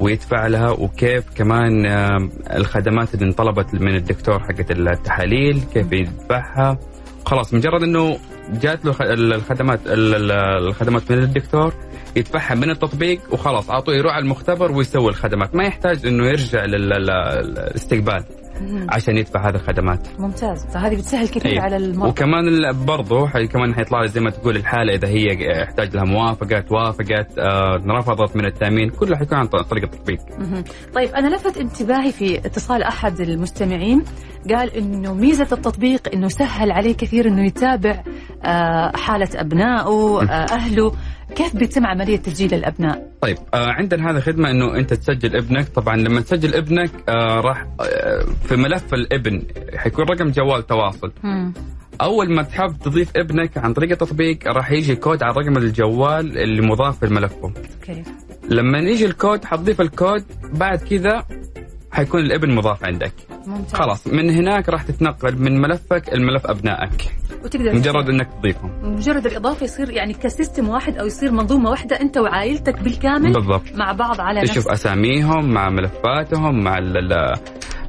ويدفع 0.00 0.46
لها 0.46 0.70
وكيف 0.70 1.24
كمان 1.34 1.86
الخدمات 2.56 3.14
اللي 3.14 3.26
انطلبت 3.26 3.74
من 3.74 3.94
الدكتور 3.94 4.38
حقت 4.40 4.70
التحاليل 4.70 5.60
كيف 5.74 5.92
يدفعها 5.92 6.78
خلاص 7.32 7.54
مجرد 7.54 7.82
إنه 7.82 8.18
جات 8.52 8.84
له 8.84 8.94
الخدمات 9.00 9.86
ال- 9.86 10.14
ال- 10.14 10.66
الخدمات 10.68 11.12
من 11.12 11.18
الدكتور 11.18 11.74
يدفعها 12.16 12.54
من 12.54 12.70
التطبيق 12.70 13.20
وخلاص 13.30 13.70
أعطوه 13.70 13.94
يروح 13.94 14.14
على 14.14 14.22
المختبر 14.22 14.72
ويسوي 14.72 15.08
الخدمات. 15.08 15.54
ما 15.54 15.64
يحتاج 15.64 16.06
إنه 16.06 16.26
يرجع 16.26 16.64
للاستقبال 16.64 18.24
مهم. 18.62 18.86
عشان 18.90 19.16
يدفع 19.16 19.48
هذه 19.48 19.54
الخدمات 19.54 20.08
ممتاز، 20.18 20.66
فهذه 20.66 20.94
بتسهل 20.94 21.28
كثير 21.28 21.52
أيوة. 21.52 21.62
على 21.64 21.76
المرضى. 21.76 22.10
وكمان 22.10 22.44
برضه 22.86 23.26
حي 23.28 23.46
كمان 23.46 23.74
حيطلع 23.74 24.00
لي 24.02 24.08
زي 24.08 24.20
ما 24.20 24.30
تقول 24.30 24.56
الحالة 24.56 24.94
إذا 24.94 25.08
هي 25.08 25.26
يحتاج 25.62 25.96
لها 25.96 26.04
موافقة 26.04 26.60
توافقت 26.60 27.38
آه 27.38 27.82
رفضت 27.86 28.36
من 28.36 28.46
التأمين 28.46 28.90
كله 28.90 29.16
حيكون 29.16 29.38
عن 29.38 29.46
طريق 29.46 29.84
التطبيق. 29.84 30.20
طيب 30.94 31.10
أنا 31.10 31.36
لفت 31.36 31.56
انتباهي 31.56 32.12
في 32.12 32.38
اتصال 32.38 32.82
أحد 32.82 33.20
المستمعين 33.20 34.04
قال 34.50 34.76
إنه 34.76 35.14
ميزة 35.14 35.48
التطبيق 35.52 36.08
إنه 36.14 36.28
سهل 36.28 36.70
عليه 36.72 36.94
كثير 36.94 37.28
إنه 37.28 37.46
يتابع 37.46 38.02
آه، 38.44 38.92
حالة 38.96 39.28
أبنائه 39.34 40.22
آه، 40.22 40.46
أهله 40.52 40.92
كيف 41.34 41.56
بيتم 41.56 41.86
عملية 41.86 42.16
تسجيل 42.16 42.54
الأبناء؟ 42.54 43.12
طيب 43.20 43.38
آه 43.54 43.66
عندنا 43.70 44.10
هذه 44.10 44.20
خدمة 44.20 44.50
إنه 44.50 44.76
أنت 44.76 44.94
تسجل 44.94 45.36
ابنك 45.36 45.68
طبعا 45.68 45.96
لما 45.96 46.20
تسجل 46.20 46.54
ابنك 46.54 46.90
آه 47.08 47.40
راح 47.40 47.66
آه 47.80 48.24
في 48.44 48.56
ملف 48.56 48.94
الابن 48.94 49.42
حيكون 49.76 50.04
رقم 50.04 50.30
جوال 50.30 50.66
تواصل 50.66 51.12
مم. 51.22 51.52
أول 52.00 52.32
ما 52.34 52.42
تحب 52.42 52.76
تضيف 52.84 53.10
ابنك 53.16 53.58
عن 53.58 53.72
طريق 53.72 53.90
التطبيق 53.90 54.48
راح 54.48 54.70
يجي 54.70 54.96
كود 54.96 55.22
على 55.22 55.34
رقم 55.34 55.56
الجوال 55.56 56.38
اللي 56.38 56.62
مضاف 56.62 56.98
في 56.98 57.06
الملف 57.06 57.32
okay 57.42 58.02
لما 58.48 58.78
يجي 58.78 59.06
الكود 59.06 59.44
حتضيف 59.44 59.80
الكود 59.80 60.24
بعد 60.52 60.78
كذا 60.78 61.24
حيكون 61.92 62.20
الابن 62.20 62.54
مضاف 62.54 62.84
عندك. 62.84 63.12
ممتاز. 63.46 63.74
خلاص 63.74 64.06
من 64.06 64.30
هناك 64.30 64.68
راح 64.68 64.82
تتنقل 64.82 65.36
من 65.38 65.60
ملفك 65.60 66.14
الملف 66.14 66.46
أبنائك. 66.46 67.14
وتقدر 67.44 67.74
مجرد 67.74 68.08
إنك 68.08 68.28
تضيفهم. 68.38 68.70
مجرد 68.94 69.26
الإضافة 69.26 69.64
يصير 69.64 69.90
يعني 69.90 70.12
كسيستم 70.14 70.68
واحد 70.68 70.96
أو 70.98 71.06
يصير 71.06 71.30
منظومة 71.32 71.70
واحدة 71.70 72.00
أنت 72.00 72.16
وعائلتك 72.18 72.82
بالكامل 72.82 73.32
بالضبط. 73.32 73.62
مع 73.74 73.92
بعض 73.92 74.20
على 74.20 74.40
نفس 74.40 74.50
تشوف 74.50 74.68
أساميهم 74.68 75.50
مع 75.54 75.70
ملفاتهم 75.70 76.64
مع 76.64 76.78
ال- 76.78 77.12
ال- 77.12 77.34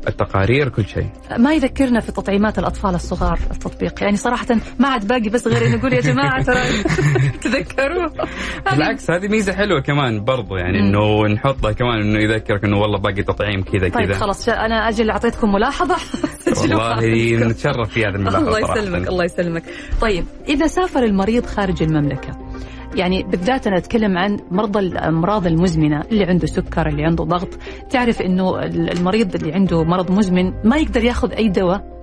التقارير 0.08 0.70
كل 0.70 0.86
شيء. 0.86 1.08
ما 1.38 1.54
يذكرنا 1.54 2.00
في 2.00 2.12
تطعيمات 2.12 2.60
الأطفال 2.60 2.96
الصغار 2.96 3.40
التطبيق. 3.52 4.04
يعني 4.04 4.18
صراحة 4.18 4.46
ما 4.80 4.88
عاد 4.88 5.08
باقي 5.08 5.30
بس 5.30 5.48
غير 5.48 5.68
إنه 5.68 5.76
نقول 5.76 5.94
يا 5.94 6.02
جماعة 6.02 6.44
ترى 6.44 6.60
تذكروا 7.54 8.10
بالعكس 8.72 9.12
هذه 9.12 9.28
ميزة 9.28 9.54
حلوة 9.54 9.80
كمان 9.82 10.24
برضو 10.24 10.56
يعني. 10.56 10.80
إنه 10.80 11.28
نحطها 11.28 11.72
كمان 11.72 12.02
إنه 12.02 12.20
يذكرك 12.20 12.64
إنه 12.66 12.78
والله 12.80 12.98
باقي 13.00 13.24
تطعيم 13.24 13.64
كذا 13.64 13.90
طيب 13.90 14.06
كذا. 14.08 14.14
خلاص 14.20 14.46
شا- 14.46 14.66
أنا 14.66 14.90
أجل 14.90 15.10
أعطيتكم 15.10 15.52
ملاحظة. 15.54 15.96
والله 16.62 17.48
نتشرف 17.48 17.90
في 17.90 18.06
هذا 18.06 18.16
الملاحظة 18.16 18.48
الله. 18.58 18.60
يسلمك 18.78 19.08
الله 19.08 19.24
يسلمك. 19.26 19.64
طيب 20.02 20.26
إذا 20.50 20.68
سافر 20.68 21.04
المريض 21.04 21.46
خارج 21.46 21.84
المملكة 21.84 22.43
يعني 22.96 23.24
بالذات 23.24 23.68
أنا 23.68 23.78
أتكلم 23.78 24.18
عن 24.18 24.38
مرضى 24.52 24.80
الامراض 24.80 25.48
المزمنة 25.48 26.02
اللي 26.12 26.24
عنده 26.26 26.48
سكر 26.48 26.88
اللي 26.88 27.06
عنده 27.06 27.24
ضغط. 27.24 27.50
تعرف 27.90 28.22
إنه 28.22 28.60
المريض 28.64 29.36
اللي 29.36 29.54
عنده 29.54 29.84
مرض 29.84 30.12
مزمن 30.12 30.54
ما 30.64 30.78
يقدر 30.78 31.04
يأخذ 31.04 31.32
أي 31.32 31.50
دواء 31.50 32.00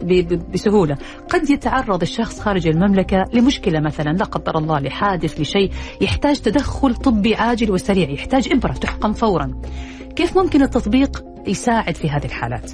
بسهولة. 0.54 0.96
قد 1.28 1.50
يتعرض 1.50 2.02
الشخص 2.02 2.40
خارج 2.40 2.66
المملكة 2.66 3.24
لمشكلة 3.34 3.80
مثلا 3.80 4.10
لا 4.10 4.24
قدر 4.24 4.58
الله 4.58 4.78
لحادث 4.80 5.40
لشيء. 5.40 5.70
يحتاج 6.00 6.40
تدخل 6.40 6.94
طبي 6.94 7.34
عاجل 7.34 7.70
وسريع 7.70 8.10
يحتاج 8.10 8.48
ابره 8.52 8.72
تحقن 8.72 9.12
فورا. 9.12 9.52
كيف 10.16 10.38
ممكن 10.38 10.62
التطبيق 10.62 11.24
يساعد 11.46 11.94
في 11.96 12.10
هذه 12.10 12.24
الحالات؟ 12.24 12.70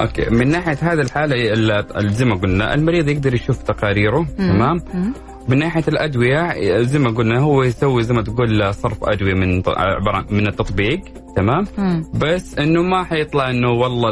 أوكي 0.00 0.30
من 0.30 0.48
ناحية 0.48 0.78
هذه 0.80 1.00
الحالة 1.00 1.52
ال- 1.52 2.12
زي 2.12 2.24
ما 2.24 2.34
قلنا 2.34 2.74
المريض 2.74 3.08
يقدر 3.08 3.34
يشوف 3.34 3.62
تقاريره 3.62 4.26
تمام؟ 4.38 4.80
مم. 4.94 5.12
من 5.48 5.58
ناحية 5.58 5.84
الأدوية 5.88 6.80
زي 6.82 6.98
ما 6.98 7.10
قلنا 7.10 7.38
هو 7.40 7.62
يسوي 7.62 8.02
زي 8.02 8.14
ما 8.14 8.22
تقول 8.22 8.74
صرف 8.74 8.98
أدوية 9.04 9.34
من 9.34 9.62
عبارة 9.66 10.26
من 10.30 10.46
التطبيق 10.46 11.00
تمام 11.36 11.64
مم. 11.78 12.04
بس 12.14 12.58
إنه 12.58 12.82
ما 12.82 13.04
حيطلع 13.04 13.50
إنه 13.50 13.70
والله 13.70 14.10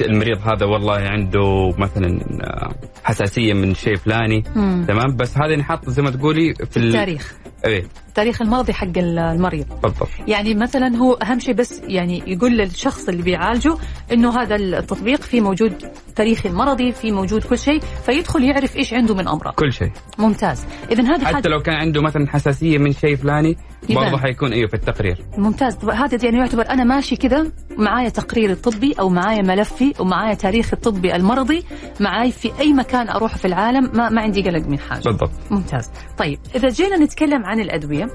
المريض 0.00 0.38
هذا 0.48 0.66
والله 0.66 0.94
عنده 0.98 1.74
مثلا 1.78 2.20
آه، 2.44 2.74
حساسية 3.04 3.52
من 3.54 3.74
شيء 3.74 3.96
فلاني 3.96 4.44
مم. 4.56 4.84
تمام 4.88 5.16
بس 5.16 5.38
هذه 5.38 5.54
نحط 5.56 5.90
زي 5.90 6.02
ما 6.02 6.10
تقولي 6.10 6.54
في 6.70 6.76
ال- 6.76 6.86
التاريخ 6.88 7.34
إيه. 7.64 7.84
التاريخ 8.08 8.42
الماضي 8.42 8.72
حق 8.72 8.98
المريض. 8.98 9.66
بالضبط. 9.82 10.08
يعني 10.28 10.54
مثلا 10.54 10.96
هو 10.96 11.12
أهم 11.12 11.38
شيء 11.38 11.54
بس 11.54 11.82
يعني 11.88 12.22
يقول 12.26 12.52
للشخص 12.52 13.08
اللي 13.08 13.22
بيعالجه 13.22 13.76
إنه 14.12 14.40
هذا 14.42 14.56
التطبيق 14.56 15.20
فيه 15.22 15.40
موجود 15.40 15.74
تاريخي 16.16 16.48
المرضي 16.48 16.92
فيه 16.92 17.12
موجود 17.12 17.44
كل 17.44 17.58
شيء 17.58 17.80
فيدخل 18.06 18.44
يعرف 18.44 18.76
إيش 18.76 18.94
عنده 18.94 19.14
من 19.14 19.28
أمراض. 19.28 19.54
كل 19.54 19.72
شيء. 19.72 19.90
ممتاز. 20.18 20.66
اذا 20.90 21.02
هذه 21.02 21.24
حتى 21.24 21.34
حاجة 21.34 21.48
لو 21.48 21.62
كان 21.62 21.74
عنده 21.74 22.02
مثلا 22.02 22.26
حساسية 22.28 22.78
من 22.78 22.92
شيء 22.92 23.16
فلاني. 23.16 23.56
برضه 23.90 24.18
حيكون 24.18 24.52
أيوه 24.52 24.68
في 24.68 24.74
التقرير. 24.74 25.18
ممتاز. 25.38 25.74
طب 25.74 25.90
هذا 25.90 26.18
يعني 26.24 26.38
يعتبر 26.38 26.70
أنا 26.70 26.84
ماشي 26.84 27.16
كذا 27.16 27.46
معايا 27.78 28.08
تقرير 28.08 28.50
الطبي 28.50 28.94
أو 29.00 29.08
معايا 29.08 29.42
ملفي 29.42 29.94
ومعايا 30.00 30.34
تاريخ 30.34 30.70
الطبي 30.72 31.16
المرضي 31.16 31.64
معاي 32.00 32.32
في 32.32 32.52
أي 32.60 32.72
مكان 32.72 33.08
أروح 33.08 33.36
في 33.36 33.44
العالم 33.44 33.90
ما, 33.94 34.08
ما 34.08 34.20
عندي 34.20 34.42
قلق 34.42 34.66
من 34.66 34.78
حاجة. 34.78 35.02
بالضبط. 35.02 35.30
ممتاز. 35.50 35.90
طيب 36.18 36.38
إذا 36.54 36.68
جينا 36.68 36.96
نتكلم 36.96 37.44
عن 37.44 37.60
الأدوية 37.60 38.08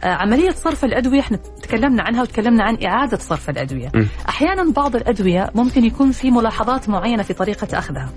آه، 0.00 0.06
عملية 0.06 0.50
صرف 0.50 0.84
الأدوية 0.84 1.20
إحنا 1.20 1.36
تكلمنا 1.36 2.02
عنها 2.02 2.22
وتكلمنا 2.22 2.64
عن 2.64 2.78
إعادة 2.84 3.16
صرف 3.16 3.50
الأدوية. 3.50 3.90
م. 3.94 4.06
أحيانا 4.28 4.72
بعض 4.72 4.96
الأدوية 4.96 5.50
ممكن 5.54 5.84
يكون 5.84 6.10
في 6.10 6.30
ملاحظات 6.30 6.88
معينة 6.88 7.22
في 7.22 7.34
طريقة 7.34 7.78
أخذها. 7.78 8.10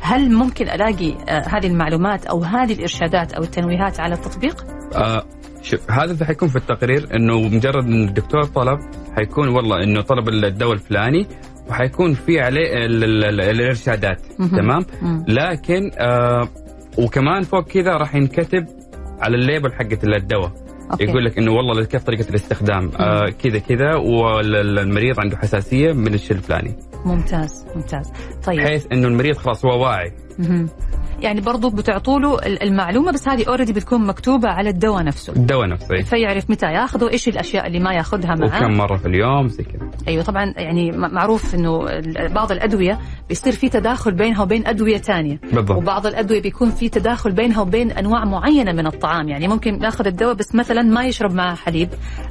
هل 0.00 0.32
ممكن 0.32 0.68
ألاقي 0.68 1.14
آه، 1.28 1.48
هذه 1.48 1.66
المعلومات 1.66 2.26
أو 2.26 2.44
هذه 2.44 2.72
الإرشادات 2.72 3.32
أو 3.32 3.42
التنويهات 3.42 4.00
على 4.00 4.14
التطبيق؟ 4.14 4.66
آه 4.94 5.24
شوف 5.62 5.90
هذا 5.90 6.12
اللي 6.12 6.24
حيكون 6.26 6.48
في 6.48 6.56
التقرير 6.56 7.08
إنه 7.16 7.40
مجرد 7.40 7.84
إن 7.84 8.08
الدكتور 8.08 8.42
طلب 8.44 8.78
حيكون 9.16 9.48
والله 9.48 9.82
إنه 9.84 10.00
طلب 10.00 10.28
الدواء 10.28 10.72
الفلاني 10.72 11.26
وحيكون 11.68 12.14
في 12.14 12.40
عليه 12.40 12.72
ال- 12.86 13.04
ال- 13.04 13.24
ال- 13.24 13.40
الإرشادات. 13.40 14.20
تمام 14.38 14.84
مم. 15.02 15.24
لكن 15.28 15.90
آه 15.98 16.48
وكمان 16.98 17.42
فوق 17.42 17.64
كذا 17.68 17.92
راح 17.92 18.14
ينكتب 18.14 18.66
على 19.20 19.36
ال 19.36 19.42
label 19.42 19.72
حقت 19.72 20.04
الدواء 20.04 20.52
okay. 20.92 21.04
يقول 21.04 21.24
لك 21.24 21.38
إنه 21.38 21.52
والله 21.52 21.84
كيف 21.84 22.02
طريقة 22.02 22.28
الاستخدام 22.30 22.90
آه 23.00 23.26
كذا 23.42 23.58
كذا 23.58 23.94
والمريض 23.96 25.20
عنده 25.20 25.36
حساسية 25.36 25.92
من 25.92 26.14
الشيء 26.14 26.36
الفلاني 26.36 26.74
ممتاز 27.04 27.66
ممتاز 27.76 28.12
طيب 28.46 28.58
بحيث 28.60 28.86
إنه 28.92 29.08
المريض 29.08 29.36
خلاص 29.36 29.64
هو 29.64 29.82
واعي 29.82 30.12
مهم. 30.38 30.68
يعني 31.22 31.40
برضو 31.40 31.70
بتعطوا 31.70 32.20
له 32.20 32.34
ال- 32.38 32.62
المعلومة 32.62 33.12
بس 33.12 33.28
هذه 33.28 33.44
already 33.48 33.72
بتكون 33.72 34.06
مكتوبة 34.06 34.48
على 34.48 34.70
الدواء 34.70 35.04
نفسه. 35.04 35.32
الدواء 35.32 35.68
نفسه 35.68 35.94
إيه. 35.94 36.02
فيعرف 36.02 36.50
متى 36.50 36.66
ياخذه 36.66 37.10
إيش 37.10 37.28
الأشياء 37.28 37.66
اللي 37.66 37.78
ما 37.78 37.92
ياخذها 37.94 38.34
معاه. 38.34 38.60
وكم 38.62 38.76
مرة 38.76 38.96
في 38.96 39.06
اليوم 39.08 39.48
زي 39.48 39.64
كذا. 39.64 39.90
أيوه 40.08 40.22
طبعا 40.22 40.54
يعني 40.56 40.90
معروف 40.92 41.54
إنه 41.54 41.78
بعض 42.34 42.52
الأدوية 42.52 42.98
بيصير 43.28 43.52
في 43.52 43.68
تداخل 43.68 44.12
بينها 44.14 44.42
وبين 44.42 44.66
أدوية 44.66 44.98
ثانية 44.98 45.40
بالضبط. 45.52 45.76
وبعض 45.76 46.06
الأدوية 46.06 46.42
بيكون 46.42 46.70
في 46.70 46.88
تداخل 46.88 47.32
بينها 47.32 47.60
وبين 47.62 47.90
أنواع 47.90 48.24
معينة 48.24 48.72
من 48.72 48.86
الطعام. 48.86 49.28
يعني 49.28 49.48
ممكن 49.48 49.82
ياخذ 49.84 50.06
الدواء 50.06 50.34
بس 50.34 50.54
مثلا 50.54 50.82
ما 50.82 51.04
يشرب 51.04 51.32
معاه 51.34 51.54
حليب 51.54 51.88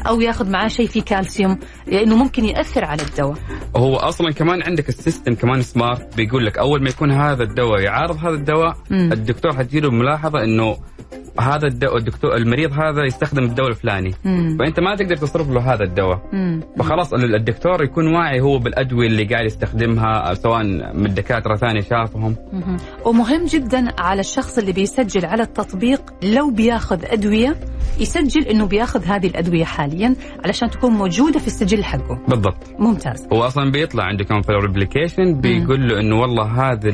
أو 0.08 0.22
ياخذ 0.22 0.50
معاه 0.52 0.68
شيء 0.68 0.88
فيه 0.88 1.02
كالسيوم 1.02 1.60
لأنه 1.88 2.16
ممكن 2.16 2.46
يأثر 2.46 2.86
على 2.86 3.02
الدواء. 3.02 3.38
هو 3.76 3.96
أصلا 3.96 4.32
كمان 4.32 4.64
عندك 4.64 4.90
ال 4.90 4.96
system 4.96 5.36
كمان 5.36 5.62
smart 5.62 6.16
بيقول 6.18 6.46
لك 6.46 6.58
أول 6.58 6.84
ما 6.84 6.90
يكون 6.90 7.12
هذا 7.12 7.44
الدواء 7.44 7.80
يعارض 7.82 8.18
هذا 8.18 8.36
الدواء 8.36 8.78
مم. 8.90 9.12
الدكتور 9.14 9.54
حتجيله 9.54 9.92
ملاحظة 9.92 10.44
إنه 10.44 10.78
هذا 11.40 11.68
الدواء 11.68 11.98
الدكتور 11.98 12.36
المريض 12.36 12.74
هذا 12.74 13.04
يستخدم 13.06 13.44
الدواء 13.44 13.70
الفلاني 13.70 14.12
مم. 14.26 14.58
فأنت 14.60 14.80
ما 14.80 14.96
تقدر 14.96 15.16
تصرف 15.16 15.50
له 15.50 15.74
هذا 15.74 15.84
الدواء 15.84 16.22
مم. 16.34 16.62
فخلاص 16.80 17.14
ال- 17.14 17.36
الدكتور 17.36 17.84
يكون 17.84 18.08
واعي 18.08 18.42
هو 18.42 18.60
بالأدوية 18.60 19.08
اللي 19.08 19.24
قاعد 19.26 19.46
يستخدمها 19.46 20.34
سواء 20.34 20.64
من 20.94 21.14
دكاتره 21.14 21.56
ثانية 21.56 21.82
شافهم 21.82 22.36
مهم. 22.54 22.78
ومهم 23.06 23.46
جدا 23.46 23.86
على 24.00 24.20
الشخص 24.20 24.58
اللي 24.58 24.72
بيسجل 24.74 25.26
على 25.26 25.44
التطبيق 25.44 26.02
لو 26.24 26.52
بياخذ 26.52 27.00
أدوية 27.06 27.56
يسجل 28.00 28.42
إنه 28.44 28.66
بياخذ 28.68 29.06
هذه 29.06 29.28
الأدوية 29.28 29.64
حاليا 29.66 30.16
علشان 30.46 30.70
تكون 30.70 30.92
موجودة 30.92 31.40
في 31.40 31.48
السجل 31.48 31.84
حقه 31.84 32.20
بالضبط 32.28 32.64
ممتاز 32.80 33.28
هو 33.34 33.44
أصلا 33.44 33.72
بيطلع 33.72 34.04
عنده 34.04 34.24
كمان 34.24 34.42
في 34.42 34.50
ال 34.50 34.58
application 34.58 35.42
بيقول 35.42 35.88
له 35.90 36.00
إنه 36.00 36.20
والله 36.20 36.72
هذه 36.72 36.90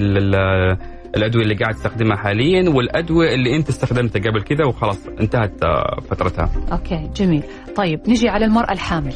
الأدوية 1.18 1.44
اللي 1.44 1.56
قاعد 1.56 1.74
تستخدمها 1.76 2.18
حاليا 2.18 2.70
والأدوية 2.70 3.34
اللي 3.34 3.56
أنت 3.56 3.70
استخدمتها 3.70 4.20
قبل 4.20 4.42
كذا 4.42 4.66
وخلاص 4.66 5.08
انتهت 5.08 5.64
آه، 5.64 6.00
فترتها. 6.10 6.50
okay 6.72 7.10
جميل. 7.16 7.44
طيب 7.76 8.00
نجي 8.10 8.30
على 8.30 8.46
المرأة 8.46 8.72
الحامل. 8.72 9.14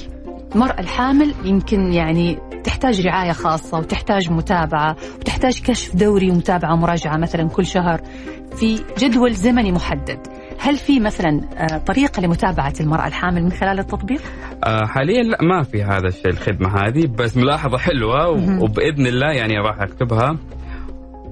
المرأة 0.56 0.80
الحامل 0.80 1.34
يمكن 1.46 1.94
يعني 1.94 2.38
تحتاج 2.64 3.08
رعاية 3.08 3.32
خاصة 3.32 3.78
وتحتاج 3.80 4.32
متابعة 4.32 4.96
وتحتاج 5.20 5.62
كشف 5.62 5.96
دوري 5.96 6.32
ومتابعة 6.32 6.74
ومراجعه 6.74 7.18
مثلا 7.18 7.50
كل 7.50 7.66
شهر 7.66 8.02
في 8.56 8.80
جدول 8.98 9.34
زمني 9.34 9.72
محدد. 9.72 10.20
هل 10.60 10.76
في 10.78 11.00
مثلا 11.00 11.42
آه، 11.58 11.78
طريقة 11.78 12.22
لمتابعة 12.22 12.74
المرأة 12.80 13.08
الحامل 13.08 13.44
من 13.44 13.52
خلال 13.52 13.80
التطبيق؟ 13.80 14.22
آه، 14.64 14.86
حاليا 14.86 15.24
لا 15.24 15.38
ما 15.42 15.64
في 15.64 15.84
هذا 15.84 16.08
الشيء 16.08 16.28
الخدمة 16.32 16.70
هذه 16.88 17.08
بس 17.08 17.38
ملاحظة 17.38 17.78
حلوة 17.78 18.36
مهم. 18.36 18.60
و- 18.60 18.64
وبإذن 18.64 19.08
الله 19.08 19.32
يعني 19.32 19.58
راح 19.58 19.82
أكتبها. 19.82 20.38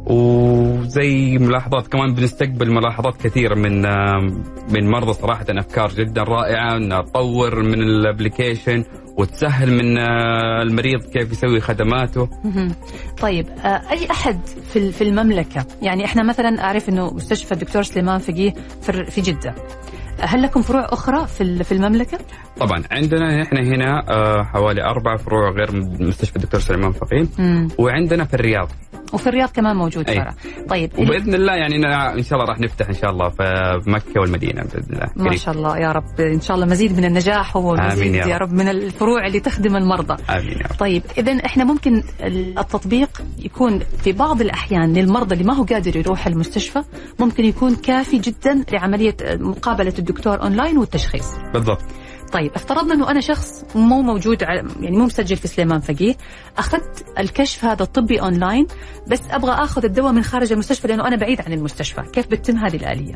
وزي 0.09 1.37
ملاحظات 1.37 1.87
كمان 1.87 2.13
بنستقبل 2.13 2.71
ملاحظات 2.71 3.21
كثيرة 3.21 3.55
من 3.55 3.81
من 4.73 4.89
مرضى 4.91 5.13
صراحة 5.13 5.45
أفكار 5.49 5.89
جدا 5.93 6.23
رائعة 6.23 6.77
انها 6.77 7.01
تطور 7.01 7.63
من 7.63 7.81
الابلكيشن 7.81 8.83
وتسهل 9.17 9.71
من 9.71 9.97
المريض 10.61 11.03
كيف 11.03 11.31
يسوي 11.31 11.59
خدماته. 11.61 12.29
طيب 13.21 13.47
آه، 13.49 13.81
أي 13.91 14.11
أحد 14.11 14.39
في 14.73 14.91
في 14.91 15.03
المملكة 15.03 15.65
يعني 15.81 16.05
إحنا 16.05 16.23
مثلا 16.23 16.63
أعرف 16.63 16.89
إنه 16.89 17.13
مستشفى 17.13 17.51
الدكتور 17.51 17.83
سليمان 17.83 18.19
فقيه 18.19 18.53
في 19.09 19.21
جدة 19.21 19.55
هل 20.19 20.41
لكم 20.41 20.61
فروع 20.61 20.85
أخرى 20.93 21.27
في 21.27 21.63
في 21.63 21.71
المملكة؟ 21.71 22.17
طبعا 22.59 22.83
عندنا 22.91 23.41
إحنا 23.43 23.61
هنا 23.61 24.03
آه، 24.09 24.43
حوالي 24.43 24.83
أربع 24.83 25.17
فروع 25.17 25.49
غير 25.51 25.69
مستشفى 25.99 26.35
الدكتور 26.35 26.59
سليمان 26.59 26.91
فقيه. 26.91 27.27
وعندنا 27.79 28.25
في 28.25 28.33
الرياض. 28.33 28.71
وفي 29.13 29.27
الرياض 29.27 29.49
كمان 29.49 29.75
موجود 29.75 30.09
أي. 30.09 30.15
فرع 30.15 30.33
طيب 30.69 30.91
وبإذن 30.99 31.33
الله 31.33 31.53
يعني 31.53 31.75
ان 32.17 32.23
شاء 32.23 32.39
الله 32.39 32.49
راح 32.49 32.59
نفتح 32.59 32.87
إن 32.87 32.93
شاء 32.93 33.09
الله 33.09 33.29
في 33.29 33.89
مكة 33.89 34.21
والمدينة 34.21 34.61
بإذن 34.63 34.93
الله. 34.93 35.07
ما. 35.15 35.35
شاء 35.35 35.55
الله 35.55 35.77
يا 35.77 35.91
رب. 35.91 36.19
إن 36.19 36.41
شاء 36.41 36.55
الله 36.55 36.67
مزيد 36.67 36.97
من 36.97 37.05
النجاح 37.05 37.55
ومزيد 37.57 38.15
يا 38.15 38.25
يا 38.25 38.37
رب. 38.37 38.41
رب 38.49 38.53
من 38.53 38.67
الفروع 38.67 39.25
اللي 39.27 39.39
تخدم 39.39 39.75
المرضى. 39.75 40.23
آمين 40.29 40.51
يا 40.51 40.67
رب. 40.71 40.75
طيب 40.79 41.03
اذا 41.17 41.45
إحنا 41.45 41.63
ممكن 41.63 42.03
التطبيق 42.21 43.21
يكون 43.39 43.79
في 44.03 44.11
بعض 44.11 44.41
الأحيان 44.41 44.93
للمرضى 44.93 45.33
اللي 45.35 45.45
ما 45.45 45.53
هو 45.53 45.63
قادر 45.63 45.97
يروح 45.97 46.27
المستشفى 46.27 46.83
ممكن 47.19 47.45
يكون 47.45 47.75
كافي 47.75 48.17
جدا 48.17 48.63
لعملية 48.71 49.15
مقابلة 49.31 49.93
الدكتور 49.99 50.41
أونلاين 50.41 50.77
والتشخيص. 50.77 51.27
بالضبط. 51.53 51.81
طيب 52.31 52.51
افترضنا 52.55 52.93
إنه 52.93 53.11
أنا 53.11 53.21
شخص 53.21 53.65
مو 53.75 54.01
موجود 54.01 54.41
يعني 54.41 54.97
مو 54.97 55.05
مسجل 55.05 55.35
في 55.35 55.47
سليمان 55.47 55.79
فقيه. 55.79 56.15
أخذت 56.57 57.05
الكشف 57.19 57.65
هذا 57.65 57.83
الطبي 57.83 58.21
أونلاين 58.21 58.67
بس 59.07 59.21
أبغى 59.31 59.51
آخذ 59.51 59.85
الدواء 59.85 60.11
من 60.11 60.23
خارج 60.23 60.51
المستشفى 60.53 60.87
لأنه 60.87 61.07
أنا 61.07 61.15
بعيد 61.15 61.41
عن 61.41 61.53
المستشفى. 61.53 62.01
كيف 62.13 62.27
بتتم 62.27 62.57
هذه 62.57 62.75
الآلية؟ 62.75 63.15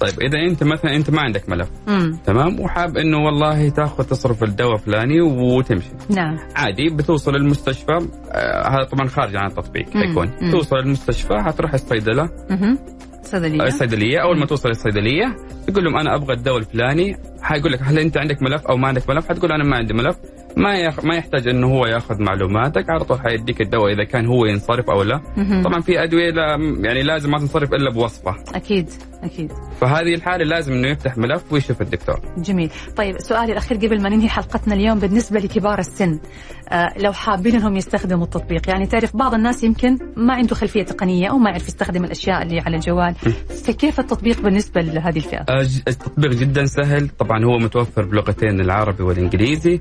طيب 0.00 0.20
إذا 0.20 0.38
أنت 0.50 0.64
مثلا 0.64 0.96
أنت 0.96 1.10
ما 1.10 1.20
عندك 1.20 1.48
ملف. 1.48 1.68
امم 1.88 2.18
تمام؟ 2.26 2.60
وحاب 2.60 2.96
إنه 2.96 3.18
والله 3.18 3.68
تأخذ 3.68 4.04
تصرف 4.04 4.42
الدواء 4.42 4.76
فلاني 4.76 5.20
وتمشي. 5.20 5.90
نعم. 6.10 6.38
عادي 6.56 6.88
بتوصل 6.88 7.36
المستشفى. 7.36 8.08
آه 8.32 8.68
هذا 8.68 8.84
طبعا 8.84 9.08
خارج 9.08 9.36
عن 9.36 9.46
التطبيق 9.46 9.96
مم. 9.96 10.02
حيكون 10.02 10.30
مم. 10.42 10.50
توصل 10.50 10.76
المستشفى 10.76 11.38
حتروح 11.38 11.74
الصيدلة. 11.74 12.30
أها 12.50 12.78
صيدلية؟ 13.28 13.62
الصيدليه 13.62 14.18
أول 14.22 14.38
ما 14.38 14.46
توصل 14.46 14.68
الصيدلية 14.68 15.36
تقول 15.66 15.84
لهم 15.84 15.96
أنا 15.96 16.14
أبغى 16.14 16.34
الدواء 16.34 16.58
الفلاني. 16.58 17.16
حيقول 17.42 17.72
لك 17.72 17.82
هل 17.82 17.98
أنت 17.98 18.18
عندك 18.18 18.42
ملف 18.42 18.66
أو 18.66 18.76
ما 18.76 18.88
عندك 18.88 19.10
ملف؟ 19.10 19.28
حتقول 19.28 19.52
أنا 19.52 19.64
ما 19.64 19.76
عندي 19.76 19.94
ملف. 19.94 20.16
ما 20.56 20.74
يخ... 20.74 21.04
ما 21.04 21.14
يحتاج 21.14 21.48
إنه 21.48 21.66
هو 21.66 21.86
يأخذ 21.86 22.22
معلوماتك. 22.22 22.90
على 22.90 23.04
طول 23.04 23.20
حيديك 23.20 23.60
الدواء 23.60 23.92
إذا 23.92 24.04
كان 24.04 24.26
هو 24.26 24.46
ينصرف 24.46 24.90
أو 24.90 25.02
لا. 25.02 25.20
طبعا 25.64 25.80
في 25.80 26.02
أدوية 26.02 26.30
لا 26.30 26.56
يعني 26.80 27.02
لازم 27.02 27.30
ما 27.30 27.38
تنصرف 27.38 27.72
إلا 27.72 27.90
بوصفة. 27.90 28.36
أكيد. 28.54 28.90
أكيد. 29.22 29.52
فهذه 29.80 30.14
الحالة 30.14 30.44
لازم 30.44 30.72
إنه 30.72 30.88
يفتح 30.88 31.18
ملف 31.18 31.52
ويشوف 31.52 31.82
الدكتور. 31.82 32.20
جميل. 32.38 32.70
طيب 32.96 33.18
سؤالي 33.18 33.52
الأخير 33.52 33.78
قبل 33.78 34.02
ما 34.02 34.08
ننهي 34.08 34.28
حلقتنا 34.28 34.74
اليوم 34.74 34.98
بالنسبة 34.98 35.40
لكبار 35.40 35.78
السن 35.78 36.20
آه 36.68 36.88
لو 36.98 37.12
حابين 37.12 37.54
أنهم 37.54 37.76
يستخدموا 37.76 38.24
التطبيق 38.24 38.68
يعني 38.68 38.86
تعرف 38.86 39.16
بعض 39.16 39.34
الناس 39.34 39.64
يمكن 39.64 39.98
ما 40.16 40.34
عنده 40.34 40.54
خلفية 40.54 40.82
تقنية 40.82 41.28
أو 41.30 41.38
ما 41.38 41.50
يعرف 41.50 41.68
يستخدم 41.68 42.04
الأشياء 42.04 42.42
اللي 42.42 42.60
على 42.60 42.76
الجوال 42.76 43.14
فكيف 43.64 44.00
التطبيق 44.00 44.40
بالنسبة 44.40 44.80
لهذه 44.80 45.16
الفئة؟ 45.16 45.44
آه، 45.48 45.60
التطبيق 45.88 46.30
جدا 46.30 46.64
سهل. 46.66 47.08
طبعا 47.08 47.44
هو 47.44 47.58
متوفر 47.58 48.04
بلغتين 48.04 48.60
العربي 48.60 49.02
والإنجليزي. 49.02 49.80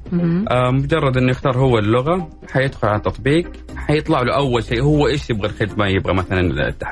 آه، 0.52 0.72
مجرد 0.72 1.18
إنه 1.18 1.32
يختار 1.32 1.58
هو 1.58 1.78
اللغة 1.78 2.30
حيدخل 2.52 2.88
على 2.88 2.98
التطبيق 2.98 3.52
حيطلع 3.76 4.22
له 4.22 4.36
أول 4.36 4.64
شيء 4.64 4.82
هو 4.82 5.08
إيش 5.08 5.30
يبغى 5.30 5.48
الخدمة 5.48 5.88
يبغى 5.88 6.14
مثلا. 6.14 6.40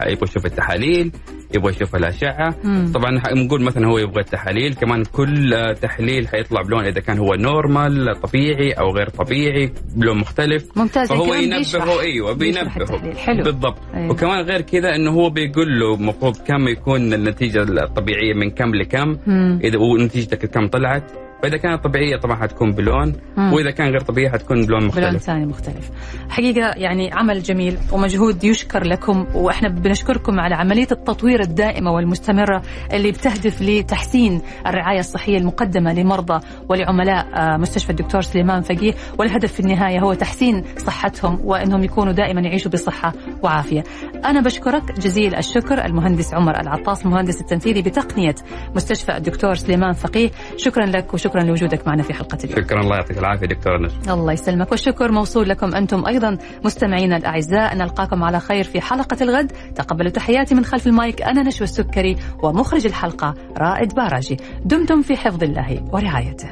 يبغى 0.07 0.23
يشوف 0.23 0.45
التحاليل 0.45 1.11
يبغى 1.53 1.71
يشوف 1.71 1.95
الأشعة 1.95 2.55
مم. 2.63 2.91
طبعا 2.93 3.11
نقول 3.33 3.61
مثلا 3.63 3.87
هو 3.87 3.97
يبغى 3.97 4.21
التحاليل 4.21 4.73
كمان 4.73 5.03
كل 5.03 5.55
تحليل 5.81 6.27
حيطلع 6.27 6.61
بلون 6.61 6.85
إذا 6.85 6.99
كان 7.01 7.17
هو 7.17 7.33
نورمال 7.33 8.21
طبيعي 8.21 8.71
أو 8.71 8.91
غير 8.91 9.09
طبيعي 9.09 9.71
بلون 9.95 10.17
مختلف 10.17 10.77
ممتاز 10.77 11.09
فهو 11.09 11.33
ينبهه 11.33 12.01
إيوه 12.01 12.33
بينبهه. 12.33 13.13
حلو. 13.15 13.43
بالضبط 13.43 13.77
أيوة. 13.93 14.11
وكمان 14.11 14.45
غير 14.45 14.61
كذا 14.61 14.95
إنه 14.95 15.11
هو 15.11 15.29
بيقول 15.29 15.79
له 15.79 15.95
المفروض 15.95 16.37
كم 16.37 16.67
يكون 16.67 17.13
النتيجة 17.13 17.61
الطبيعية 17.61 18.33
من 18.33 18.49
كم 18.49 18.75
لكم 18.75 19.17
مم. 19.27 19.59
اذا 19.63 19.77
ونتيجتك 19.79 20.45
كم 20.45 20.67
طلعت 20.67 21.11
فإذا 21.45 21.57
كانت 21.57 21.83
طبيعية 21.83 22.17
طبعا 22.17 22.35
حتكون 22.35 22.71
بلون 22.71 23.13
مم. 23.37 23.53
وإذا 23.53 23.71
كان 23.71 23.87
غير 23.87 23.99
طبيعي 23.99 24.29
حتكون 24.29 24.65
بلون 24.65 24.79
بلون 24.79 24.87
مختلف. 24.87 25.23
ثاني 25.23 25.45
مختلف. 25.45 25.89
حقيقة 26.29 26.71
يعني 26.77 27.13
عمل 27.13 27.43
جميل 27.43 27.77
ومجهود 27.91 28.43
يشكر 28.43 28.83
لكم 28.83 29.25
وإحنا 29.35 29.69
بنشكركم 29.69 30.39
على 30.39 30.55
عملية 30.55 30.87
التطوير 30.91 31.39
الدائمة 31.41 31.91
والمستمرة 31.91 32.61
اللي 32.93 33.11
بتهدف 33.11 33.61
لتحسين 33.61 34.41
الرعاية 34.67 34.99
الصحية 34.99 35.37
المقدمة 35.37 35.93
لمرضى 35.93 36.45
ولعملاء 36.69 37.25
آه، 37.35 37.57
مستشفى 37.57 37.89
الدكتور 37.89 38.21
سليمان 38.21 38.61
فقيه. 38.61 38.93
والهدف 39.19 39.53
في 39.53 39.59
النهاية 39.59 39.99
هو 39.99 40.13
تحسين 40.13 40.63
صحتهم 40.77 41.39
وأنهم 41.43 41.83
يكونوا 41.83 42.13
دائما 42.13 42.41
يعيشوا 42.41 42.71
بصحة 42.71 43.13
وعافية. 43.43 43.83
أنا 44.25 44.41
بشكرك 44.41 44.91
جزيل 44.99 45.35
الشكر 45.35 45.85
المهندس 45.85 46.33
عمر 46.33 46.59
العطاس 46.61 47.05
المهندس 47.05 47.41
التنفيذي 47.41 47.81
بتقنية 47.81 48.35
مستشفى 48.75 49.17
الدكتور 49.17 49.55
سليمان 49.55 49.93
فقيه. 49.93 50.31
شكرا 50.57 50.85
لك 50.85 51.13
وشكرا 51.13 51.34
لوجودك 51.43 51.87
معنا 51.87 52.03
في 52.03 52.13
حلقة 52.13 52.37
اليوم. 52.43 52.61
شكرا 52.61 52.81
الله 52.81 52.95
يعطيك 52.95 53.17
العافية 53.17 53.47
دكتور 53.47 53.81
نجم 53.81 54.11
الله 54.11 54.33
يسلمك 54.33 54.71
والشكر 54.71 55.11
موصول 55.11 55.49
لكم 55.49 55.75
أنتم 55.75 56.05
أيضا 56.05 56.37
مستمعينا 56.65 57.17
الأعزاء. 57.17 57.75
نلقاكم 57.75 58.23
على 58.23 58.39
خير 58.39 58.63
في 58.63 58.81
حلقة 58.81 59.17
الغد. 59.21 59.51
تقبلوا 59.75 60.11
تحياتي 60.11 60.55
من 60.55 60.65
خلف 60.65 60.87
المايك 60.87 61.21
أنا 61.21 61.41
نشوى 61.41 61.63
السكري 61.63 62.15
ومخرج 62.43 62.85
الحلقة 62.85 63.33
رائد 63.57 63.93
باراجي. 63.93 64.37
دمتم 64.65 65.01
في 65.01 65.17
حفظ 65.17 65.43
الله 65.43 65.83
ورعايته. 65.93 66.49